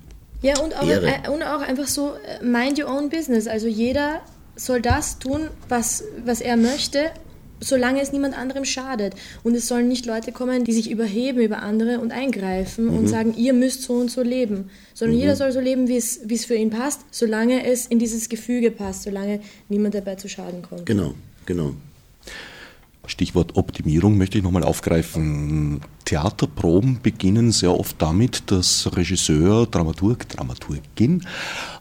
ja, 0.42 0.58
und 0.60 0.74
auch, 0.76 0.88
äh, 0.88 1.28
und 1.28 1.42
auch 1.42 1.60
einfach 1.60 1.86
so, 1.86 2.14
äh, 2.14 2.44
mind 2.44 2.78
your 2.78 2.88
own 2.88 3.10
business. 3.10 3.46
Also 3.46 3.66
jeder 3.66 4.20
soll 4.56 4.80
das 4.80 5.18
tun, 5.18 5.48
was, 5.68 6.04
was 6.24 6.40
er 6.40 6.56
möchte, 6.56 7.10
solange 7.60 8.00
es 8.00 8.12
niemand 8.12 8.36
anderem 8.36 8.64
schadet. 8.64 9.14
Und 9.42 9.54
es 9.54 9.68
sollen 9.68 9.88
nicht 9.88 10.06
Leute 10.06 10.32
kommen, 10.32 10.64
die 10.64 10.72
sich 10.72 10.90
überheben 10.90 11.40
über 11.40 11.62
andere 11.62 12.00
und 12.00 12.12
eingreifen 12.12 12.86
mhm. 12.86 12.96
und 12.96 13.06
sagen, 13.06 13.34
ihr 13.36 13.52
müsst 13.52 13.82
so 13.82 13.94
und 13.94 14.10
so 14.10 14.22
leben. 14.22 14.70
Sondern 14.94 15.16
mhm. 15.16 15.20
jeder 15.20 15.36
soll 15.36 15.52
so 15.52 15.60
leben, 15.60 15.88
wie 15.88 15.96
es, 15.96 16.20
wie 16.24 16.34
es 16.34 16.46
für 16.46 16.54
ihn 16.54 16.70
passt, 16.70 17.02
solange 17.10 17.66
es 17.66 17.86
in 17.86 17.98
dieses 17.98 18.28
Gefüge 18.28 18.70
passt, 18.70 19.02
solange 19.02 19.40
niemand 19.68 19.94
dabei 19.94 20.16
zu 20.16 20.28
Schaden 20.28 20.62
kommt. 20.62 20.86
Genau, 20.86 21.14
genau. 21.46 21.74
Stichwort 23.06 23.56
Optimierung 23.56 24.16
möchte 24.18 24.38
ich 24.38 24.44
nochmal 24.44 24.62
aufgreifen. 24.62 25.80
Theaterproben 26.04 27.00
beginnen 27.02 27.52
sehr 27.52 27.78
oft 27.78 28.00
damit, 28.00 28.50
dass 28.50 28.96
Regisseur, 28.96 29.66
Dramaturg, 29.66 30.28
Dramaturgin 30.28 31.26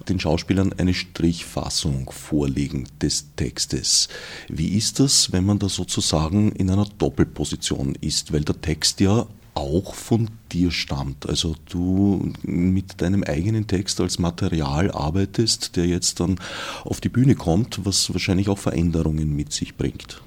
den 0.08 0.20
Schauspielern 0.20 0.74
eine 0.78 0.94
Strichfassung 0.94 2.12
vorlegen 2.12 2.88
des 3.02 3.36
Textes. 3.36 4.08
Wie 4.48 4.78
ist 4.78 5.00
das, 5.00 5.32
wenn 5.32 5.46
man 5.46 5.60
da 5.60 5.70
sozusagen 5.70 6.52
in 6.54 6.70
einer 6.70 6.88
Doppelposition 6.98 7.96
ist, 8.02 8.34
weil 8.34 8.42
der 8.42 8.60
Text 8.62 9.00
ja 9.00 9.28
auch 9.56 9.94
von 9.94 10.30
dir 10.52 10.72
stammt. 10.72 11.28
Also 11.28 11.56
du 11.70 12.32
mit 12.44 13.02
deinem 13.02 13.24
eigenen 13.24 13.68
Text 13.68 14.00
als 14.00 14.18
Material 14.18 14.92
arbeitest, 14.92 15.76
der 15.76 15.86
jetzt 15.86 16.20
dann 16.20 16.40
auf 16.86 17.02
die 17.02 17.10
Bühne 17.10 17.36
kommt, 17.36 17.86
was 17.86 18.12
wahrscheinlich 18.14 18.48
auch 18.48 18.58
Veränderungen 18.58 19.36
mit 19.36 19.52
sich 19.52 19.76
bringt. 19.76 20.22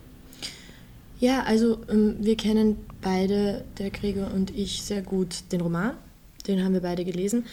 Ja, 1.23 1.45
also 1.45 1.79
ähm, 1.89 2.17
wir 2.19 2.37
kennen 2.37 2.79
beide, 3.01 3.63
der 3.79 3.91
Gregor 3.91 4.33
und 4.35 4.51
ich, 4.57 4.83
sehr 4.83 5.03
gut 5.03 5.45
den 5.53 5.61
Roman. 5.61 5.93
Den 6.49 6.65
haben 6.65 6.73
wir 6.73 6.81
beide 6.81 7.05
gelesen. 7.05 7.45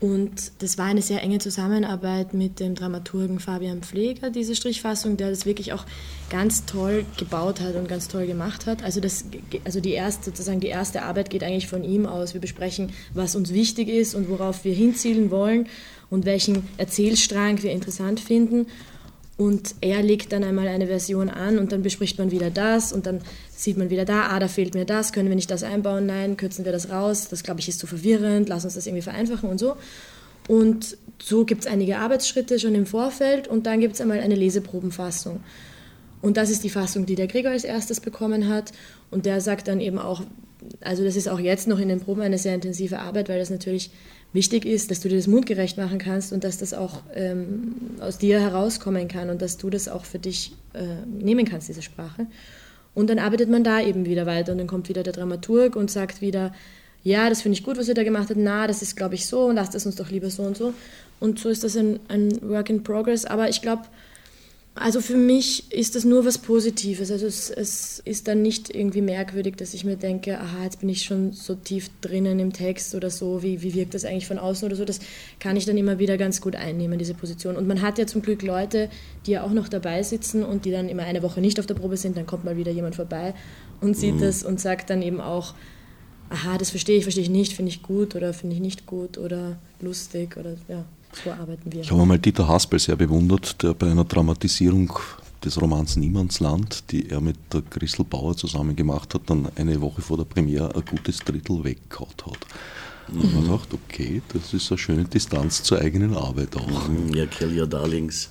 Und 0.00 0.52
das 0.60 0.78
war 0.78 0.86
eine 0.86 1.02
sehr 1.02 1.22
enge 1.22 1.38
Zusammenarbeit 1.38 2.32
mit 2.32 2.60
dem 2.60 2.74
Dramaturgen 2.74 3.38
Fabian 3.38 3.82
Pfleger, 3.82 4.30
diese 4.30 4.56
Strichfassung, 4.56 5.18
der 5.18 5.28
das 5.28 5.44
wirklich 5.44 5.74
auch 5.74 5.84
ganz 6.30 6.64
toll 6.64 7.04
gebaut 7.18 7.60
hat 7.60 7.74
und 7.74 7.88
ganz 7.88 8.08
toll 8.08 8.26
gemacht 8.26 8.64
hat. 8.64 8.82
Also, 8.82 9.00
das, 9.00 9.26
also 9.66 9.82
die, 9.82 9.92
erste, 9.92 10.30
sozusagen 10.30 10.60
die 10.60 10.68
erste 10.68 11.02
Arbeit 11.02 11.28
geht 11.28 11.44
eigentlich 11.44 11.68
von 11.68 11.84
ihm 11.84 12.06
aus. 12.06 12.32
Wir 12.32 12.40
besprechen, 12.40 12.90
was 13.12 13.36
uns 13.36 13.52
wichtig 13.52 13.90
ist 13.90 14.14
und 14.14 14.30
worauf 14.30 14.64
wir 14.64 14.72
hinzielen 14.72 15.30
wollen 15.30 15.66
und 16.08 16.24
welchen 16.24 16.66
Erzählstrang 16.78 17.62
wir 17.62 17.72
interessant 17.72 18.18
finden. 18.18 18.66
Und 19.40 19.76
er 19.80 20.02
legt 20.02 20.34
dann 20.34 20.44
einmal 20.44 20.68
eine 20.68 20.86
Version 20.86 21.30
an 21.30 21.58
und 21.58 21.72
dann 21.72 21.80
bespricht 21.80 22.18
man 22.18 22.30
wieder 22.30 22.50
das 22.50 22.92
und 22.92 23.06
dann 23.06 23.22
sieht 23.48 23.78
man 23.78 23.88
wieder 23.88 24.04
da, 24.04 24.28
ah, 24.28 24.38
da 24.38 24.48
fehlt 24.48 24.74
mir 24.74 24.84
das, 24.84 25.14
können 25.14 25.30
wir 25.30 25.34
nicht 25.34 25.50
das 25.50 25.62
einbauen, 25.62 26.04
nein, 26.04 26.36
kürzen 26.36 26.66
wir 26.66 26.72
das 26.72 26.90
raus, 26.90 27.28
das 27.30 27.42
glaube 27.42 27.58
ich 27.60 27.66
ist 27.70 27.78
zu 27.78 27.86
verwirrend, 27.86 28.50
lass 28.50 28.66
uns 28.66 28.74
das 28.74 28.86
irgendwie 28.86 29.00
vereinfachen 29.00 29.48
und 29.48 29.56
so. 29.56 29.76
Und 30.46 30.98
so 31.22 31.46
gibt 31.46 31.62
es 31.62 31.66
einige 31.66 31.96
Arbeitsschritte 31.96 32.58
schon 32.58 32.74
im 32.74 32.84
Vorfeld 32.84 33.48
und 33.48 33.64
dann 33.64 33.80
gibt 33.80 33.94
es 33.94 34.02
einmal 34.02 34.20
eine 34.20 34.34
Leseprobenfassung. 34.34 35.40
Und 36.20 36.36
das 36.36 36.50
ist 36.50 36.62
die 36.62 36.68
Fassung, 36.68 37.06
die 37.06 37.14
der 37.14 37.26
Gregor 37.26 37.52
als 37.52 37.64
erstes 37.64 38.00
bekommen 38.00 38.46
hat. 38.46 38.72
Und 39.10 39.24
der 39.24 39.40
sagt 39.40 39.68
dann 39.68 39.80
eben 39.80 39.98
auch, 39.98 40.20
also 40.82 41.02
das 41.02 41.16
ist 41.16 41.30
auch 41.30 41.40
jetzt 41.40 41.66
noch 41.66 41.78
in 41.78 41.88
den 41.88 42.00
Proben 42.00 42.20
eine 42.20 42.36
sehr 42.36 42.54
intensive 42.54 42.98
Arbeit, 42.98 43.30
weil 43.30 43.38
das 43.38 43.48
natürlich 43.48 43.90
wichtig 44.32 44.64
ist, 44.64 44.90
dass 44.90 45.00
du 45.00 45.08
dir 45.08 45.16
das 45.16 45.26
mundgerecht 45.26 45.76
machen 45.76 45.98
kannst 45.98 46.32
und 46.32 46.44
dass 46.44 46.58
das 46.58 46.72
auch 46.72 47.02
ähm, 47.14 47.74
aus 48.00 48.18
dir 48.18 48.40
herauskommen 48.40 49.08
kann 49.08 49.30
und 49.30 49.42
dass 49.42 49.56
du 49.56 49.70
das 49.70 49.88
auch 49.88 50.04
für 50.04 50.18
dich 50.18 50.52
äh, 50.72 51.04
nehmen 51.06 51.46
kannst, 51.46 51.68
diese 51.68 51.82
Sprache. 51.82 52.26
Und 52.94 53.10
dann 53.10 53.18
arbeitet 53.18 53.48
man 53.48 53.64
da 53.64 53.80
eben 53.80 54.06
wieder 54.06 54.26
weiter 54.26 54.52
und 54.52 54.58
dann 54.58 54.66
kommt 54.66 54.88
wieder 54.88 55.02
der 55.02 55.12
Dramaturg 55.12 55.76
und 55.76 55.90
sagt 55.90 56.20
wieder, 56.20 56.52
ja, 57.02 57.28
das 57.28 57.42
finde 57.42 57.56
ich 57.56 57.64
gut, 57.64 57.78
was 57.78 57.88
ihr 57.88 57.94
da 57.94 58.04
gemacht 58.04 58.28
habt, 58.28 58.38
na, 58.38 58.66
das 58.66 58.82
ist, 58.82 58.96
glaube 58.96 59.14
ich, 59.14 59.26
so 59.26 59.46
und 59.46 59.56
lasst 59.56 59.74
es 59.74 59.86
uns 59.86 59.96
doch 59.96 60.10
lieber 60.10 60.28
so 60.30 60.42
und 60.42 60.56
so. 60.56 60.74
Und 61.18 61.38
so 61.38 61.48
ist 61.48 61.64
das 61.64 61.76
ein, 61.76 62.00
ein 62.08 62.30
Work 62.48 62.70
in 62.70 62.82
Progress. 62.82 63.24
Aber 63.24 63.48
ich 63.48 63.62
glaube, 63.62 63.82
also 64.80 65.02
für 65.02 65.18
mich 65.18 65.70
ist 65.70 65.94
das 65.94 66.04
nur 66.04 66.24
was 66.24 66.38
Positives. 66.38 67.10
Also 67.10 67.26
es, 67.26 67.50
es, 67.50 68.00
ist 68.06 68.28
dann 68.28 68.40
nicht 68.40 68.74
irgendwie 68.74 69.02
merkwürdig, 69.02 69.56
dass 69.56 69.74
ich 69.74 69.84
mir 69.84 69.96
denke, 69.96 70.40
aha, 70.40 70.64
jetzt 70.64 70.80
bin 70.80 70.88
ich 70.88 71.02
schon 71.02 71.32
so 71.32 71.54
tief 71.54 71.90
drinnen 72.00 72.38
im 72.38 72.54
Text 72.54 72.94
oder 72.94 73.10
so, 73.10 73.42
wie, 73.42 73.60
wie 73.60 73.74
wirkt 73.74 73.92
das 73.92 74.06
eigentlich 74.06 74.26
von 74.26 74.38
außen 74.38 74.64
oder 74.64 74.76
so. 74.76 74.86
Das 74.86 75.00
kann 75.38 75.54
ich 75.56 75.66
dann 75.66 75.76
immer 75.76 75.98
wieder 75.98 76.16
ganz 76.16 76.40
gut 76.40 76.56
einnehmen, 76.56 76.98
diese 76.98 77.12
Position. 77.12 77.56
Und 77.56 77.68
man 77.68 77.82
hat 77.82 77.98
ja 77.98 78.06
zum 78.06 78.22
Glück 78.22 78.40
Leute, 78.40 78.88
die 79.26 79.32
ja 79.32 79.42
auch 79.42 79.52
noch 79.52 79.68
dabei 79.68 80.02
sitzen 80.02 80.42
und 80.42 80.64
die 80.64 80.70
dann 80.70 80.88
immer 80.88 81.02
eine 81.02 81.22
Woche 81.22 81.42
nicht 81.42 81.60
auf 81.60 81.66
der 81.66 81.74
Probe 81.74 81.98
sind, 81.98 82.16
dann 82.16 82.24
kommt 82.24 82.44
mal 82.44 82.56
wieder 82.56 82.72
jemand 82.72 82.96
vorbei 82.96 83.34
und 83.82 83.98
sieht 83.98 84.14
mhm. 84.14 84.20
das 84.20 84.42
und 84.42 84.60
sagt 84.60 84.88
dann 84.88 85.02
eben 85.02 85.20
auch, 85.20 85.54
aha, 86.30 86.56
das 86.56 86.70
verstehe 86.70 86.96
ich, 86.96 87.02
verstehe 87.02 87.24
ich 87.24 87.30
nicht, 87.30 87.52
finde 87.52 87.68
ich 87.68 87.82
gut 87.82 88.16
oder 88.16 88.32
finde 88.32 88.56
ich 88.56 88.62
nicht 88.62 88.86
gut 88.86 89.18
oder 89.18 89.58
lustig 89.82 90.38
oder 90.38 90.56
ja. 90.68 90.86
So 91.12 91.30
arbeiten 91.32 91.72
wir. 91.72 91.80
Ich 91.80 91.90
habe 91.90 92.06
mal 92.06 92.18
Dieter 92.18 92.46
Haspel 92.46 92.78
sehr 92.78 92.96
bewundert, 92.96 93.62
der 93.62 93.74
bei 93.74 93.90
einer 93.90 94.04
Dramatisierung 94.04 94.92
des 95.44 95.60
Romans 95.60 95.96
Niemandsland, 95.96 96.90
die 96.90 97.08
er 97.08 97.20
mit 97.20 97.36
der 97.52 97.62
Christel 97.62 98.04
Bauer 98.04 98.36
zusammen 98.36 98.76
gemacht 98.76 99.14
hat, 99.14 99.22
dann 99.26 99.48
eine 99.56 99.80
Woche 99.80 100.02
vor 100.02 100.16
der 100.16 100.24
Premiere 100.24 100.74
ein 100.74 100.84
gutes 100.84 101.18
Drittel 101.20 101.64
weggehaut 101.64 102.26
hat. 102.26 102.38
Und 103.08 103.24
mhm. 103.24 103.34
man 103.34 103.46
sagt, 103.46 103.74
okay, 103.74 104.22
das 104.32 104.54
ist 104.54 104.70
eine 104.70 104.78
schöne 104.78 105.04
Distanz 105.04 105.62
zur 105.62 105.80
eigenen 105.80 106.14
Arbeit 106.14 106.56
auch. 106.56 106.88
Mhm, 106.88 107.14
ja, 107.14 107.26
kill 107.26 107.58
your 107.58 107.66
darlings. 107.66 108.30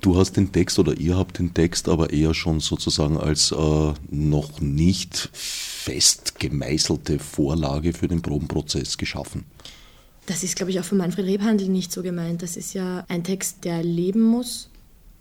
Du 0.00 0.16
hast 0.16 0.36
den 0.36 0.50
Text 0.52 0.78
oder 0.78 0.96
ihr 0.96 1.16
habt 1.16 1.38
den 1.38 1.52
Text 1.52 1.88
aber 1.88 2.10
eher 2.10 2.32
schon 2.32 2.60
sozusagen 2.60 3.18
als 3.18 3.52
äh, 3.52 3.92
noch 4.10 4.60
nicht 4.60 5.30
fest 5.32 6.38
gemeißelte 6.38 7.18
Vorlage 7.18 7.92
für 7.92 8.08
den 8.08 8.22
Probenprozess 8.22 8.96
geschaffen. 8.96 9.44
Das 10.26 10.42
ist, 10.44 10.56
glaube 10.56 10.70
ich, 10.70 10.80
auch 10.80 10.84
von 10.84 10.98
Manfred 10.98 11.26
Rebhandel 11.26 11.68
nicht 11.68 11.90
so 11.92 12.02
gemeint. 12.02 12.42
Das 12.42 12.56
ist 12.56 12.74
ja 12.74 13.04
ein 13.08 13.24
Text, 13.24 13.64
der 13.64 13.82
leben 13.82 14.22
muss. 14.22 14.68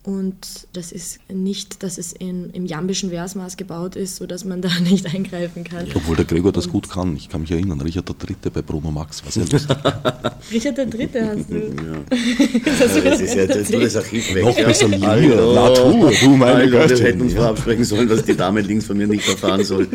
Und 0.04 0.68
das 0.72 0.93
ist 0.93 1.20
nicht, 1.30 1.84
dass 1.84 1.97
es 1.97 2.14
in, 2.14 2.52
im 2.52 2.66
jambischen 2.66 3.10
Versmaß 3.10 3.58
gebaut 3.58 3.97
ist, 3.97 4.16
sodass 4.16 4.45
man 4.45 4.62
da 4.62 4.70
nicht 4.89 5.14
eingreifen 5.14 5.66
kann. 5.66 5.88
Obwohl 5.93 6.16
der 6.16 6.24
Gregor 6.24 6.54
das 6.54 6.70
gut 6.70 6.89
kann. 6.89 7.18
Ich 7.18 7.28
kann 7.28 7.41
mich 7.41 7.52
erinnern, 7.52 7.82
Richard 7.82 8.08
der 8.08 8.16
Dritte 8.16 8.50
bei 8.50 8.62
Bruno 8.62 8.91
Max 8.91 9.24
war 9.26 9.32
sehr 9.32 9.45
lustig. 9.45 9.78
Richard 10.54 10.78
der 10.78 10.86
Dritte 10.86 11.28
hast 11.28 11.50
du. 11.50 11.56
Ja. 11.58 12.00
das 13.04 13.20
ist 13.20 13.36
ja 13.36 13.43
jetzt 13.43 13.72
nur 13.72 13.82
das 13.82 13.95
Archiv 13.97 14.34
weg. 14.34 14.45
Noch 14.45 14.58
ja. 14.58 14.68
besser 14.68 14.88
mir. 14.88 15.02
Hallo. 15.02 15.54
Natur, 15.54 16.12
du 16.12 16.30
meine 16.30 16.60
Hallo, 16.60 16.89
wir 16.89 16.97
hätten 16.97 17.22
uns 17.22 17.34
vorab 17.34 17.60
sprechen 17.60 17.84
sollen, 17.84 18.08
dass 18.08 18.24
die 18.24 18.38
Dame 18.38 18.62
links 18.62 18.86
von 18.86 18.97
mir 18.97 19.08
nicht 19.08 19.28
erfahren 19.28 19.66
soll. 19.66 19.89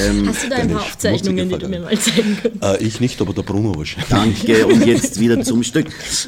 Ähm, 0.00 0.28
Hast 0.28 0.42
du 0.42 0.48
da 0.48 0.56
ein 0.56 0.68
paar 0.68 0.78
Deine 0.78 0.80
Aufzeichnungen, 0.80 1.48
die 1.48 1.58
du 1.58 1.68
mir 1.68 1.80
mal 1.80 1.96
zeigen 1.96 2.36
könntest? 2.42 2.64
Äh, 2.64 2.84
ich 2.84 3.00
nicht, 3.00 3.20
aber 3.20 3.32
der 3.32 3.42
Bruno 3.42 3.76
wahrscheinlich. 3.76 4.08
Danke 4.08 4.66
und 4.66 4.84
jetzt 4.84 5.20
wieder 5.20 5.40
zum 5.42 5.62
Stück. 5.62 5.86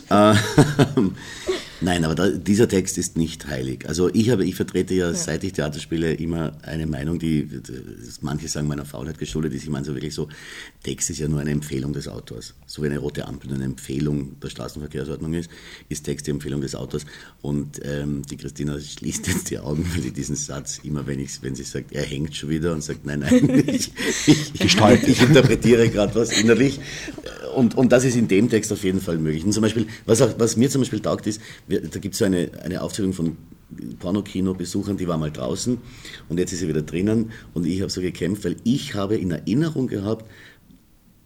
Äh, 0.08 0.34
Nein, 1.80 2.04
aber 2.04 2.16
da, 2.16 2.28
dieser 2.28 2.66
Text 2.66 2.98
ist 2.98 3.16
nicht 3.16 3.46
heilig. 3.46 3.88
Also 3.88 4.10
ich 4.12 4.30
habe, 4.30 4.44
ich 4.44 4.56
vertrete 4.56 4.94
ja, 4.94 5.14
seit 5.14 5.44
ich 5.44 5.52
Theater 5.52 5.78
spiele, 5.78 6.14
immer 6.14 6.56
eine 6.62 6.86
Meinung, 6.86 7.20
die 7.20 7.48
manche 8.20 8.48
sagen 8.48 8.66
meiner 8.66 8.84
Faulheit 8.84 9.18
geschuldet 9.18 9.54
ist. 9.54 9.62
Ich 9.62 9.70
meine 9.70 9.84
so 9.84 9.94
wirklich 9.94 10.14
so, 10.14 10.28
Text 10.82 11.10
ist 11.10 11.20
ja 11.20 11.28
nur 11.28 11.40
eine 11.40 11.52
Empfehlung 11.52 11.92
des 11.92 12.08
Autors. 12.08 12.54
So 12.66 12.82
wie 12.82 12.86
eine 12.86 12.98
rote 12.98 13.26
Ampel 13.28 13.52
eine 13.54 13.64
Empfehlung 13.64 14.40
der 14.40 14.48
Straßenverkehrsordnung 14.48 15.34
ist, 15.34 15.50
ist 15.88 16.02
Text 16.04 16.26
die 16.26 16.32
Empfehlung 16.32 16.60
des 16.60 16.74
Autors. 16.74 17.06
Und 17.42 17.80
ähm, 17.84 18.22
die 18.28 18.36
Christina 18.36 18.80
schließt 18.80 19.28
jetzt 19.28 19.50
die 19.50 19.60
Augen, 19.60 19.88
weil 19.94 20.02
sie 20.02 20.10
diesen 20.10 20.34
Satz 20.34 20.80
immer, 20.82 21.06
wenn 21.06 21.20
ich, 21.20 21.42
wenn 21.42 21.54
sie 21.54 21.62
sagt, 21.62 21.92
er 21.92 22.02
hängt 22.02 22.34
schon 22.34 22.50
wieder 22.50 22.72
und 22.72 22.82
sagt, 22.82 23.06
nein, 23.06 23.20
nein, 23.20 23.64
ich, 23.68 23.92
ich, 24.26 24.52
Gestalte. 24.54 25.06
ich 25.10 25.22
interpretiere 25.22 25.88
gerade 25.90 26.14
was 26.16 26.32
innerlich. 26.40 26.80
Und, 27.54 27.76
und 27.76 27.92
das 27.92 28.04
ist 28.04 28.16
in 28.16 28.28
dem 28.28 28.48
Text 28.48 28.72
auf 28.72 28.84
jeden 28.84 29.00
Fall 29.00 29.18
möglich. 29.18 29.44
Und 29.44 29.52
zum 29.52 29.62
Beispiel, 29.62 29.86
was, 30.06 30.20
auch, 30.22 30.34
was 30.38 30.56
mir 30.56 30.70
zum 30.70 30.82
Beispiel 30.82 31.00
taugt, 31.00 31.26
ist, 31.26 31.40
wir, 31.68 31.82
da 31.82 31.98
gibt 31.98 32.14
es 32.14 32.18
so 32.18 32.24
eine, 32.24 32.50
eine 32.62 32.82
Aufzählung 32.82 33.12
von 33.12 33.36
Pornokino-Besuchern, 33.98 34.96
die 34.96 35.08
war 35.08 35.18
mal 35.18 35.30
draußen 35.30 35.78
und 36.28 36.38
jetzt 36.38 36.52
ist 36.52 36.60
sie 36.60 36.68
wieder 36.68 36.82
drinnen 36.82 37.32
und 37.54 37.66
ich 37.66 37.80
habe 37.80 37.90
so 37.90 38.00
gekämpft, 38.00 38.44
weil 38.44 38.56
ich 38.64 38.94
habe 38.94 39.16
in 39.16 39.30
Erinnerung 39.30 39.88
gehabt, 39.88 40.24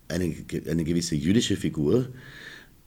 eine, 0.09 0.34
eine 0.68 0.84
gewisse 0.84 1.14
jüdische 1.14 1.57
Figur, 1.57 2.09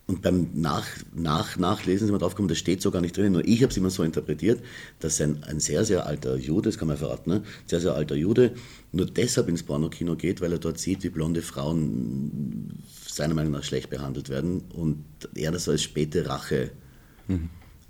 und 0.07 0.21
beim 0.21 0.49
Nach, 0.53 0.85
Nach, 1.15 1.57
Nachlesen 1.57 2.07
sind 2.07 2.13
wir 2.13 2.19
draufgekommen, 2.19 2.49
das 2.49 2.59
steht 2.59 2.81
so 2.81 2.91
gar 2.91 3.01
nicht 3.01 3.17
drin, 3.17 3.31
nur 3.31 3.45
ich 3.45 3.63
habe 3.63 3.71
es 3.71 3.77
immer 3.77 3.89
so 3.89 4.03
interpretiert, 4.03 4.61
dass 4.99 5.19
ein, 5.19 5.43
ein 5.45 5.59
sehr, 5.59 5.83
sehr 5.83 6.05
alter 6.05 6.35
Jude, 6.35 6.69
das 6.69 6.77
kann 6.77 6.87
man 6.87 6.97
verraten, 6.97 7.29
ne? 7.29 7.43
sehr, 7.65 7.79
sehr 7.79 7.95
alter 7.95 8.15
Jude, 8.15 8.53
nur 8.91 9.07
deshalb 9.07 9.49
ins 9.49 9.63
Pornokino 9.63 10.15
geht, 10.15 10.41
weil 10.41 10.51
er 10.51 10.59
dort 10.59 10.77
sieht, 10.77 11.03
wie 11.03 11.09
blonde 11.09 11.41
Frauen 11.41 12.83
seiner 13.07 13.33
Meinung 13.33 13.53
nach 13.53 13.63
schlecht 13.63 13.89
behandelt 13.89 14.29
werden 14.29 14.61
und 14.73 15.03
er 15.33 15.51
das 15.51 15.67
als 15.67 15.81
späte 15.81 16.27
Rache 16.27 16.71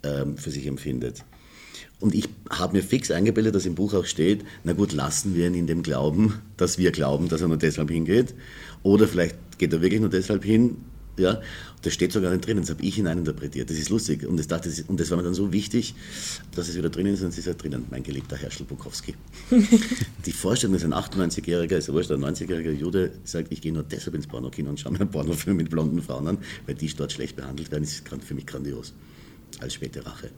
ähm, 0.03 0.37
für 0.37 0.51
sich 0.51 0.67
empfindet. 0.67 1.23
Und 1.99 2.13
ich 2.13 2.27
habe 2.49 2.77
mir 2.77 2.83
fix 2.83 3.09
eingebildet, 3.11 3.55
dass 3.55 3.65
im 3.65 3.75
Buch 3.75 3.93
auch 3.93 4.05
steht, 4.05 4.43
na 4.63 4.73
gut, 4.73 4.91
lassen 4.91 5.33
wir 5.33 5.47
ihn 5.47 5.55
in 5.55 5.67
dem 5.67 5.81
Glauben, 5.81 6.41
dass 6.57 6.77
wir 6.77 6.91
glauben, 6.91 7.29
dass 7.29 7.41
er 7.41 7.47
nur 7.47 7.57
deshalb 7.57 7.89
hingeht. 7.89 8.33
Oder 8.83 9.07
vielleicht 9.07 9.35
geht 9.57 9.73
er 9.73 9.81
wirklich 9.81 10.01
nur 10.01 10.09
deshalb 10.09 10.43
hin. 10.43 10.77
Ja, 11.17 11.41
das 11.81 11.93
steht 11.93 12.11
sogar 12.11 12.31
nicht 12.31 12.45
drin, 12.45 12.57
das 12.57 12.69
habe 12.69 12.83
ich 12.83 12.95
hineininterpretiert. 12.95 13.69
Das 13.69 13.77
ist 13.77 13.89
lustig. 13.89 14.27
Und 14.27 14.35
das, 14.37 14.47
dachte, 14.47 14.69
und 14.87 14.99
das 14.99 15.09
war 15.09 15.17
mir 15.17 15.23
dann 15.23 15.33
so 15.33 15.53
wichtig, 15.53 15.95
dass 16.53 16.67
es 16.67 16.75
wieder 16.75 16.89
drinnen 16.89 17.13
ist 17.13 17.21
und 17.21 17.29
es 17.29 17.37
ist 17.37 17.47
halt 17.47 17.63
drinnen, 17.63 17.85
mein 17.89 18.03
geliebter 18.03 18.35
Herschel 18.35 18.65
Bukowski. 18.65 19.15
Die 20.25 20.31
Vorstellung, 20.33 20.73
dass 20.73 20.83
ein 20.83 20.93
98-jähriger, 20.93 21.77
ist 21.77 21.87
ja 21.87 21.93
wurscht, 21.93 22.11
ein 22.11 22.19
90-jähriger 22.19 22.71
Jude 22.71 23.13
sagt, 23.23 23.53
ich 23.53 23.61
gehe 23.61 23.71
nur 23.71 23.83
deshalb 23.83 24.15
ins 24.15 24.27
Pornokino 24.27 24.69
und 24.69 24.79
schaue 24.79 24.91
mir 24.91 24.99
einen 24.99 25.09
Pornofilm 25.09 25.55
mit 25.55 25.69
blonden 25.69 26.01
Frauen 26.01 26.27
an, 26.27 26.37
weil 26.65 26.75
die 26.75 26.93
dort 26.93 27.13
schlecht 27.13 27.37
behandelt 27.37 27.71
werden, 27.71 27.83
ist 27.83 28.03
für 28.07 28.33
mich 28.33 28.45
grandios. 28.45 28.93
Als 29.61 29.73
späte 29.73 30.05
Rache. 30.05 30.31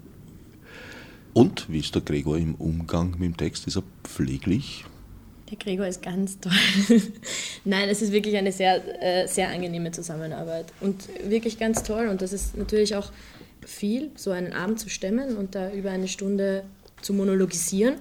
Und 1.34 1.72
wie 1.72 1.80
ist 1.80 1.94
der 1.94 2.02
Gregor 2.02 2.38
im 2.38 2.56
Umgang 2.56 3.12
mit 3.12 3.22
dem 3.22 3.38
Text? 3.38 3.68
Ist 3.68 3.78
er 3.78 3.84
pfleglich? 4.04 4.86
Der 5.50 5.58
Gregor 5.58 5.88
ist 5.88 6.02
ganz 6.02 6.40
toll. 6.40 6.52
Nein, 7.64 7.88
es 7.90 8.02
ist 8.02 8.12
wirklich 8.12 8.36
eine 8.36 8.52
sehr, 8.52 8.82
äh, 9.02 9.28
sehr 9.28 9.50
angenehme 9.50 9.92
Zusammenarbeit 9.92 10.66
und 10.82 11.08
wirklich 11.24 11.58
ganz 11.58 11.84
toll. 11.84 12.08
Und 12.08 12.22
das 12.22 12.34
ist 12.34 12.58
natürlich 12.58 12.96
auch 12.96 13.12
viel, 13.66 14.12
so 14.16 14.32
einen 14.32 14.52
Abend 14.52 14.80
zu 14.80 14.90
stemmen 14.90 15.38
und 15.38 15.56
da 15.56 15.72
über 15.72 15.92
eine 15.92 16.08
Stunde 16.08 16.64
zu 17.02 17.14
monologisieren. 17.14 17.96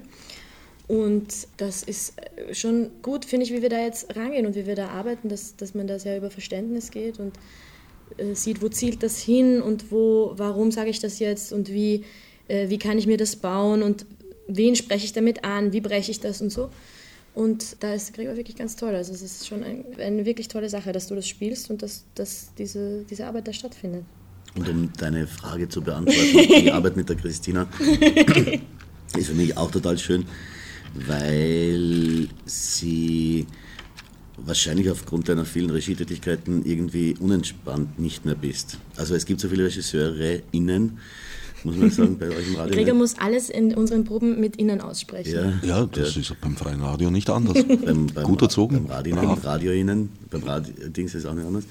Und 0.89 1.49
das 1.57 1.83
ist 1.83 2.15
äh, 2.19 2.55
schon 2.55 2.91
gut, 3.03 3.25
finde 3.25 3.45
ich, 3.45 3.53
wie 3.53 3.63
wir 3.63 3.69
da 3.69 3.81
jetzt 3.81 4.17
rangehen 4.17 4.47
und 4.47 4.55
wie 4.55 4.67
wir 4.67 4.77
da 4.77 4.89
arbeiten, 4.89 5.29
dass, 5.29 5.57
dass 5.57 5.75
man 5.75 5.87
da 5.87 5.99
sehr 5.99 6.17
über 6.17 6.31
Verständnis 6.31 6.91
geht 6.91 7.19
und 7.19 7.35
sieht, 8.35 8.63
wo 8.63 8.69
zielt 8.69 9.03
das 9.03 9.19
hin 9.19 9.61
und 9.61 9.91
wo, 9.91 10.33
warum 10.37 10.71
sage 10.71 10.91
ich 10.91 11.01
das 11.01 11.19
jetzt 11.19 11.53
und 11.53 11.71
wie, 11.71 12.05
äh, 12.49 12.69
wie 12.69 12.79
kann 12.79 12.99
ich 12.99 13.07
mir 13.07 13.17
das 13.17 13.37
bauen 13.37 13.83
und 13.83 14.07
wen 14.49 14.77
spreche 14.77 15.05
ich 15.05 15.13
damit 15.13 15.45
an, 15.45 15.73
wie 15.73 15.81
breche 15.81 16.11
ich 16.11 16.21
das 16.21 16.41
und 16.41 16.51
so. 16.51 16.71
Und 17.35 17.77
da 17.81 17.93
ist 17.93 18.15
Gregor 18.15 18.37
wirklich 18.37 18.57
ganz 18.57 18.77
toll. 18.77 18.95
Also 18.95 19.13
es 19.13 19.21
ist 19.21 19.47
schon 19.47 19.63
ein, 19.63 19.85
eine 19.99 20.25
wirklich 20.25 20.49
tolle 20.49 20.71
Sache, 20.71 20.93
dass 20.93 21.09
du 21.09 21.15
das 21.15 21.29
spielst 21.29 21.71
und 21.71 21.83
dass, 21.83 22.05
dass 22.15 22.55
diese, 22.57 23.05
diese 23.11 23.27
Arbeit 23.27 23.47
da 23.47 23.53
stattfindet. 23.53 24.05
Und 24.55 24.69
um 24.69 24.91
deine 24.97 25.27
Frage 25.27 25.69
zu 25.69 25.83
beantworten, 25.83 26.49
die 26.63 26.73
Arbeit 26.73 26.97
mit 26.97 27.11
der 27.11 27.17
Christina 27.17 27.69
ist 29.17 29.27
für 29.27 29.35
mich 29.35 29.55
auch 29.55 29.71
total 29.71 29.99
schön, 29.99 30.25
weil 30.95 32.29
sie 32.47 32.96
wahrscheinlich 34.47 34.91
aufgrund 34.91 35.29
deiner 35.29 35.45
vielen 35.45 35.71
Regietätigkeiten 35.71 36.65
irgendwie 36.65 37.17
unentspannt 37.19 37.99
nicht 37.99 38.25
mehr 38.25 38.37
bist. 38.37 38.79
Also 38.97 39.15
es 39.15 39.27
gibt 39.27 39.41
so 39.41 39.49
viele 39.49 39.65
RegisseurInnen, 39.65 40.99
muss 41.67 41.77
man 41.77 41.91
sagen, 41.91 42.19
bei 42.19 42.29
euch 42.29 42.49
im 42.49 42.57
Radio. 42.57 42.75
Gregor 42.75 42.95
muss 42.95 43.19
alles 43.19 43.51
in 43.51 43.75
unseren 43.75 44.05
Proben 44.05 44.41
mit 44.41 44.57
innen 44.57 44.81
aussprechen. 44.81 45.35
ja, 45.35 45.53
Ja, 45.63 45.87
das 45.87 46.17
ist 46.17 46.33
beim 46.41 46.57
freien 46.57 46.81
Radio 46.81 47.11
nicht 47.11 47.29
anders. 47.29 47.63
beim, 47.67 48.07
beim, 48.07 48.25
Gut 48.25 48.41
erzogen. 48.43 48.85
Beim 48.85 48.87
Radio, 48.87 49.17
Brav. 49.17 49.45
RadioInnen, 49.45 50.09
beim 50.31 50.43
Radio, 50.45 50.73
Dings 50.89 51.15
ist 51.15 51.27
auch 51.27 51.35
nicht 51.35 51.47
anders. 51.47 51.65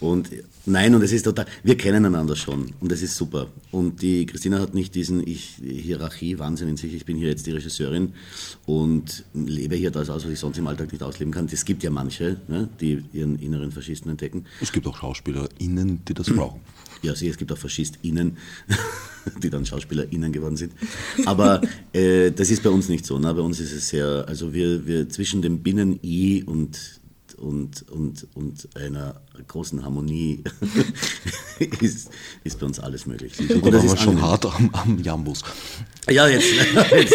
Und 0.00 0.30
nein, 0.66 0.94
und 0.94 1.02
es 1.02 1.12
ist 1.12 1.22
total, 1.22 1.46
wir 1.62 1.76
kennen 1.76 2.04
einander 2.04 2.34
schon 2.34 2.72
und 2.80 2.90
das 2.90 3.02
ist 3.02 3.14
super. 3.14 3.46
Und 3.70 4.02
die 4.02 4.26
Christina 4.26 4.58
hat 4.58 4.74
nicht 4.74 4.94
diesen 4.96 5.24
ich, 5.24 5.56
Hierarchie-Wahnsinn 5.62 6.68
in 6.68 6.76
sich. 6.76 6.92
Ich 6.94 7.04
bin 7.04 7.16
hier 7.16 7.28
jetzt 7.28 7.46
die 7.46 7.52
Regisseurin 7.52 8.14
und 8.66 9.24
lebe 9.34 9.76
hier 9.76 9.90
das 9.92 10.10
aus, 10.10 10.24
was 10.24 10.32
ich 10.32 10.40
sonst 10.40 10.58
im 10.58 10.66
Alltag 10.66 10.90
nicht 10.90 11.02
ausleben 11.04 11.32
kann. 11.32 11.48
Es 11.52 11.64
gibt 11.64 11.82
ja 11.84 11.90
manche, 11.90 12.40
ne, 12.48 12.68
die 12.80 13.04
ihren 13.12 13.38
inneren 13.38 13.70
Faschisten 13.70 14.10
entdecken. 14.10 14.44
Es 14.60 14.72
gibt 14.72 14.86
auch 14.88 14.96
SchauspielerInnen, 14.96 16.00
die 16.08 16.14
das 16.14 16.28
brauchen. 16.30 16.60
Ja, 17.02 17.14
sie, 17.16 17.28
es 17.28 17.36
gibt 17.36 17.50
auch 17.52 17.58
FaschistInnen, 17.58 18.36
die 19.42 19.50
dann 19.50 19.66
SchauspielerInnen 19.66 20.32
geworden 20.32 20.56
sind. 20.56 20.72
Aber 21.26 21.60
äh, 21.92 22.30
das 22.30 22.50
ist 22.50 22.62
bei 22.62 22.70
uns 22.70 22.88
nicht 22.88 23.04
so. 23.06 23.18
Ne? 23.18 23.32
Bei 23.34 23.42
uns 23.42 23.60
ist 23.60 23.72
es 23.72 23.88
sehr, 23.88 24.24
also 24.28 24.52
wir, 24.54 24.86
wir 24.86 25.08
zwischen 25.08 25.42
dem 25.42 25.58
Binnen-I 25.62 26.44
und, 26.46 27.00
und, 27.36 27.84
und, 27.90 28.26
und 28.34 28.68
einer 28.76 29.20
großen 29.48 29.84
Harmonie 29.84 30.42
ist, 31.80 32.10
ist 32.44 32.58
bei 32.60 32.66
uns 32.66 32.78
alles 32.78 33.06
möglich. 33.06 33.32
Da 33.36 33.54
Und 33.54 33.62
waren 33.64 33.72
das 33.72 33.82
wir 33.82 33.90
schon 33.96 34.08
angenehm. 34.10 34.22
hart 34.22 34.46
am, 34.46 34.70
am 34.72 34.98
Jambus. 35.02 35.42
Ja, 36.08 36.28
jetzt, 36.28 36.46
jetzt 36.92 37.14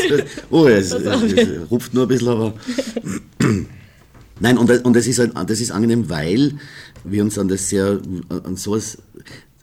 oh, 0.49 0.65
es, 0.67 0.91
es, 0.91 1.03
es 1.34 1.71
rupft 1.71 1.93
nur 1.93 2.03
ein 2.05 2.07
bisschen, 2.09 2.28
aber. 2.30 2.53
Nein, 4.39 4.57
und, 4.59 4.69
das- 4.69 4.82
und 4.82 4.95
das, 4.95 5.07
ist 5.07 5.17
halt, 5.19 5.32
das 5.49 5.59
ist 5.59 5.71
angenehm, 5.71 6.09
weil 6.09 6.53
wir 7.03 7.23
uns 7.23 7.39
an 7.39 7.47
das 7.47 7.69
sehr, 7.69 7.99
an 8.30 8.55
sowas, 8.55 8.97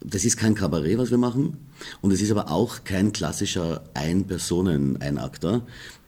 das 0.05 0.25
ist 0.25 0.37
kein 0.37 0.55
Kabarett, 0.55 0.99
was 0.99 1.11
wir 1.11 1.19
machen, 1.19 1.57
und 2.01 2.13
es 2.13 2.21
ist 2.21 2.31
aber 2.31 2.51
auch 2.51 2.85
kein 2.85 3.13
klassischer 3.13 3.83
Ein-Personen-Einakter, 3.95 5.63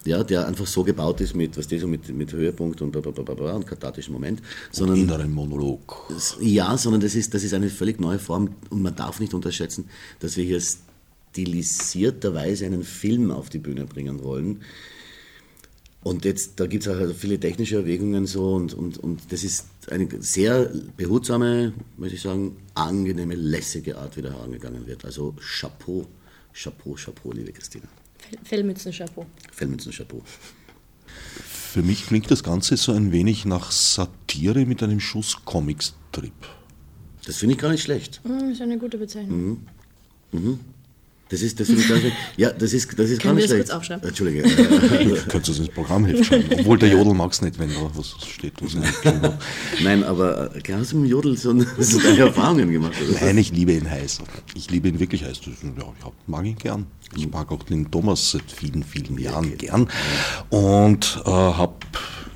ja, 0.04 0.22
der 0.22 0.46
einfach 0.46 0.66
so 0.66 0.84
gebaut 0.84 1.20
ist 1.20 1.34
mit, 1.34 1.56
was 1.56 1.66
so 1.68 1.86
mit, 1.88 2.08
mit 2.14 2.32
Höhepunkt 2.32 2.80
und, 2.80 2.92
bla, 2.92 3.00
bla, 3.00 3.10
bla, 3.10 3.24
bla, 3.24 3.34
bla 3.34 3.56
und 3.56 3.66
kathartischen 3.66 4.12
Moment, 4.12 4.40
sondern 4.70 4.98
Inneren 4.98 5.32
Monolog. 5.32 6.12
ja, 6.40 6.76
sondern 6.78 7.00
das 7.00 7.14
ist, 7.14 7.34
das 7.34 7.42
ist 7.42 7.54
eine 7.54 7.68
völlig 7.70 7.98
neue 7.98 8.18
Form 8.18 8.50
und 8.70 8.82
man 8.82 8.94
darf 8.94 9.18
nicht 9.18 9.34
unterschätzen, 9.34 9.88
dass 10.20 10.36
wir 10.36 10.44
hier 10.44 10.60
stilisierterweise 11.32 12.66
einen 12.66 12.84
Film 12.84 13.30
auf 13.30 13.48
die 13.48 13.58
Bühne 13.58 13.84
bringen 13.84 14.22
wollen. 14.22 14.62
Und 16.06 16.24
jetzt, 16.24 16.60
da 16.60 16.66
gibt 16.68 16.86
es 16.86 16.88
auch 16.92 17.00
also 17.00 17.14
viele 17.14 17.40
technische 17.40 17.74
Erwägungen 17.76 18.26
so 18.26 18.54
und, 18.54 18.74
und, 18.74 18.96
und 18.98 19.20
das 19.32 19.42
ist 19.42 19.66
eine 19.90 20.06
sehr 20.20 20.70
behutsame, 20.96 21.72
muss 21.96 22.12
ich 22.12 22.20
sagen, 22.20 22.56
angenehme, 22.74 23.34
lässige 23.34 23.98
Art, 23.98 24.16
wie 24.16 24.22
da 24.22 24.30
herangegangen 24.30 24.86
wird. 24.86 25.04
Also 25.04 25.34
Chapeau, 25.40 26.06
Chapeau, 26.54 26.94
Chapeau, 26.94 27.32
liebe 27.32 27.50
Christina. 27.50 27.88
Fell- 28.20 28.38
Fellmützen-Chapeau. 28.44 29.26
Fellmünzen, 29.50 29.90
Chapeau. 29.90 30.22
Für 31.44 31.82
mich 31.82 32.06
klingt 32.06 32.30
das 32.30 32.44
Ganze 32.44 32.76
so 32.76 32.92
ein 32.92 33.10
wenig 33.10 33.44
nach 33.44 33.72
Satire 33.72 34.64
mit 34.64 34.84
einem 34.84 35.00
Schuss 35.00 35.44
Comicstrip. 35.44 36.32
Das 37.24 37.38
finde 37.38 37.56
ich 37.56 37.60
gar 37.60 37.72
nicht 37.72 37.82
schlecht. 37.82 38.20
Hm, 38.24 38.50
ist 38.50 38.60
eine 38.62 38.78
gute 38.78 38.96
Bezeichnung. 38.98 39.66
Das 41.28 41.42
ist, 41.42 41.58
das 41.58 41.68
ich 41.68 41.88
ganz. 41.88 42.02
Ja, 42.36 42.52
das 42.52 42.72
ist, 42.72 42.96
das 42.98 43.10
ist 43.10 43.20
Können 43.20 43.36
ganz 43.36 43.50
wir 43.50 43.58
das 43.58 43.68
schlecht. 43.68 43.68
kurz 43.68 43.70
aufschreiben? 43.70 44.08
Entschuldige. 44.08 44.42
Könntest 45.28 45.48
du 45.48 45.52
es 45.52 45.58
ins 45.58 45.68
Programmheft 45.68 46.24
schreiben? 46.24 46.44
Obwohl 46.60 46.78
der 46.78 46.90
Jodel 46.90 47.14
mag 47.14 47.32
es 47.32 47.42
nicht, 47.42 47.58
wenn 47.58 47.68
da 47.68 47.90
was 47.94 48.14
steht, 48.28 48.54
was. 48.60 48.76
Nein, 49.82 50.04
aber 50.04 50.54
äh, 50.54 50.72
hast 50.72 50.92
du 50.92 50.98
mit 50.98 51.10
Jodel 51.10 51.36
so, 51.36 51.58
so 51.78 52.00
deine 52.00 52.18
Erfahrungen 52.18 52.70
gemacht? 52.70 52.92
Oder? 53.08 53.24
Nein, 53.24 53.38
ich 53.38 53.50
liebe 53.50 53.72
ihn 53.72 53.90
heiß. 53.90 54.20
Ich 54.54 54.70
liebe 54.70 54.88
ihn 54.88 55.00
wirklich 55.00 55.24
heiß. 55.24 55.40
Das, 55.40 55.54
ja, 55.62 55.92
ich 55.98 56.28
mag 56.28 56.44
ihn 56.44 56.56
gern. 56.56 56.86
Ich 57.16 57.28
mag 57.30 57.50
auch 57.50 57.62
den 57.64 57.90
Thomas 57.90 58.32
seit 58.32 58.50
vielen, 58.50 58.84
vielen 58.84 59.18
Jahren 59.18 59.56
gern. 59.58 59.88
Und 60.50 61.22
äh, 61.24 61.30
habe 61.30 61.74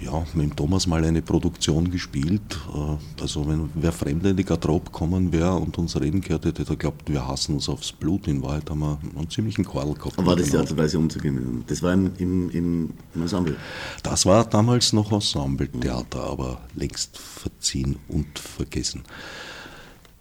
ja, 0.00 0.24
mit 0.34 0.44
dem 0.50 0.56
Thomas 0.56 0.86
mal 0.86 1.04
eine 1.04 1.22
Produktion 1.22 1.90
gespielt. 1.90 2.58
Äh, 2.74 3.22
also 3.22 3.46
wenn 3.46 3.70
wer 3.74 3.92
Fremde 3.92 4.30
in 4.30 4.36
die 4.36 4.44
Garderobe 4.44 4.90
kommen 4.90 5.32
wäre 5.32 5.54
und 5.56 5.76
uns 5.78 6.00
reden 6.00 6.20
gehört 6.20 6.46
hätte, 6.46 6.64
der 6.64 6.76
glaubt, 6.76 7.10
wir 7.10 7.26
hassen 7.26 7.54
uns 7.54 7.68
aufs 7.68 7.92
Blut. 7.92 8.26
In 8.26 8.42
Wahrheit 8.42 8.68
haben 8.70 8.80
wir 8.80 8.98
einen 9.16 9.28
ziemlichen 9.28 9.64
Quarrel 9.64 9.94
gehabt. 9.94 10.18
Aber 10.18 10.28
war 10.28 10.36
das 10.36 10.46
die 10.46 10.50
Genau. 10.52 10.62
Art 10.62 10.70
und 10.70 10.78
Weise 10.78 10.98
umzugehen? 10.98 11.64
Das 11.66 11.82
war 11.82 11.92
im, 11.92 12.12
im, 12.18 12.50
im, 12.50 12.90
im 13.14 13.22
Ensemble. 13.22 13.56
Das 14.02 14.24
war 14.26 14.44
damals 14.44 14.92
noch 14.92 15.12
Ensemble-Theater, 15.12 16.24
aber 16.24 16.60
längst 16.74 17.18
verziehen 17.18 17.96
und 18.08 18.38
vergessen. 18.38 19.02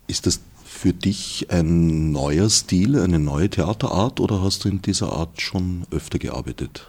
Ist 0.07 0.25
das 0.25 0.41
für 0.65 0.93
dich 0.93 1.47
ein 1.49 2.11
neuer 2.11 2.49
Stil, 2.49 2.99
eine 2.99 3.19
neue 3.19 3.49
Theaterart 3.49 4.19
oder 4.19 4.41
hast 4.41 4.65
du 4.65 4.69
in 4.69 4.81
dieser 4.81 5.13
Art 5.13 5.41
schon 5.41 5.85
öfter 5.91 6.19
gearbeitet? 6.19 6.88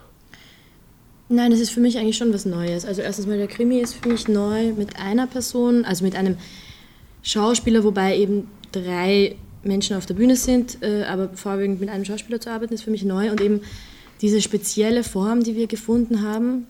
Nein, 1.32 1.52
das 1.52 1.60
ist 1.60 1.70
für 1.70 1.78
mich 1.78 1.96
eigentlich 1.96 2.16
schon 2.16 2.34
was 2.34 2.44
Neues. 2.44 2.84
Also 2.84 3.02
erstens 3.02 3.28
mal 3.28 3.38
der 3.38 3.46
Krimi 3.46 3.78
ist 3.78 3.94
für 3.94 4.08
mich 4.08 4.26
neu 4.26 4.72
mit 4.72 4.96
einer 4.96 5.28
Person, 5.28 5.84
also 5.84 6.04
mit 6.04 6.16
einem 6.16 6.36
Schauspieler, 7.22 7.84
wobei 7.84 8.18
eben 8.18 8.48
drei 8.72 9.36
Menschen 9.62 9.96
auf 9.96 10.06
der 10.06 10.14
Bühne 10.14 10.34
sind, 10.34 10.82
äh, 10.82 11.04
aber 11.04 11.28
vorwiegend 11.28 11.78
mit 11.78 11.88
einem 11.88 12.04
Schauspieler 12.04 12.40
zu 12.40 12.50
arbeiten, 12.50 12.74
ist 12.74 12.82
für 12.82 12.90
mich 12.90 13.04
neu 13.04 13.30
und 13.30 13.40
eben 13.40 13.60
diese 14.20 14.42
spezielle 14.42 15.04
Form, 15.04 15.44
die 15.44 15.54
wir 15.54 15.68
gefunden 15.68 16.22
haben, 16.22 16.66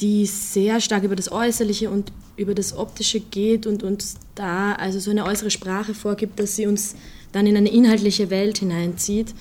die 0.00 0.26
sehr 0.26 0.82
stark 0.82 1.04
über 1.04 1.16
das 1.16 1.32
Äußerliche 1.32 1.88
und 1.88 2.12
über 2.36 2.54
das 2.54 2.76
Optische 2.76 3.20
geht 3.20 3.66
und 3.66 3.82
uns 3.82 4.16
da 4.34 4.74
also 4.74 5.00
so 5.00 5.10
eine 5.10 5.24
äußere 5.24 5.50
Sprache 5.50 5.94
vorgibt, 5.94 6.38
dass 6.38 6.54
sie 6.54 6.66
uns 6.66 6.96
dann 7.32 7.46
in 7.46 7.56
eine 7.56 7.72
inhaltliche 7.72 8.28
Welt 8.28 8.58
hineinzieht. 8.58 9.34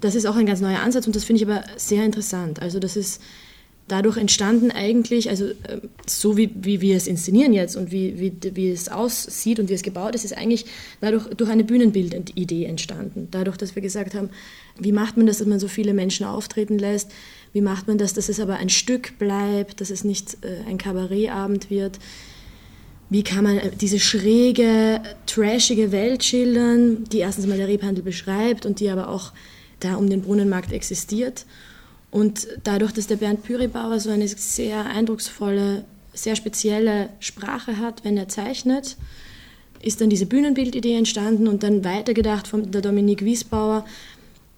Das 0.00 0.14
ist 0.14 0.24
auch 0.24 0.36
ein 0.36 0.46
ganz 0.46 0.60
neuer 0.60 0.78
Ansatz 0.78 1.08
und 1.08 1.16
das 1.16 1.24
finde 1.24 1.42
ich 1.42 1.50
aber 1.50 1.64
sehr 1.76 2.04
interessant. 2.04 2.62
Also 2.62 2.78
das 2.78 2.94
ist 2.94 3.20
dadurch 3.88 4.16
entstanden 4.16 4.70
eigentlich, 4.70 5.28
also 5.28 5.46
äh, 5.46 5.80
so 6.06 6.36
wie, 6.36 6.50
wie 6.54 6.80
wir 6.80 6.96
es 6.96 7.06
inszenieren 7.06 7.52
jetzt 7.52 7.76
und 7.76 7.90
wie, 7.90 8.18
wie, 8.18 8.32
wie 8.54 8.70
es 8.70 8.88
aussieht 8.88 9.58
und 9.58 9.68
wie 9.68 9.74
es 9.74 9.82
gebaut 9.82 10.14
ist, 10.14 10.24
ist 10.24 10.36
eigentlich 10.36 10.66
dadurch 11.00 11.26
durch 11.34 11.50
eine 11.50 11.64
Bühnenbildidee 11.64 12.64
entstanden. 12.64 13.28
Dadurch, 13.30 13.56
dass 13.56 13.74
wir 13.74 13.82
gesagt 13.82 14.14
haben, 14.14 14.30
wie 14.78 14.92
macht 14.92 15.16
man 15.16 15.26
das, 15.26 15.38
dass 15.38 15.46
man 15.46 15.58
so 15.58 15.68
viele 15.68 15.94
Menschen 15.94 16.26
auftreten 16.26 16.78
lässt? 16.78 17.10
Wie 17.52 17.60
macht 17.60 17.88
man 17.88 17.98
das, 17.98 18.12
dass 18.12 18.28
es 18.28 18.40
aber 18.40 18.56
ein 18.56 18.68
Stück 18.68 19.18
bleibt, 19.18 19.80
dass 19.80 19.90
es 19.90 20.04
nicht 20.04 20.38
äh, 20.42 20.68
ein 20.68 20.78
Kabarettabend 20.78 21.70
wird? 21.70 21.98
Wie 23.10 23.22
kann 23.22 23.44
man 23.44 23.58
äh, 23.58 23.70
diese 23.80 23.98
schräge, 23.98 25.00
trashige 25.26 25.92
Welt 25.92 26.24
schildern, 26.24 27.04
die 27.04 27.18
erstens 27.18 27.46
mal 27.46 27.56
der 27.56 27.68
Rebhandel 27.68 28.04
beschreibt 28.04 28.66
und 28.66 28.80
die 28.80 28.90
aber 28.90 29.08
auch 29.08 29.32
da 29.80 29.94
um 29.94 30.10
den 30.10 30.22
Brunnenmarkt 30.22 30.72
existiert? 30.72 31.46
Und 32.10 32.48
dadurch, 32.64 32.92
dass 32.92 33.06
der 33.06 33.16
Bernd 33.16 33.42
Püribauer 33.42 34.00
so 34.00 34.10
eine 34.10 34.26
sehr 34.28 34.86
eindrucksvolle, 34.86 35.84
sehr 36.14 36.36
spezielle 36.36 37.10
Sprache 37.20 37.78
hat, 37.78 38.04
wenn 38.04 38.16
er 38.16 38.28
zeichnet, 38.28 38.96
ist 39.82 40.00
dann 40.00 40.10
diese 40.10 40.26
Bühnenbildidee 40.26 40.96
entstanden 40.96 41.46
und 41.46 41.62
dann 41.62 41.84
weitergedacht 41.84 42.48
von 42.48 42.70
der 42.70 42.80
Dominique 42.80 43.24
Wiesbauer, 43.24 43.84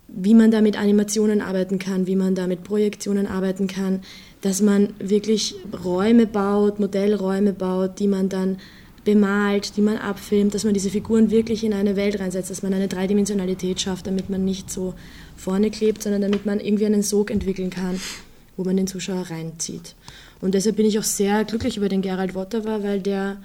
wie 0.09 0.34
man 0.34 0.51
da 0.51 0.61
mit 0.61 0.78
Animationen 0.78 1.40
arbeiten 1.40 1.78
kann, 1.78 2.07
wie 2.07 2.16
man 2.16 2.34
da 2.34 2.46
mit 2.46 2.64
Projektionen 2.64 3.26
arbeiten 3.26 3.66
kann, 3.66 4.01
dass 4.40 4.62
man 4.62 4.94
wirklich 4.98 5.55
Räume 5.84 6.26
baut, 6.26 6.80
Modellräume 6.80 7.53
baut, 7.53 7.98
die 7.98 8.09
man 8.09 8.28
dann 8.28 8.59
bemalt, 9.05 9.76
die 9.76 9.82
man 9.82 9.96
abfilmt, 9.96 10.55
dass 10.55 10.64
man 10.64 10.74
diese 10.74 10.90
Figuren 10.90 11.30
wirklich 11.30 11.64
in 11.64 11.72
eine 11.72 11.96
Welt 11.96 12.20
reinsetzt, 12.20 12.51
dass 12.51 12.62
man 12.62 12.74
eine 12.74 12.88
Dreidimensionalität 12.88 13.80
schafft, 13.80 14.07
damit 14.07 14.28
man 14.30 14.44
nicht 14.44 14.70
so 14.70 14.94
vorne 15.41 15.70
klebt, 15.70 16.03
sondern 16.03 16.22
damit 16.22 16.45
man 16.45 16.61
irgendwie 16.61 16.86
einen 16.86 17.03
Sog 17.03 17.30
entwickeln 17.30 17.70
kann, 17.70 18.01
wo 18.57 18.64
man 18.64 18.76
den 18.76 18.86
Zuschauer 18.86 19.30
reinzieht. 19.30 19.95
Und 20.41 20.55
deshalb 20.55 20.76
bin 20.76 20.86
ich 20.86 20.99
auch 20.99 21.05
sehr 21.05 21.45
glücklich 21.45 21.76
über 21.76 21.88
den 21.88 22.03
Gerald 22.03 22.34
Wotterer, 22.34 22.82
weil 22.82 23.01
der 23.01 23.38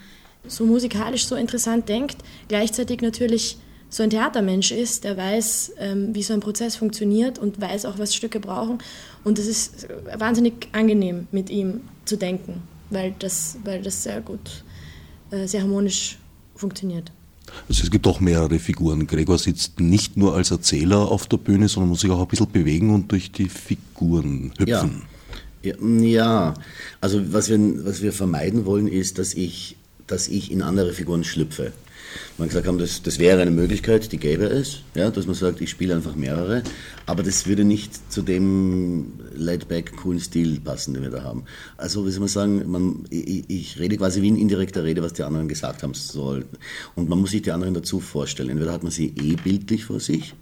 so 0.47 0.65
musikalisch 0.65 1.25
so 1.25 1.35
interessant 1.35 1.89
denkt, 1.89 2.17
gleichzeitig 2.47 3.01
natürlich 3.01 3.57
so 3.89 4.03
ein 4.03 4.09
Theatermensch 4.09 4.71
ist, 4.71 5.03
der 5.05 5.15
weiß, 5.15 5.73
ähm, 5.79 6.13
wie 6.13 6.23
so 6.23 6.33
ein 6.33 6.41
Prozess 6.41 6.75
funktioniert 6.75 7.39
und 7.39 7.61
weiß 7.61 7.85
auch, 7.85 7.97
was 7.97 8.13
Stücke 8.13 8.39
brauchen. 8.39 8.79
Und 9.23 9.39
es 9.39 9.47
ist 9.47 9.87
wahnsinnig 10.17 10.67
angenehm, 10.73 11.27
mit 11.31 11.49
ihm 11.49 11.81
zu 12.03 12.17
denken, 12.17 12.61
weil 12.89 13.15
das, 13.19 13.57
weil 13.63 13.81
das 13.81 14.03
sehr 14.03 14.21
gut, 14.21 14.63
äh, 15.31 15.47
sehr 15.47 15.61
harmonisch 15.61 16.19
funktioniert. 16.55 17.11
Also 17.67 17.83
es 17.83 17.91
gibt 17.91 18.07
auch 18.07 18.19
mehrere 18.19 18.59
Figuren. 18.59 19.07
Gregor 19.07 19.37
sitzt 19.37 19.79
nicht 19.79 20.17
nur 20.17 20.35
als 20.35 20.51
Erzähler 20.51 21.11
auf 21.11 21.27
der 21.27 21.37
Bühne, 21.37 21.67
sondern 21.67 21.89
muss 21.89 22.01
sich 22.01 22.11
auch 22.11 22.21
ein 22.21 22.27
bisschen 22.27 22.51
bewegen 22.51 22.93
und 22.93 23.11
durch 23.11 23.31
die 23.31 23.49
Figuren 23.49 24.53
hüpfen. 24.57 25.03
Ja, 25.61 25.75
ja. 25.79 26.53
also 27.01 27.33
was 27.33 27.49
wir, 27.49 27.85
was 27.85 28.01
wir 28.01 28.13
vermeiden 28.13 28.65
wollen, 28.65 28.87
ist, 28.87 29.17
dass 29.17 29.33
ich, 29.33 29.77
dass 30.07 30.27
ich 30.27 30.51
in 30.51 30.61
andere 30.61 30.93
Figuren 30.93 31.23
schlüpfe. 31.23 31.71
Man 32.37 32.47
gesagt 32.47 32.67
haben, 32.67 32.77
das, 32.77 33.01
das 33.01 33.19
wäre 33.19 33.41
eine 33.41 33.51
Möglichkeit, 33.51 34.11
die 34.11 34.17
gäbe 34.17 34.45
es, 34.45 34.79
ja, 34.93 35.09
dass 35.11 35.25
man 35.25 35.35
sagt, 35.35 35.59
ich 35.61 35.69
spiele 35.69 35.95
einfach 35.95 36.15
mehrere, 36.15 36.63
aber 37.05 37.23
das 37.23 37.45
würde 37.45 37.65
nicht 37.65 38.11
zu 38.11 38.21
dem 38.21 39.19
laid-back, 39.33 39.97
coolen 39.97 40.19
Stil 40.19 40.59
passen, 40.59 40.93
den 40.93 41.03
wir 41.03 41.09
da 41.09 41.23
haben. 41.23 41.43
Also, 41.77 42.05
wie 42.05 42.11
soll 42.11 42.21
man 42.21 42.29
sagen, 42.29 42.71
man, 42.71 43.05
ich, 43.09 43.49
ich 43.49 43.79
rede 43.79 43.97
quasi 43.97 44.21
wie 44.21 44.29
in 44.29 44.37
indirekter 44.37 44.83
Rede, 44.83 45.01
was 45.01 45.13
die 45.13 45.23
anderen 45.23 45.47
gesagt 45.47 45.83
haben 45.83 45.93
soll. 45.93 46.45
Und 46.95 47.09
man 47.09 47.19
muss 47.19 47.31
sich 47.31 47.41
die 47.41 47.51
anderen 47.51 47.73
dazu 47.73 47.99
vorstellen. 47.99 48.49
Entweder 48.49 48.71
hat 48.71 48.83
man 48.83 48.91
sie 48.91 49.07
eh 49.07 49.35
bildlich 49.35 49.85
vor 49.85 49.99
sich, 49.99 50.35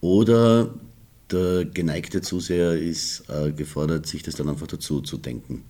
oder 0.00 0.74
der 1.30 1.64
geneigte 1.66 2.22
Zuseher 2.22 2.72
ist 2.72 3.24
äh, 3.28 3.52
gefordert, 3.52 4.06
sich 4.06 4.22
das 4.22 4.34
dann 4.36 4.48
einfach 4.48 4.66
dazu 4.66 5.00
zu 5.00 5.16
denken. 5.18 5.62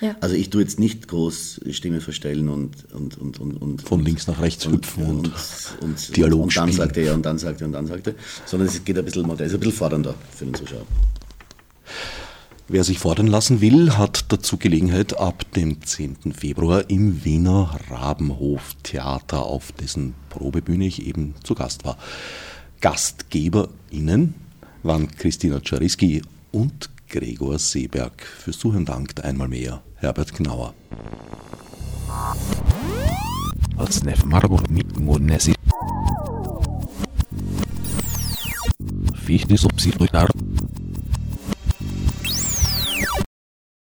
Ja. 0.00 0.14
Also 0.20 0.36
ich 0.36 0.50
tue 0.50 0.62
jetzt 0.62 0.78
nicht 0.78 1.08
groß 1.08 1.60
Stimme 1.70 2.00
verstellen 2.00 2.48
und, 2.48 2.92
und, 2.92 3.18
und, 3.18 3.40
und, 3.40 3.56
und 3.56 3.82
Von 3.82 4.04
links 4.04 4.26
nach 4.28 4.40
rechts 4.40 4.66
hüpfen 4.66 5.04
und, 5.04 5.26
und, 5.26 5.34
und, 5.80 6.16
Dialog 6.16 6.42
und 6.44 6.56
dann 6.56 6.72
spielen. 6.72 6.86
sagt 6.86 6.96
er 6.96 7.14
und 7.14 7.26
dann 7.26 7.38
sagt 7.38 7.60
er 7.60 7.66
und 7.66 7.72
dann 7.72 7.86
sagt 7.86 8.06
er, 8.06 8.14
sondern 8.46 8.68
es 8.68 8.84
geht 8.84 8.96
ein 8.96 9.04
bisschen, 9.04 9.28
ist 9.28 9.40
ein 9.40 9.46
bisschen 9.46 9.72
fordernder 9.72 10.14
für 10.36 10.44
den 10.44 10.54
Zuschauer. 10.54 10.86
Wer 12.70 12.84
sich 12.84 12.98
fordern 12.98 13.28
lassen 13.28 13.60
will, 13.62 13.96
hat 13.96 14.30
dazu 14.30 14.58
Gelegenheit 14.58 15.18
ab 15.18 15.50
dem 15.56 15.82
10. 15.82 16.34
Februar 16.34 16.90
im 16.90 17.24
Wiener 17.24 17.80
Rabenhof 17.88 18.74
Theater, 18.82 19.42
auf 19.42 19.72
dessen 19.72 20.14
Probebühne 20.28 20.86
ich 20.86 21.06
eben 21.06 21.34
zu 21.42 21.54
Gast 21.54 21.84
war. 21.84 21.96
GastgeberInnen 22.82 24.34
waren 24.82 25.10
Christina 25.10 25.60
Czariski 25.60 26.22
und 26.52 26.90
Gregor 27.08 27.58
Seeberg. 27.58 28.22
Fürs 28.22 28.58
Zuhören 28.58 28.84
dankt 28.84 29.24
einmal 29.24 29.48
mehr 29.48 29.82
Herbert 30.00 30.32
Margur 34.24 34.62
mit 34.70 34.98
Murnesi. 35.00 35.54
Fichtes 39.14 39.64
Obsidruitar. 39.64 40.28